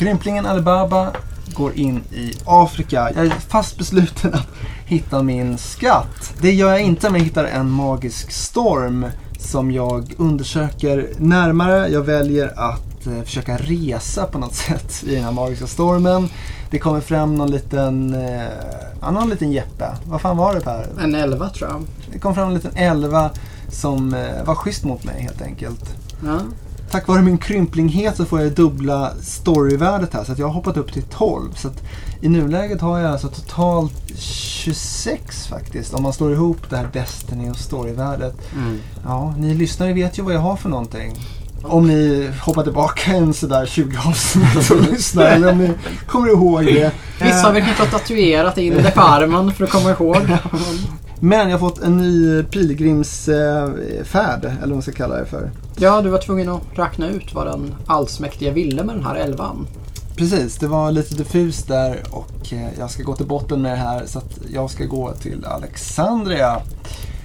[0.00, 1.12] Krymplingen Alibaba
[1.54, 3.10] går in i Afrika.
[3.14, 4.48] Jag är fast besluten att
[4.86, 6.34] hitta min skatt.
[6.40, 9.06] Det gör jag inte om jag hittar en magisk storm
[9.38, 11.88] som jag undersöker närmare.
[11.88, 16.28] Jag väljer att eh, försöka resa på något sätt i den här magiska stormen.
[16.70, 18.42] Det kommer fram någon liten, eh,
[19.00, 19.86] ja, någon liten Jeppe.
[20.04, 20.86] Vad fan var det Per?
[21.00, 21.82] En elva tror jag.
[22.12, 23.30] Det kom fram en liten elva
[23.68, 25.94] som eh, var schysst mot mig helt enkelt.
[26.24, 26.40] Ja.
[26.90, 30.76] Tack vare min krymplinghet så får jag dubbla storyvärdet här så att jag har hoppat
[30.76, 31.54] upp till 12.
[31.54, 31.70] Så
[32.20, 37.50] i nuläget har jag alltså totalt 26 faktiskt om man slår ihop det här Destiny
[37.50, 38.34] och storyvärdet.
[38.52, 38.80] Mm.
[39.04, 41.16] Ja, ni lyssnare vet ju vad jag har för någonting.
[41.62, 45.70] Om ni hoppar tillbaka en sådär 20 avsnitt och lyssnar eller om ni
[46.06, 46.92] kommer ihåg det.
[47.22, 50.26] Vissa har väl kanske tatuerat in det på armen för att komma ihåg.
[51.20, 55.50] Men jag har fått en ny pilgrimsfärd, eller vad man ska kalla det för.
[55.78, 59.66] Ja, du var tvungen att räkna ut vad den allsmäktige ville med den här elvan.
[60.16, 63.76] Precis, det var lite diffust där och eh, jag ska gå till botten med det
[63.76, 66.60] här så att jag ska gå till Alexandria.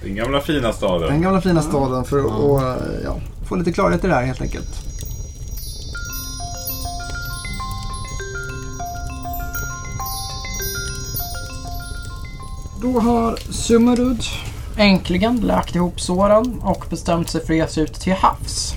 [0.02, 1.22] Den gamla fina Den staden.
[1.22, 2.74] gamla fina staden för att och, eh,
[3.04, 3.16] ja,
[3.48, 4.68] få lite klarhet i det här helt enkelt.
[12.80, 14.22] Då har Summerud
[14.76, 18.74] äntligen läkt ihop såren och bestämt sig för att ge sig ut till havs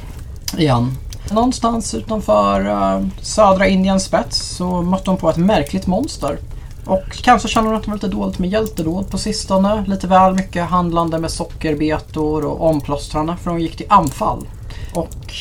[0.58, 0.98] igen.
[1.32, 6.38] Någonstans utanför eh, södra Indiens spets så mötte hon på ett märkligt monster.
[6.86, 9.84] Och kanske känner hon att hon var lite dåligt med hjältedåd på sistone.
[9.88, 14.48] Lite väl mycket handlande med sockerbetor och omplåstrande för hon gick till anfall.
[14.94, 15.34] Och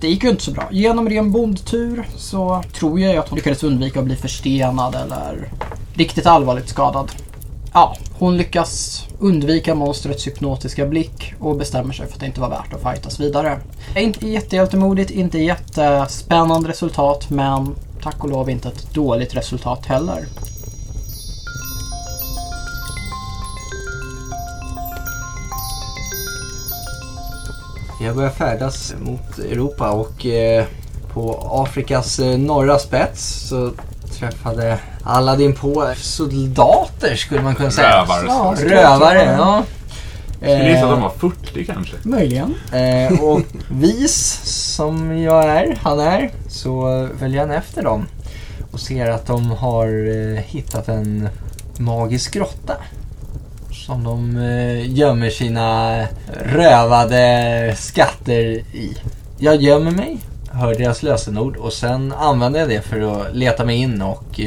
[0.00, 0.68] det gick ju inte så bra.
[0.70, 5.48] Genom ren bondtur så tror jag att hon lyckades undvika att bli förstenad eller
[5.94, 7.10] riktigt allvarligt skadad.
[7.76, 12.48] Ja, hon lyckas undvika monstrets hypnotiska blick och bestämmer sig för att det inte var
[12.48, 13.60] värt att fightas vidare.
[13.96, 20.26] Inte jättehjältemodigt, inte jättespännande resultat men tack och lov inte ett dåligt resultat heller.
[28.00, 30.66] Jag börjar färdas mot Europa och eh,
[31.12, 33.70] på Afrikas eh, norra spets så
[34.18, 37.88] träffade Aladdin på soldater skulle man kunna säga.
[38.02, 38.26] Rövare.
[38.26, 39.62] Ja, Rövare, ja.
[40.38, 41.96] Skulle gissa att de Eh, var 40 kanske.
[42.02, 42.54] Möjligen.
[42.72, 43.40] eh, och
[43.70, 44.40] vis
[44.74, 48.06] som jag är, han är, så följer han efter dem
[48.72, 51.28] och ser att de har eh, hittat en
[51.78, 52.74] magisk grotta.
[53.86, 54.38] Som de
[54.86, 56.00] gömmer sina
[56.42, 58.40] rövade skatter
[58.72, 58.96] i.
[59.38, 60.18] Jag gömmer mig,
[60.52, 64.40] hör deras lösenord och sen använder jag det för att leta mig in och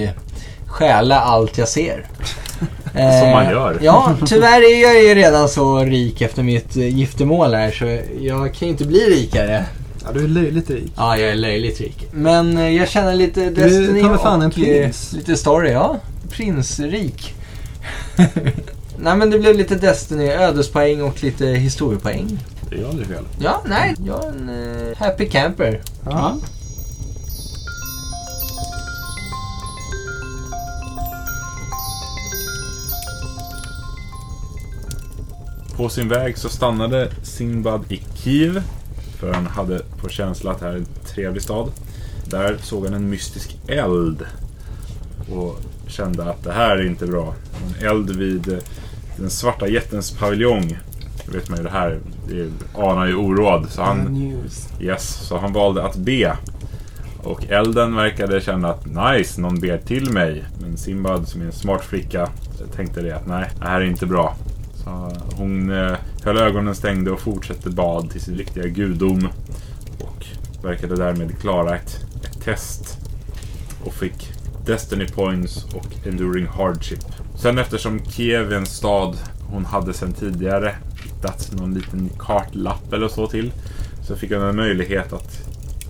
[0.68, 2.06] stjäla allt jag ser.
[2.94, 3.80] Eh, Som man gör.
[3.82, 7.86] Ja, tyvärr är jag ju redan så rik efter mitt eh, giftermål här så
[8.20, 9.66] jag kan ju inte bli rikare.
[10.06, 10.92] Ja, du är löjligt rik.
[10.96, 12.08] Ja, jag är löjligt rik.
[12.12, 15.14] Men eh, jag känner lite Du Destiny mig fan en och, eh, prins.
[15.14, 15.72] lite story.
[15.72, 16.00] Ja,
[16.30, 17.34] prinsrik.
[19.00, 22.40] nej men det blev lite Destiny, ödespoäng och lite historiepoäng.
[22.70, 23.24] Det är aldrig fel.
[23.40, 24.50] Ja, nej, jag är en
[24.90, 25.82] eh, happy camper.
[26.06, 26.38] Ja.
[35.78, 38.64] På sin väg så stannade Sinbad i Kiev.
[39.20, 41.72] För han hade på känsla att det här är en trevlig stad.
[42.26, 44.26] Där såg han en mystisk eld.
[45.32, 47.36] Och kände att det här är inte bra.
[47.66, 48.62] En eld vid
[49.18, 50.80] den svarta jättens paviljong.
[51.26, 52.00] Det vet man ju det här.
[52.28, 53.70] Det anar ju oråd.
[53.70, 54.32] Så han,
[54.80, 56.38] yes, så han valde att be.
[57.24, 60.44] Och elden verkade känna att nice, någon ber till mig.
[60.62, 62.30] Men Simbad som är en smart flicka
[62.76, 64.36] tänkte det att nej, det här är inte bra.
[65.38, 69.28] Hon eh, höll ögonen stängda och fortsatte bad till sin riktiga gudom.
[70.00, 70.26] Och
[70.64, 72.98] verkade därmed klara ett, ett test.
[73.86, 74.32] Och fick
[74.66, 77.00] Destiny Points och Enduring Hardship.
[77.36, 79.18] Sen eftersom Kiev är en stad
[79.52, 83.52] hon hade sedan tidigare hittat någon liten kartlapp eller så till.
[84.08, 85.47] Så fick hon en möjlighet att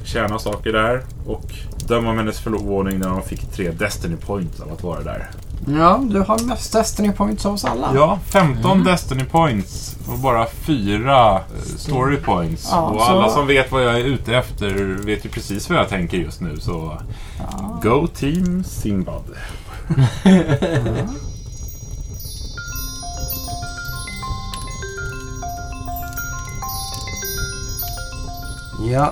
[0.07, 1.43] tjäna saker där och
[1.87, 5.29] döma om hennes förvåning när hon fick tre Destiny Points av att vara där.
[5.67, 7.91] Ja, du har mest Destiny Points av oss alla.
[7.95, 11.39] Ja, 15 Destiny Points och bara fyra eh,
[11.77, 12.67] Story Points.
[12.71, 14.69] Ja, och så- alla som vet vad jag är ute efter
[15.05, 16.59] vet ju precis vad jag tänker just nu.
[16.59, 16.97] Så
[17.83, 19.23] Go Team Simbad.
[20.23, 20.31] Ja,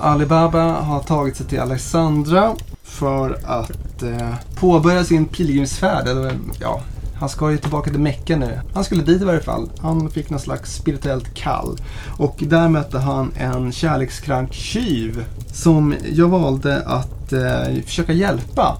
[0.02, 6.08] Alibaba har tagit sig till Alexandra för att eh, påbörja sin pilgrimsfärd.
[6.08, 6.82] Eller, ja,
[7.20, 8.60] han ska ju tillbaka till Mecka nu.
[8.74, 9.70] Han skulle dit i varje fall.
[9.80, 11.78] Han fick någon slags spirituellt kall.
[12.18, 18.78] Och där mötte han en kärlekskrank tjuv som jag valde att eh, försöka hjälpa.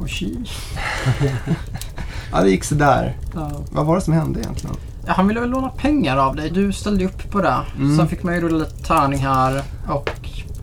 [0.00, 0.38] Och tji.
[2.32, 3.16] Ja, det gick sådär.
[3.34, 3.50] Ja.
[3.72, 4.76] Vad var det som hände egentligen?
[5.06, 6.50] Han ville väl låna pengar av dig.
[6.50, 7.56] Du ställde upp på det.
[7.76, 7.96] Mm.
[7.96, 9.62] Sen fick man ju rulla lite tärning här.
[9.88, 10.10] Och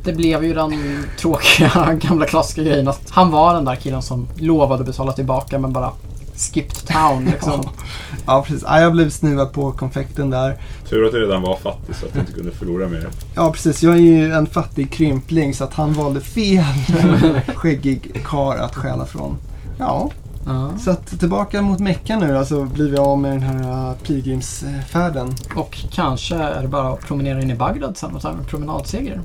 [0.04, 4.28] det blev ju den tråkiga gamla klassiska grejen att han var den där killen som
[4.36, 5.92] lovade betala tillbaka men bara
[6.36, 7.64] skipped town liksom.
[8.26, 8.64] Ja, precis.
[8.68, 10.58] Ja, jag blev snuvad på konfekten där.
[10.90, 13.08] Tur att du redan var fattig så att du inte kunde förlora mer.
[13.36, 13.84] Ja, precis.
[13.84, 16.64] Jag är ju en fattig krympling så att han valde fel
[17.56, 19.38] skäggig kar att stjäla från.
[19.78, 20.12] Ja,
[20.46, 20.72] Ja.
[20.80, 23.96] så att tillbaka mot Mecka nu då, så blir vi av med den här uh,
[23.96, 25.36] pilgrimsfärden.
[25.56, 29.22] Och kanske är det bara att promenera in i Bagdad sen och ta en promenadseger.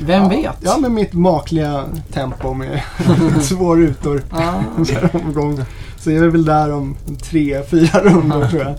[0.00, 0.56] Vem ja, vet?
[0.60, 2.80] Ja, med mitt makliga tempo med
[3.48, 4.62] två rutor Ja.
[4.86, 5.64] per omgång.
[5.98, 8.74] Så är vi väl där om tre, fyra rundor tror jag.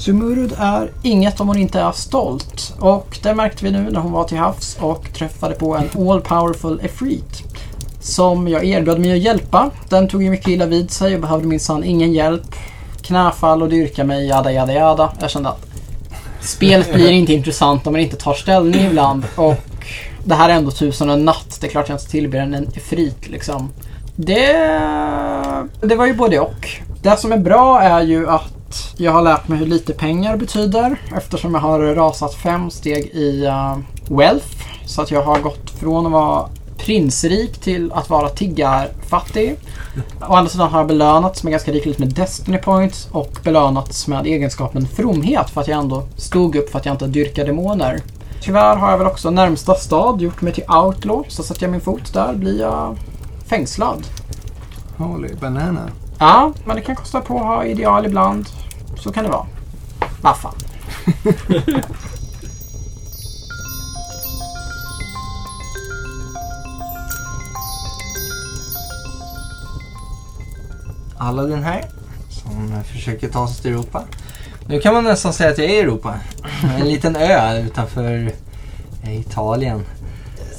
[0.00, 2.74] Sumurud är inget om hon inte är stolt.
[2.78, 6.20] Och det märkte vi nu när hon var till havs och träffade på en all
[6.20, 7.42] powerful Efreet.
[8.00, 9.70] Som jag erbjöd mig att hjälpa.
[9.88, 12.54] Den tog ju mycket illa vid sig och behövde minsann ingen hjälp.
[13.02, 15.12] Knäfall och dyrka mig, jada jada jada.
[15.20, 15.66] Jag kände att
[16.40, 19.24] spelet blir inte intressant om man inte tar ställning ibland.
[19.36, 19.54] Och
[20.24, 21.58] det här är ändå tusen och en natt.
[21.60, 23.72] Det är klart jag inte tillber en Efreet liksom.
[24.16, 24.52] Det,
[25.80, 26.68] det var ju både och.
[27.02, 28.59] Det som är bra är ju att
[28.96, 33.46] jag har lärt mig hur lite pengar betyder eftersom jag har rasat fem steg i
[33.46, 33.78] uh,
[34.18, 34.46] wealth.
[34.86, 36.48] Så att jag har gått från att vara
[36.78, 39.56] prinsrik till att vara tiggarfattig.
[40.28, 44.26] Å andra sidan har jag belönats med ganska rikligt med Destiny Points och belönats med
[44.26, 48.00] egenskapen fromhet för att jag ändå stod upp för att jag inte dyrkar demoner.
[48.42, 51.80] Tyvärr har jag väl också närmsta stad gjort mig till outlaw så sätter jag min
[51.80, 52.98] fot där blir jag
[53.46, 54.06] fängslad.
[54.96, 55.90] Holy banana.
[56.22, 58.46] Ja, men det kan kosta på att ha ideal ibland.
[58.96, 59.46] Så kan det vara.
[60.20, 60.54] Vad fan.
[71.18, 71.84] Aladdin här.
[72.30, 74.02] Som försöker ta sig till Europa.
[74.66, 76.14] Nu kan man nästan säga att jag är i Europa.
[76.80, 78.32] En liten ö utanför
[79.02, 79.84] eh, Italien.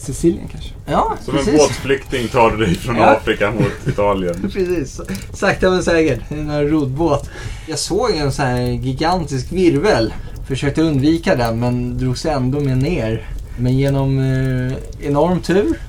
[0.01, 0.69] Sicilien kanske?
[0.85, 1.59] Ja, Som en precis.
[1.61, 3.05] båtflykting tar du dig från Ja.
[3.05, 4.35] Afrika mot Italien.
[4.53, 5.01] Precis,
[5.33, 6.31] sakta men säkert.
[6.31, 7.29] En här roddbåt.
[7.67, 10.13] Jag såg en sån här gigantisk virvel.
[10.47, 13.27] Försökte undvika den men drogs ändå med ner.
[13.57, 15.79] Men genom eh, enorm tur,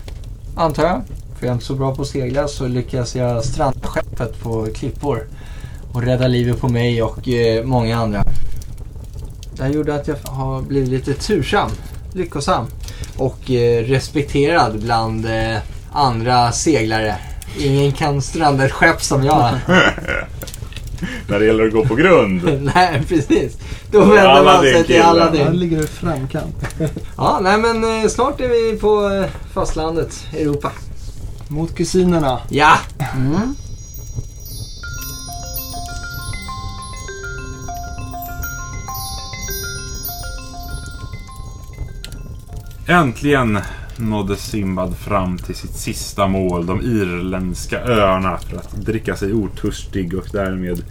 [0.56, 1.02] antar jag,
[1.38, 4.66] för jag är inte så bra på att segla, så lyckas jag stranda skeppet på
[4.74, 5.26] klippor.
[5.92, 8.24] Och rädda livet på mig och eh, många andra.
[9.56, 11.70] Det här gjorde att jag har blivit lite tursam,
[12.14, 12.66] lyckosam.
[13.16, 15.56] Och eh, respekterad bland eh,
[15.92, 17.16] andra seglare.
[17.58, 19.54] Ingen kan stranda ett skepp som jag.
[21.26, 22.70] När det gäller att gå på grund.
[22.74, 23.58] nej, precis.
[23.90, 25.52] Då vänder man sig till Aladdin.
[25.52, 26.56] ligger i framkant.
[27.16, 29.24] Ja, nej men eh, snart är vi på
[29.54, 30.72] fastlandet, Europa.
[31.48, 32.38] Mot kusinerna.
[32.48, 32.78] Ja!
[33.16, 33.54] Mm.
[42.86, 43.58] Äntligen
[43.96, 50.14] nådde Simbad fram till sitt sista mål, de irländska öarna, för att dricka sig otörstig
[50.14, 50.84] och därmed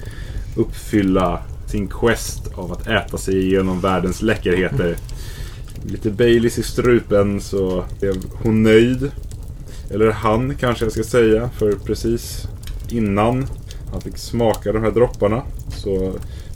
[0.55, 4.95] uppfylla sin quest av att äta sig igenom världens läckerheter.
[5.85, 9.11] Lite Baileys i strupen så blev hon nöjd.
[9.89, 12.47] Eller han kanske jag ska säga, för precis
[12.89, 13.47] innan
[13.91, 15.43] han fick smaka de här dropparna
[15.77, 16.13] så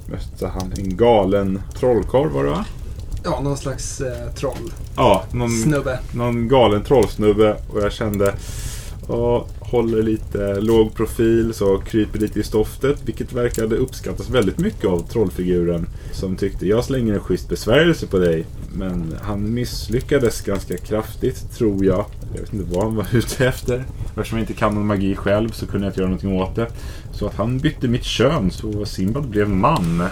[0.09, 2.65] mötte han en galen trollkarl var det va?
[3.25, 4.71] Ja, någon slags eh, troll.
[4.95, 5.99] Ja, någon, Snubbe.
[6.11, 8.33] någon galen trollsnubbe och jag kände
[9.07, 14.85] Ja, håller lite låg profil så kryper lite i stoftet vilket verkade uppskattas väldigt mycket
[14.85, 20.77] av trollfiguren som tyckte jag slänger en schysst besvärjelse på dig men han misslyckades ganska
[20.77, 22.05] kraftigt tror jag.
[22.33, 23.85] Jag vet inte vad han var ute efter.
[24.07, 26.67] Eftersom jag inte kan någon magi själv så kunde jag inte göra någonting åt det.
[27.11, 30.03] Så att han bytte mitt kön så Simbad blev man.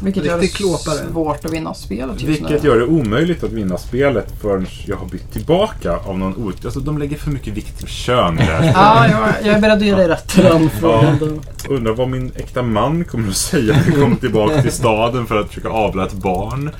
[0.00, 0.98] Vilket gör det Riktig klåpare.
[1.12, 2.68] svårt att vinna spelet just Vilket nu.
[2.68, 6.64] gör det omöjligt att vinna spelet förrän jag har bytt tillbaka av någon ort.
[6.64, 9.60] Alltså de lägger för mycket vikt vid kön i det här Ja, jag, jag är
[9.60, 11.40] beredd att ge dig rätt i den frågan.
[11.68, 15.40] Undrar vad min äkta man kommer att säga när jag kommer tillbaka till staden för
[15.40, 16.70] att försöka avla ett barn.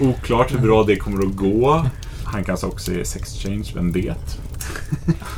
[0.00, 1.86] Oklart hur bra det kommer att gå.
[2.34, 4.38] Han kanske också är sex change, vem vet?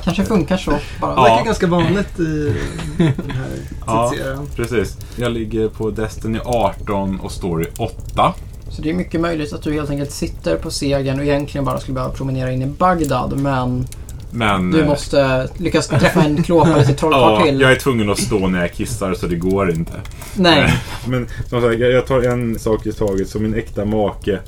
[0.04, 0.70] Kanske funkar så.
[1.00, 1.10] Bara.
[1.14, 1.42] Det verkar Ja.
[1.44, 2.54] ganska vanligt i
[2.96, 3.48] den här
[3.86, 4.12] Ja.
[4.56, 4.96] Precis.
[5.16, 8.34] Jag ligger på Destiny 18 och Story 8.
[8.70, 11.80] Så det är mycket möjligt att du helt enkelt sitter på segern och egentligen bara
[11.80, 13.40] skulle behöva promenera in i Bagdad.
[13.40, 13.86] Men
[14.30, 14.70] Men...
[14.70, 17.60] du eh, måste lyckas träffa en klåpare till trollkarl Ja, till.
[17.60, 19.92] jag är tvungen att stå när jag kissar så det går inte.
[20.36, 20.74] Nej.
[21.06, 23.28] Men som sagt, jag jag tar en sak i taget.
[23.28, 24.38] Så min äkta make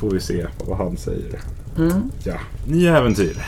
[0.00, 1.40] får vi se vad han säger.
[1.76, 2.10] Mm.
[2.24, 2.34] Ja,
[2.66, 3.44] nya äventyr.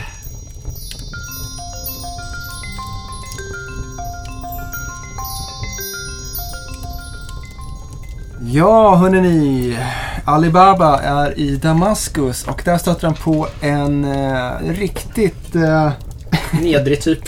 [8.45, 9.77] Ja, hörni.
[10.25, 15.91] Alibaba är i Damaskus och där stöter han på en eh, riktigt eh,
[16.61, 17.19] Nedrig typ.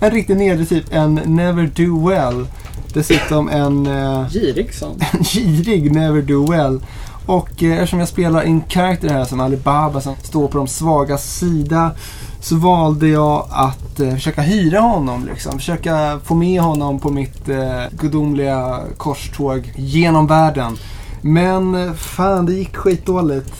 [0.00, 0.84] en riktigt nedrig typ.
[0.94, 2.46] En never do well.
[2.94, 5.00] Dessutom en eh, Girig sån.
[5.12, 6.80] en girig never do well.
[7.26, 11.18] Och eh, eftersom jag spelar en karaktär här som Alibaba som står på de svaga
[11.18, 11.90] sida
[12.40, 15.26] så valde jag att eh, försöka hyra honom.
[15.26, 15.58] Liksom.
[15.58, 20.76] Försöka få med honom på mitt eh, gudomliga korståg genom världen.
[21.20, 23.54] Men fan, det gick skitdåligt.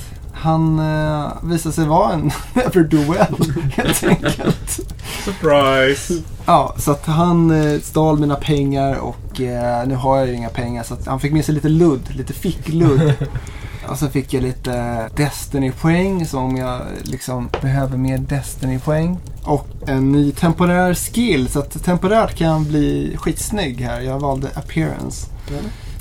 [0.47, 4.81] Han eh, visade sig vara en never do well, helt enkelt.
[5.25, 6.23] Surprise!
[6.47, 10.49] Ja, så att han eh, stal mina pengar och eh, nu har jag ju inga
[10.49, 13.13] pengar så att han fick med sig lite ludd, lite fickludd.
[13.89, 19.19] och så fick jag lite Destiny-poäng som jag liksom behöver mer Destiny-poäng.
[19.45, 24.01] Och en ny temporär skill så att temporärt kan jag bli skitsnygg här.
[24.01, 25.27] Jag valde appearance.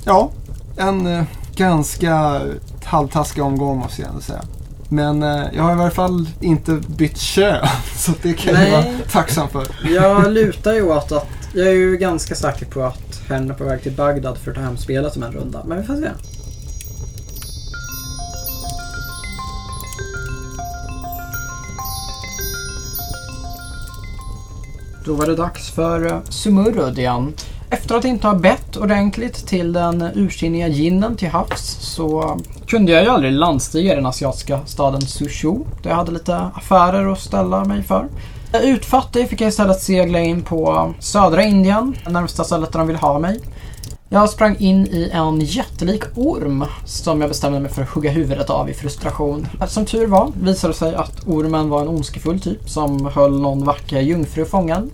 [0.04, 0.32] Ja,
[0.78, 1.24] en eh,
[1.56, 2.42] ganska
[2.84, 4.42] halvtaskig omgång måste jag ändå säga.
[4.90, 8.72] Men eh, jag har i varje fall inte bytt kön så det kan jag Nej.
[8.72, 9.68] vara tacksam för.
[9.90, 13.64] Jag lutar ju åt att jag är ju ganska säker på att hen är på
[13.64, 15.64] väg till Bagdad för att ta hem spelet om en runda.
[15.66, 16.10] Men vi får se.
[25.06, 27.34] Då var det dags för eh, Sumurud igen.
[27.70, 33.04] Efter att inte ha bett ordentligt till den ursinniga ginnen till havs så kunde jag
[33.04, 35.54] ju aldrig landstiga i den asiatiska staden Sushu.
[35.84, 38.08] Där jag hade lite affärer att ställa mig för.
[38.64, 43.20] Utfattig fick jag istället segla in på södra Indien, närmsta stället där de ville ha
[43.20, 43.40] mig.
[44.10, 48.50] Jag sprang in i en jättelik orm som jag bestämde mig för att hugga huvudet
[48.50, 49.48] av i frustration.
[49.68, 53.66] Som tur var visade det sig att ormen var en ondskefull typ som höll någon
[53.66, 54.92] vacker jungfru fången.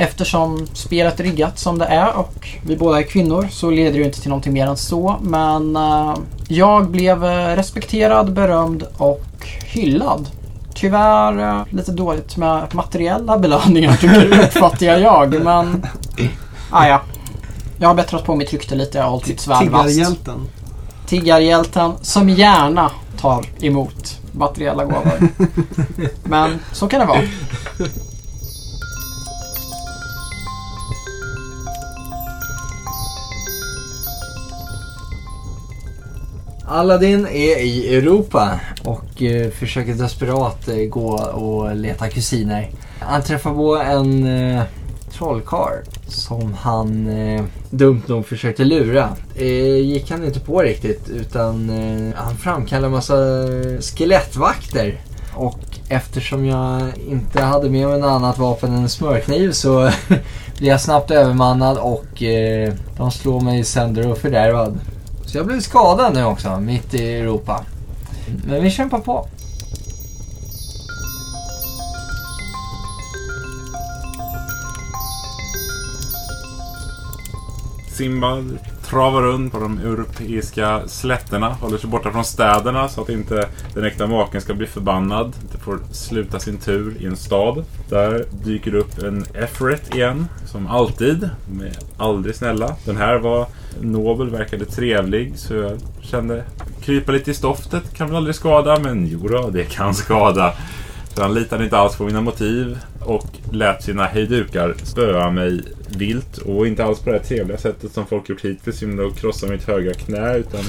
[0.00, 3.98] Eftersom spelet är riggat som det är och vi båda är kvinnor så leder det
[3.98, 5.16] ju inte till någonting mer än så.
[5.22, 6.14] Men eh,
[6.48, 10.28] jag blev eh, respekterad, berömd och hyllad.
[10.74, 15.44] Tyvärr eh, lite dåligt med materiella belöningar tycker utfattiga jag.
[15.44, 15.86] Men
[16.70, 17.00] ah, ja.
[17.78, 18.98] Jag har bättrat på mitt rykte lite.
[18.98, 19.58] Jag har hållit mitt svärd.
[19.58, 20.48] Tiggarhjälten.
[21.06, 22.90] Tiggarhjälten som gärna
[23.20, 25.28] tar emot materiella gåvor.
[26.24, 27.22] Men så kan det vara.
[36.70, 42.70] Aladdin är i Europa och eh, försöker desperat eh, gå och leta kusiner.
[42.98, 44.62] Han träffar på en eh,
[45.12, 49.08] trollkarl som han eh, dumt nog försökte lura.
[49.34, 53.16] Eh, gick han inte på riktigt utan eh, han framkallar en massa
[53.80, 55.00] skelettvakter.
[55.34, 59.90] Och eftersom jag inte hade med mig något annat vapen än en smörkniv så
[60.58, 64.78] blir jag snabbt övermannad och eh, de slår mig sönder och fördärvad.
[65.30, 67.64] Så jag blev skadad nu också, mitt i Europa.
[68.44, 69.28] Men vi kämpar på.
[77.96, 78.58] Simbad
[78.90, 81.48] travar runt på de europeiska slätterna.
[81.48, 85.36] Håller sig borta från städerna så att inte den äkta maken ska bli förbannad.
[85.42, 87.64] Inte får sluta sin tur i en stad.
[87.88, 90.26] Där dyker det upp en Everett igen.
[90.46, 91.30] Som alltid.
[91.46, 92.76] De är aldrig snälla.
[92.84, 93.46] Den här var
[93.80, 95.38] nobel, verkade trevlig.
[95.38, 96.44] Så jag kände
[96.80, 98.78] krypa lite i stoftet kan väl aldrig skada.
[98.82, 100.52] Men jodå, det kan skada.
[101.14, 106.38] Så han litade inte alls på mina motiv och lät sina hejdukar spöa mig vilt
[106.38, 109.46] och inte alls på det här trevliga sättet som folk gjort hittills genom att krossa
[109.46, 110.60] mitt högra knä utan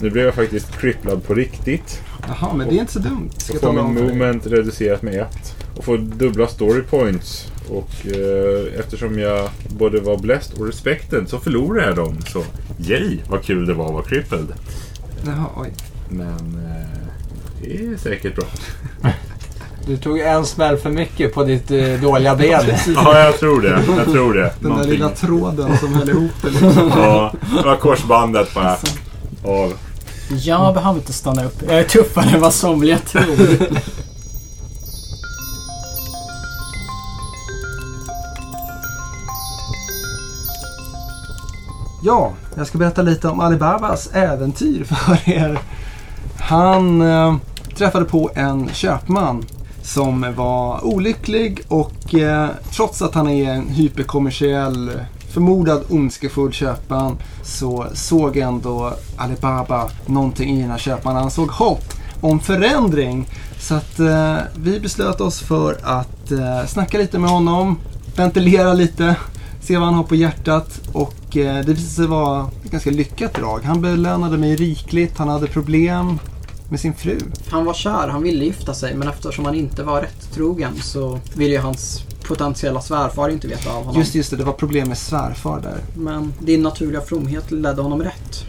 [0.00, 2.02] nu blev jag faktiskt cripplad på riktigt.
[2.28, 3.30] Jaha, men det är inte så dumt.
[3.36, 5.56] Ska Och får min movement reducerat med ett.
[5.76, 7.52] Och får dubbla story points.
[7.68, 12.18] Och eh, eftersom jag både var blessed och respected så förlorade jag dem.
[12.26, 12.44] Så
[12.78, 14.52] yay, vad kul det var att vara crippled.
[15.26, 15.72] Jaha, oj.
[16.08, 16.98] Men eh,
[17.62, 18.44] det är säkert bra.
[19.86, 22.60] Du tog en smäll för mycket på ditt eh, dåliga ben.
[22.94, 23.82] Ja, jag tror det.
[23.96, 24.40] Jag tror det.
[24.40, 26.50] Den där Någonting- lilla tråden som höll ihop det.
[26.50, 26.92] Liksom.
[26.96, 28.76] Ja, det var korsbandet bara.
[29.44, 29.72] Av.
[30.30, 31.62] Jag behöver inte stanna upp.
[31.68, 33.22] Jag är tuffare än vad somliga tror.
[42.02, 45.58] Ja, jag ska berätta lite om Alibabas äventyr för er.
[46.38, 47.34] Han eh,
[47.76, 49.44] träffade på en köpman
[49.82, 54.90] som var olycklig och eh, trots att han är en hyperkommersiell
[55.32, 61.22] förmodad ondskefull köpman så såg ändå Alibaba någonting i den här köpmannen.
[61.22, 61.84] Han såg hopp
[62.20, 63.28] om förändring.
[63.58, 67.78] Så att eh, vi beslöt oss för att eh, snacka lite med honom,
[68.16, 69.16] ventilera lite,
[69.60, 73.34] se vad han har på hjärtat och eh, det visade sig vara ett ganska lyckat
[73.34, 73.60] drag.
[73.64, 76.18] Han belönade mig rikligt, han hade problem
[76.72, 77.18] med sin fru.
[77.48, 81.20] Han var kär, han ville gifta sig men eftersom han inte var rätt trogen så
[81.34, 84.00] ville ju hans potentiella svärfar inte veta av honom.
[84.00, 85.78] Just, just det, det var problem med svärfar där.
[85.94, 88.44] Men din naturliga fromhet ledde honom rätt.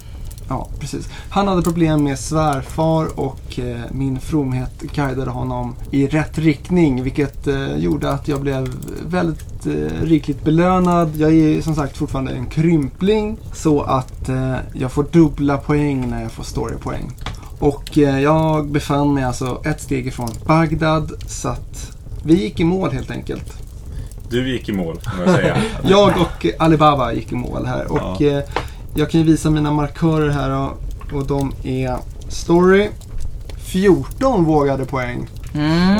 [0.49, 1.09] Ja, precis.
[1.29, 7.47] Han hade problem med svärfar och eh, min fromhet guidade honom i rätt riktning vilket
[7.47, 8.69] eh, gjorde att jag blev
[9.07, 11.11] väldigt eh, rikligt belönad.
[11.15, 16.21] Jag är som sagt fortfarande en krympling så att eh, jag får dubbla poäng när
[16.21, 17.11] jag får storypoäng.
[17.63, 21.91] Och eh, jag befann mig alltså ett steg ifrån Bagdad så att
[22.23, 23.53] vi gick i mål helt enkelt.
[24.29, 25.57] Du gick i mål, kan jag säga.
[25.83, 27.91] Jag och Alibaba gick i mål här.
[27.91, 28.27] Och Ja.
[28.27, 28.43] eh,
[28.95, 30.77] jag kan ju visa mina markörer här och,
[31.13, 32.89] och de är Story
[33.57, 35.27] 14 vågade poäng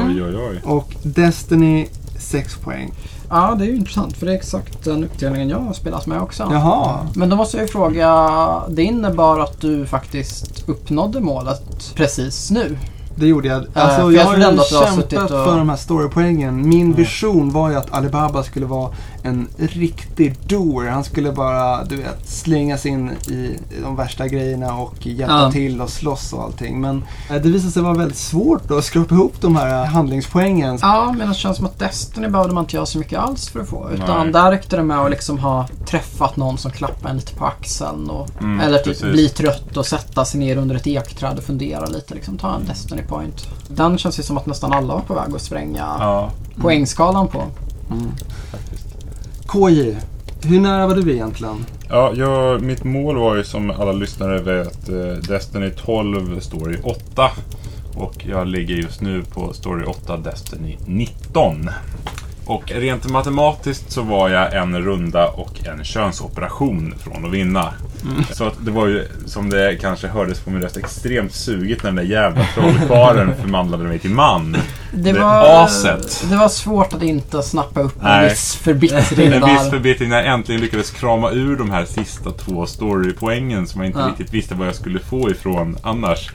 [0.07, 0.61] Oj, oj, oj.
[0.63, 1.87] och Destiny
[2.17, 2.91] 6 poäng.
[3.33, 6.21] Ja, det är ju intressant för det är exakt den uppdelningen jag har spelat med
[6.21, 6.47] också.
[6.51, 6.97] Jaha.
[7.15, 12.77] Men då måste jag ju fråga, det innebar att du faktiskt uppnådde målet precis nu?
[13.15, 13.65] Det gjorde jag.
[13.73, 16.69] för Alltså, jag jag har ju kämpat och- för de här storypoängen.
[16.69, 16.93] Min Mm.
[16.93, 18.89] vision var ju att Alibaba skulle vara
[19.23, 20.89] en riktig doer.
[20.89, 25.51] Han skulle bara, du vet, slänga sig in i de värsta grejerna och hjälpa Ja.
[25.51, 26.81] till och slåss och allting.
[26.81, 30.79] Men eh, det visade sig vara väldigt svårt då att skrapa ihop de här handlingspoängen.
[30.81, 33.59] Ja, men det känns som att Destiny behövde man inte göra så mycket alls för
[33.59, 33.89] att få.
[33.93, 34.33] Utan Nej.
[34.33, 38.09] där räckte det med att liksom ha träffat någon som klappade en lite på axeln.
[38.09, 39.03] Och, Mm, eller typ precis.
[39.11, 42.13] bli trött och sätta sig ner under ett ekträd och fundera lite.
[42.13, 43.47] Liksom, ta en Destiny point.
[43.67, 46.29] Den känns ju som att nästan alla var på väg att spränga Ja,
[46.61, 47.43] poängskalan på.
[48.51, 48.82] faktiskt.
[49.47, 49.97] KJ,
[50.43, 51.65] hur nära var du egentligen?
[51.89, 57.31] Ja, jag, mitt mål var ju som alla lyssnare vet eh, Destiny 12 Story 8.
[57.95, 61.69] Och jag ligger just nu på Story 8 Destiny 19.
[62.45, 67.73] Och rent matematiskt så var jag en runda och en könsoperation från att vinna.
[68.31, 71.91] Så att det var ju, som det kanske hördes på min röst, extremt sugigt när
[71.91, 74.57] den där jävla trollkarlen förvandlade mig till man.
[74.95, 76.25] Det var, aset.
[76.29, 78.29] det var svårt att inte snappa upp en Nej.
[78.29, 82.65] viss förbittring En viss förbittring när jag äntligen lyckades krama ur de här sista två
[82.65, 84.07] storypoängen som jag inte Ja.
[84.07, 86.31] riktigt visste vad jag skulle få ifrån annars.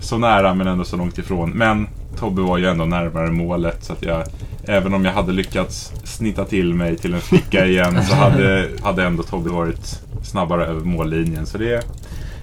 [0.00, 1.50] Så nära men ändå så långt ifrån.
[1.50, 4.24] Men Tobbe var ju ändå närmare målet så att jag
[4.64, 9.04] Även om jag hade lyckats snitta till mig till en flicka igen så hade, hade
[9.04, 11.46] ändå Tobbe varit snabbare över mållinjen.
[11.46, 11.82] Så det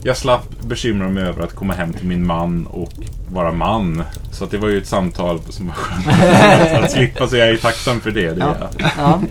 [0.04, 2.92] jag slapp bekymra mig över att komma hem till min man och
[3.32, 4.04] vara man.
[4.32, 7.58] Så att det var ju ett samtal som var skönt att slippa så jag är
[7.58, 8.32] tacksam för det.
[8.34, 8.56] det jag.
[8.98, 9.22] Ja.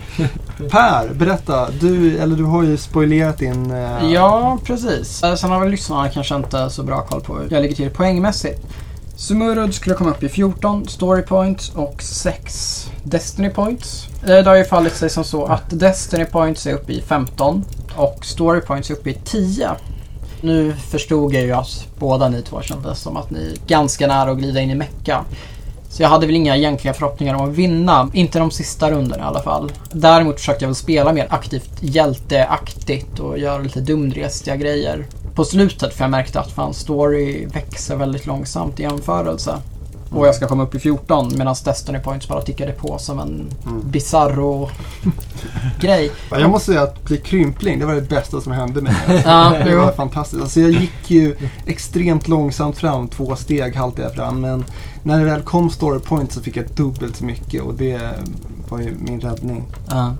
[0.71, 1.69] Per, berätta.
[1.79, 3.71] Du, eller du har ju spoilerat din...
[3.71, 5.23] eh, Ja, precis.
[5.23, 7.89] Eh, Sen har väl lyssnarna kanske inte så bra koll på hur jag ligger till
[7.89, 8.61] poängmässigt.
[9.15, 14.07] Sumurud skulle komma upp i 14 story points och 6 Destiny points.
[14.23, 17.63] Eh, Det har ju fallit sig som så att Destiny points är uppe i 15
[17.95, 19.69] och story points är uppe i 10.
[20.41, 24.31] Nu förstod jag ju att båda ni två kändes som att ni är ganska nära
[24.31, 25.25] att glida in i Mecka.
[25.89, 28.09] Så jag hade väl inga egentliga förhoppningar om att vinna.
[28.13, 29.71] Inte de sista rundorna i alla fall.
[29.91, 35.05] Däremot försökte jag väl spela mer aktivt hjälteaktigt och göra lite dumdristiga grejer
[35.35, 35.93] på slutet.
[35.93, 39.57] För jag märkte att fan story växer väldigt långsamt i jämförelse.
[40.11, 43.49] Och jag ska komma upp i 14 medan Destiny Points bara tickade på som en
[43.67, 43.81] Mm.
[43.91, 44.69] bizarro
[45.79, 46.11] grej.
[46.31, 48.95] Ja, Jag måste säga att bli krympling, det var det bästa som hände mig.
[49.25, 50.41] Ja, Det var fantastiskt.
[50.41, 54.41] Alltså jag gick ju extremt långsamt fram, två steg haltade jag fram.
[54.41, 54.65] Men
[55.03, 57.99] när det väl kom story point så fick jag dubbelt så mycket och det
[58.69, 59.63] var ju min räddning.
[59.89, 60.13] Ja.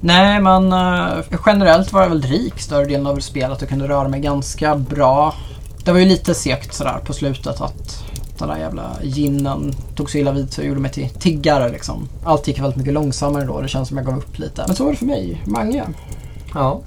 [0.00, 4.08] Nej, men eh, generellt var jag väl rik större delen av spelet och kunde röra
[4.08, 5.34] mig ganska bra.
[5.84, 8.04] Det var ju lite segt sådär på slutet att
[8.40, 12.08] den där jävla ginnen tog så illa vid sig och gjorde mig till tiggare liksom.
[12.24, 13.60] Allt gick väldigt mycket långsammare då.
[13.60, 14.64] Det känns som jag gav upp lite.
[14.66, 15.42] Men så var det för mig.
[15.44, 15.84] Mange.
[16.54, 16.80] Ja.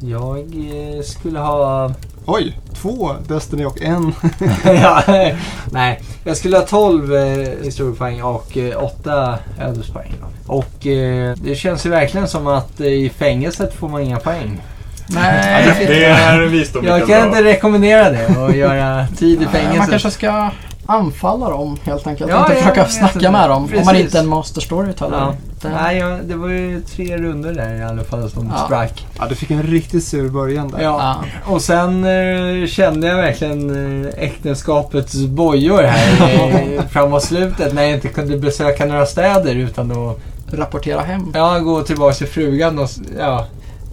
[0.00, 1.92] Jag eh, skulle ha...
[2.26, 4.12] Oj, två Destiny och en.
[4.64, 5.02] ja,
[5.70, 10.12] nej, jag skulle ha 12 eh, historiepoäng och eh, 8 ödespoäng.
[10.46, 14.60] Och eh, det känns ju verkligen som att eh, i fängelset får man inga poäng.
[15.06, 19.52] Nej, Det är en visdom Jag kan inte rekommendera det och göra tid i man
[19.52, 19.90] fängelset.
[19.90, 20.50] kanske ska
[20.86, 22.30] anfalla dem helt enkelt.
[22.30, 23.56] Ja, inte jag försöka snacka med dem.
[23.64, 24.00] Om man Precis.
[24.04, 25.16] inte är en master storyteller.
[25.18, 25.34] Ja.
[25.62, 28.64] Det- Nej, jag, det var ju tre runder där i alla fall som Ja.
[28.66, 29.06] sprack.
[29.18, 30.82] Ja, du fick en riktigt sur början där.
[30.82, 31.16] Ja.
[31.46, 31.52] Ja.
[31.52, 38.08] Och sen eh, kände jag verkligen eh, äktenskapets bojor här framåt slutet när jag inte
[38.08, 40.18] kunde besöka några städer utan att
[40.52, 41.32] Rapportera hem.
[41.34, 42.88] ja, gå tillbaka till frugan och
[43.18, 43.46] ja,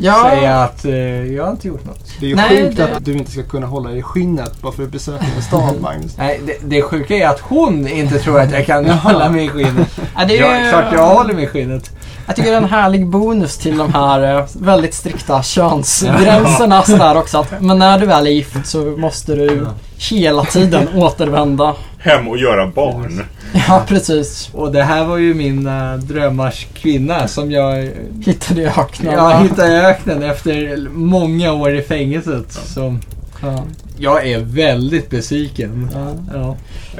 [0.03, 0.91] Ja, säga att eh,
[1.34, 2.06] jag har inte gjort något.
[2.19, 4.61] Det är ju Nej, sjukt det- att du inte ska kunna hålla dig i skinnet
[4.61, 6.18] bara för att besöka en stad, Magnus.
[6.18, 9.49] Nej, det, det sjuka är att hon inte tror att jag kan hålla mig i
[9.49, 9.99] skinnet.
[10.18, 11.91] Ja, det är Jag, klart jag håller mig i skinnet.
[12.28, 17.18] Jag tycker det är en härlig bonus till de här eh, väldigt strikta könsgränserna sådär
[17.18, 17.38] också.
[17.40, 19.68] Att, men när du väl är gift så måste du
[20.11, 21.76] hela tiden återvända.
[22.02, 23.26] Hem och göra barn.
[23.68, 24.49] Ja, precis.
[24.53, 27.90] Och det här var ju min uh, drömmars kvinna som jag,
[28.26, 29.14] Hittade i öknen.
[29.14, 32.52] jag hittade i öknen efter många år i fängelset.
[32.52, 32.98] Så
[33.44, 33.64] Ja.
[33.98, 35.90] jag är väldigt besviken.
[35.94, 36.14] Ja.
[36.34, 36.56] Ja.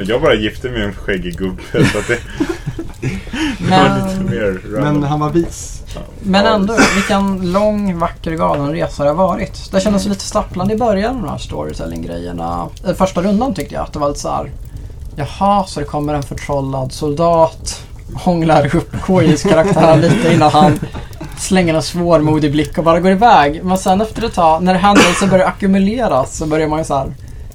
[0.08, 1.62] Jag bara gifte mig med en skäggig gubbe.
[1.72, 2.18] Så att det,
[3.60, 5.82] det var lite Men, mer Men han var vis.
[6.24, 9.72] men ändå, vilken lång, vacker, galen resa det har varit.
[9.72, 12.68] Det kändes lite stapplande i början, de här storytelling-grejerna.
[12.84, 14.52] Den första rundan tyckte jag att det var lite så här.
[15.22, 17.84] Jaha, så det kommer en förtrollad soldat.
[18.16, 20.80] Hånglar upp KJs karaktär lite innan han
[21.38, 23.64] slänger en svårmodig blick och bara går iväg.
[23.64, 27.14] Men sen efter ett tag, när händelser börjar ackumuleras så börjar man ju så här.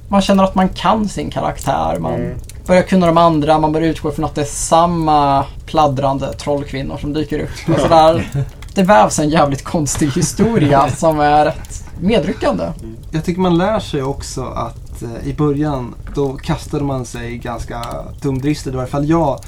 [0.09, 1.99] Man känner att man kan sin karaktär.
[2.01, 2.39] Man Mm.
[2.67, 3.59] börjar kunna de andra.
[3.59, 7.75] Man börjar utgå från att det är samma pladdrande trollkvinnor som dyker upp.
[7.75, 8.29] Och så där.
[8.75, 12.65] Det vävs en jävligt konstig historia som är rätt medryckande.
[13.11, 17.85] Jag tycker man lär sig också att eh, i början då kastade man sig ganska
[18.23, 19.41] dumdristigt, i varje fall jag,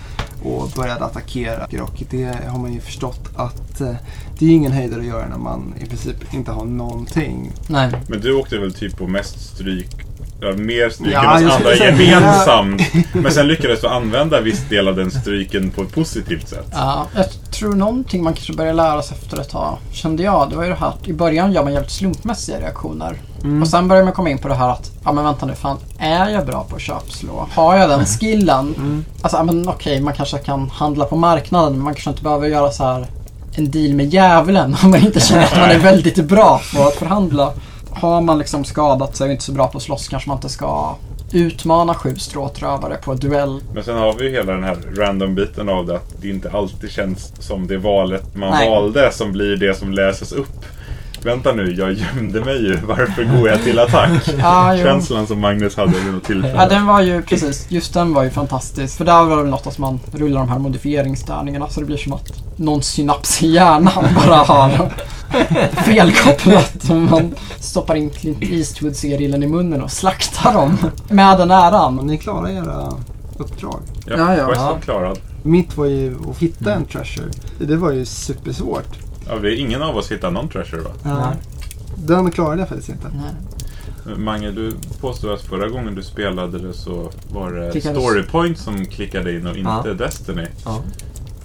[0.42, 1.64] och började attackera.
[1.82, 3.94] Och det har man ju förstått att eh,
[4.38, 7.52] det är ingen höjdare att göra när man i princip inte har någonting.
[7.66, 7.92] Nej.
[8.08, 10.07] Men du åkte väl typ på mest stryk
[10.40, 12.82] mer stryk Ja, än jag oss andra gemensamt.
[13.12, 16.66] Men sen lyckades du använda viss del av den stryken på ett positivt sätt.
[16.72, 20.56] Ja, jag tror någonting man kanske börjar lära sig efter ett tag, kände jag, det
[20.56, 23.16] var ju det här att i början gör man jävligt slumpmässiga reaktioner.
[23.44, 23.62] Mm.
[23.62, 25.78] Och sen börjar man komma in på det här att, ja men vänta nu, fan,
[25.98, 27.48] är jag bra på att köpslå?
[27.54, 28.74] Har jag den skillen?
[28.88, 29.04] Mm.
[29.22, 32.48] Alltså, ja, men okej, man kanske kan handla på marknaden, men man kanske inte behöver
[32.48, 33.06] göra så här
[33.58, 36.94] en deal med djävulen om man inte känner att man är väldigt bra på att
[36.94, 37.52] förhandla.
[38.00, 40.48] Har man liksom skadat sig och inte så bra på att slåss kanske man inte
[40.48, 40.96] ska
[41.32, 43.60] utmana sju stråtrövare på duell.
[43.74, 46.90] Men sen har vi ju hela den här random-biten av det att det inte alltid
[46.90, 48.70] känns som det valet man Nej.
[48.70, 50.64] valde som blir det som läses upp.
[51.22, 52.76] Vänta nu, jag gömde mig ju.
[52.86, 54.10] Varför går jag till attack?
[54.28, 54.84] Jo.
[54.84, 56.54] Känslan som Magnus hade vid något tillfälle.
[56.56, 57.66] Ja, den var ju precis.
[57.68, 58.96] Just den var ju fantastisk.
[58.98, 62.12] För där var det något att man rullar de här modifieringsstörningarna så det blir som
[62.12, 64.90] att någon synaps i hjärnan bara har
[65.84, 66.88] felkopplat.
[67.10, 70.78] Man stoppar in Clint Eastwood-serillen i munnen och slaktar dem
[71.08, 71.96] med den äran.
[71.96, 72.92] ni klarar era
[73.36, 73.80] uppdrag.
[74.06, 74.78] Ja, Ja, Ja.
[74.84, 75.18] klarad.
[75.42, 77.26] Mitt var ju att hitta en treasure.
[77.58, 78.98] Det var ju supersvårt.
[79.28, 80.90] Ja, vi, ingen av oss hittar någon treasure va?
[81.04, 81.32] Ja.
[81.96, 83.08] Den klarade jag faktiskt inte.
[83.08, 83.34] Nej.
[84.16, 88.02] Mange, du påstod att förra gången du spelade det så var det Klickades.
[88.02, 89.94] Storypoint som klickade in och inte Ja.
[89.94, 90.46] Destiny.
[90.64, 90.82] Ja.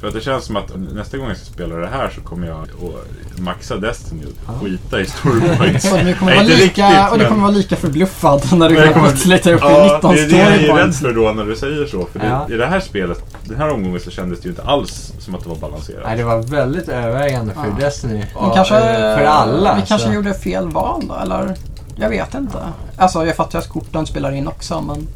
[0.04, 2.48] För att det känns som att nästa gång jag ska spela det här så kommer
[2.48, 4.54] jag att maxa Destiny och Ja.
[4.66, 5.84] skita i Storypoint.
[5.94, 8.76] Och du kommer vara lika, riktigt, och du men- kommer vara lika förbluffad när du
[8.76, 11.32] kommer- gått lite upp i Ja, 19 det är det jag är rädd för då
[11.32, 12.06] när du säger så.
[12.12, 12.48] För det, Ja.
[12.50, 15.44] i det här spelet, den här omgången så kändes det ju inte alls som att
[15.44, 16.02] det var balanserat.
[16.06, 17.86] Nej, det var väldigt övervägande för Ja.
[17.86, 18.26] Destiny.
[18.34, 19.76] Ja, kanske, eh, för alla.
[19.76, 20.14] Vi kanske så.
[20.14, 21.56] gjorde fel val då, eller?
[21.96, 22.58] Jag vet inte.
[22.98, 25.08] Alltså, jag fattar att korten spelar in också, men...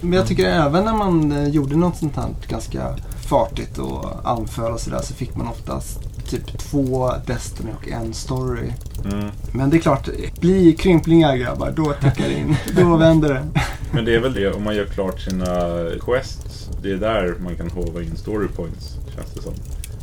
[0.00, 2.82] Men jag tycker även när man eh, gjorde något sånt här ganska
[3.24, 6.00] fartigt och anföll och sådär så fick man oftast
[6.30, 8.72] typ två Destiny och en story.
[9.04, 9.30] Mm.
[9.52, 10.08] Men det är klart,
[10.40, 12.56] bli krymplingar grabbar, då tickar det in.
[12.76, 13.42] Då vänder det.
[13.92, 15.46] Men det är väl det, om man gör klart sina
[16.00, 16.68] quests.
[16.82, 19.54] Det är där man kan hova in story points, känns det som.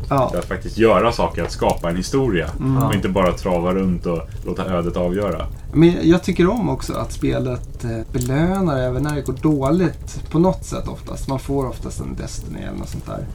[0.09, 0.33] Ja.
[0.37, 2.49] Att faktiskt göra saker, att skapa en historia.
[2.59, 2.83] Mm.
[2.83, 5.45] Och inte bara trava runt och låta ödet avgöra.
[5.73, 10.39] Men jag tycker om också att spelet eh, belönar även när det går dåligt på
[10.39, 11.27] något sätt oftast.
[11.27, 13.25] Man får oftast en Destiny eller något sånt där.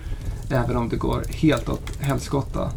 [0.51, 2.71] Även om det går helt åt helskotta.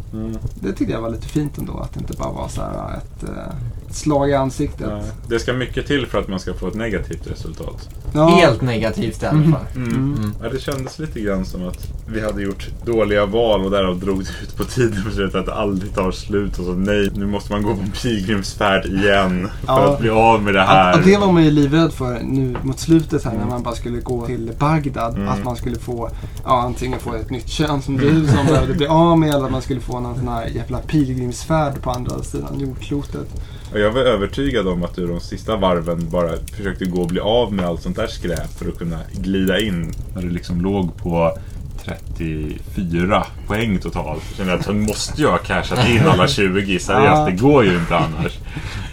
[0.56, 1.78] Det tyckte jag var lite fint ändå.
[1.78, 4.88] Att det inte bara var så här ett, eh, ett slag i ansiktet.
[4.88, 5.04] Nej.
[5.30, 7.90] Det ska mycket till för att man ska få ett negativt resultat.
[8.14, 8.28] Ja.
[8.28, 9.66] Helt negativt i alla fall.
[9.76, 10.32] Mm.
[10.44, 14.18] Ja, det kändes lite grann som att vi hade gjort dåliga val och därav drog
[14.24, 15.36] det ut på tiden slutet.
[15.36, 16.60] Att det aldrig tar slut.
[16.60, 19.50] Och så nej, nu måste man gå på en pilgrimsfärd igen.
[19.66, 19.94] För Ja.
[19.94, 20.92] att bli av med det här.
[20.92, 23.76] Att, att det var man ju livrädd för nu mot slutet här när man bara
[23.76, 25.16] skulle gå till Bagdad.
[25.16, 25.28] Mm.
[25.30, 26.10] Att man skulle få,
[26.46, 29.52] ja antingen få ett nytt kön som du som behövde bli av med eller att
[29.52, 33.28] man skulle få någon sån här jävla pilgrimsfärd på andra sidan jordklotet.
[33.72, 37.20] Och jag var övertygad om att du de sista varven bara försökte gå och bli
[37.20, 39.94] av med allt sånt där skräp för att kunna glida in.
[40.16, 41.38] När du liksom låg på
[41.86, 44.24] 34 poäng totalt.
[44.30, 46.80] Jag kände att jag måste ha cashat in alla 20.
[46.80, 48.40] Seriöst, det går ju inte annars.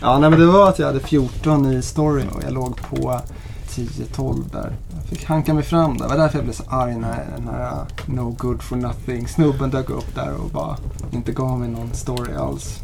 [0.01, 3.20] Ja, nej men det var att jag hade 14 i storyn och jag låg på
[3.68, 4.72] 10-12 där.
[4.96, 6.05] Jag fick hanka mig fram där.
[6.05, 9.28] Det var därför jag blev så arg när den här uh, No Good For Nothing
[9.28, 10.76] snubben dök upp där och bara
[11.12, 12.80] inte gav mig någon story alls.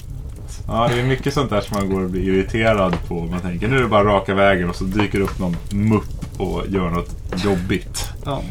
[0.66, 3.24] Ja, det är mycket sånt där som man går och blir irriterad på.
[3.24, 6.41] Man tänker nu är det bara raka vägen och så dyker det upp någon mupp
[6.41, 8.09] och gör något jobbigt.
[8.24, 8.43] Ja.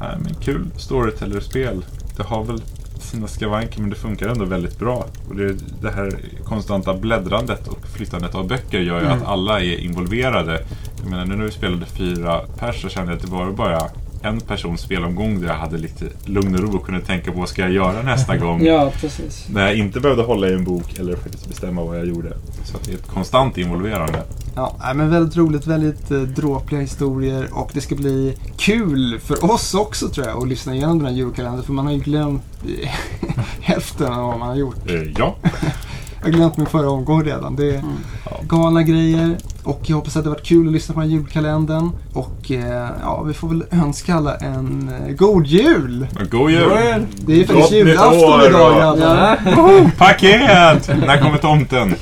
[0.00, 1.84] Nej, men kul storyteller-spel.
[2.16, 2.62] Det har väl
[3.00, 5.06] sina skavanker men det funkar ändå väldigt bra.
[5.28, 9.18] Och det, det här konstanta bläddrandet och flyttandet av böcker gör ju Mm.
[9.18, 10.62] att alla är involverade.
[11.02, 13.82] Jag menar nu när vi spelade fyra pers så kände jag att det var bara
[14.22, 17.48] en persons spelomgång där jag hade lite lugn och ro och kunde tänka på vad
[17.48, 18.64] ska jag göra nästa gång.
[18.64, 19.46] Ja, precis.
[19.48, 22.32] När jag inte behövde hålla i en bok eller faktiskt bestämma vad jag gjorde.
[22.64, 24.22] Så att det är ett konstant involverande.
[24.54, 29.74] Ja, men väldigt roligt, väldigt eh, dråpliga historier och det ska bli kul för oss
[29.74, 32.42] också tror jag att lyssna igenom den här julkalendern för man har ju glömt
[33.60, 34.90] hälften av vad man har gjort.
[34.90, 35.36] Eh, ja,
[36.26, 37.56] Jag har glömt min förra omgång redan.
[37.56, 37.82] Det är
[38.24, 38.40] Ja.
[38.42, 41.16] galna grejer och jag hoppas att det har varit kul att lyssna på den här
[41.16, 41.90] julkalendern.
[42.12, 46.06] Och eh, ja, vi får väl önska alla en eh, god jul!
[46.30, 47.06] god jul!
[47.16, 49.90] Det är faktiskt julafton idag grabbar.
[49.98, 50.88] Paket!
[51.06, 51.94] När kommer tomten?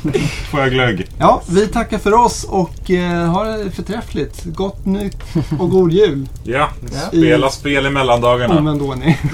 [0.50, 1.06] Får jag glögg?
[1.18, 4.44] Ja, vi tackar för oss och eh, ha det förträffligt.
[4.44, 5.22] Gott nytt
[5.58, 6.28] och god jul.
[6.44, 6.68] Ja,
[7.08, 8.58] spela spel i mellandagarna.
[8.58, 9.18] Omvänd ordning.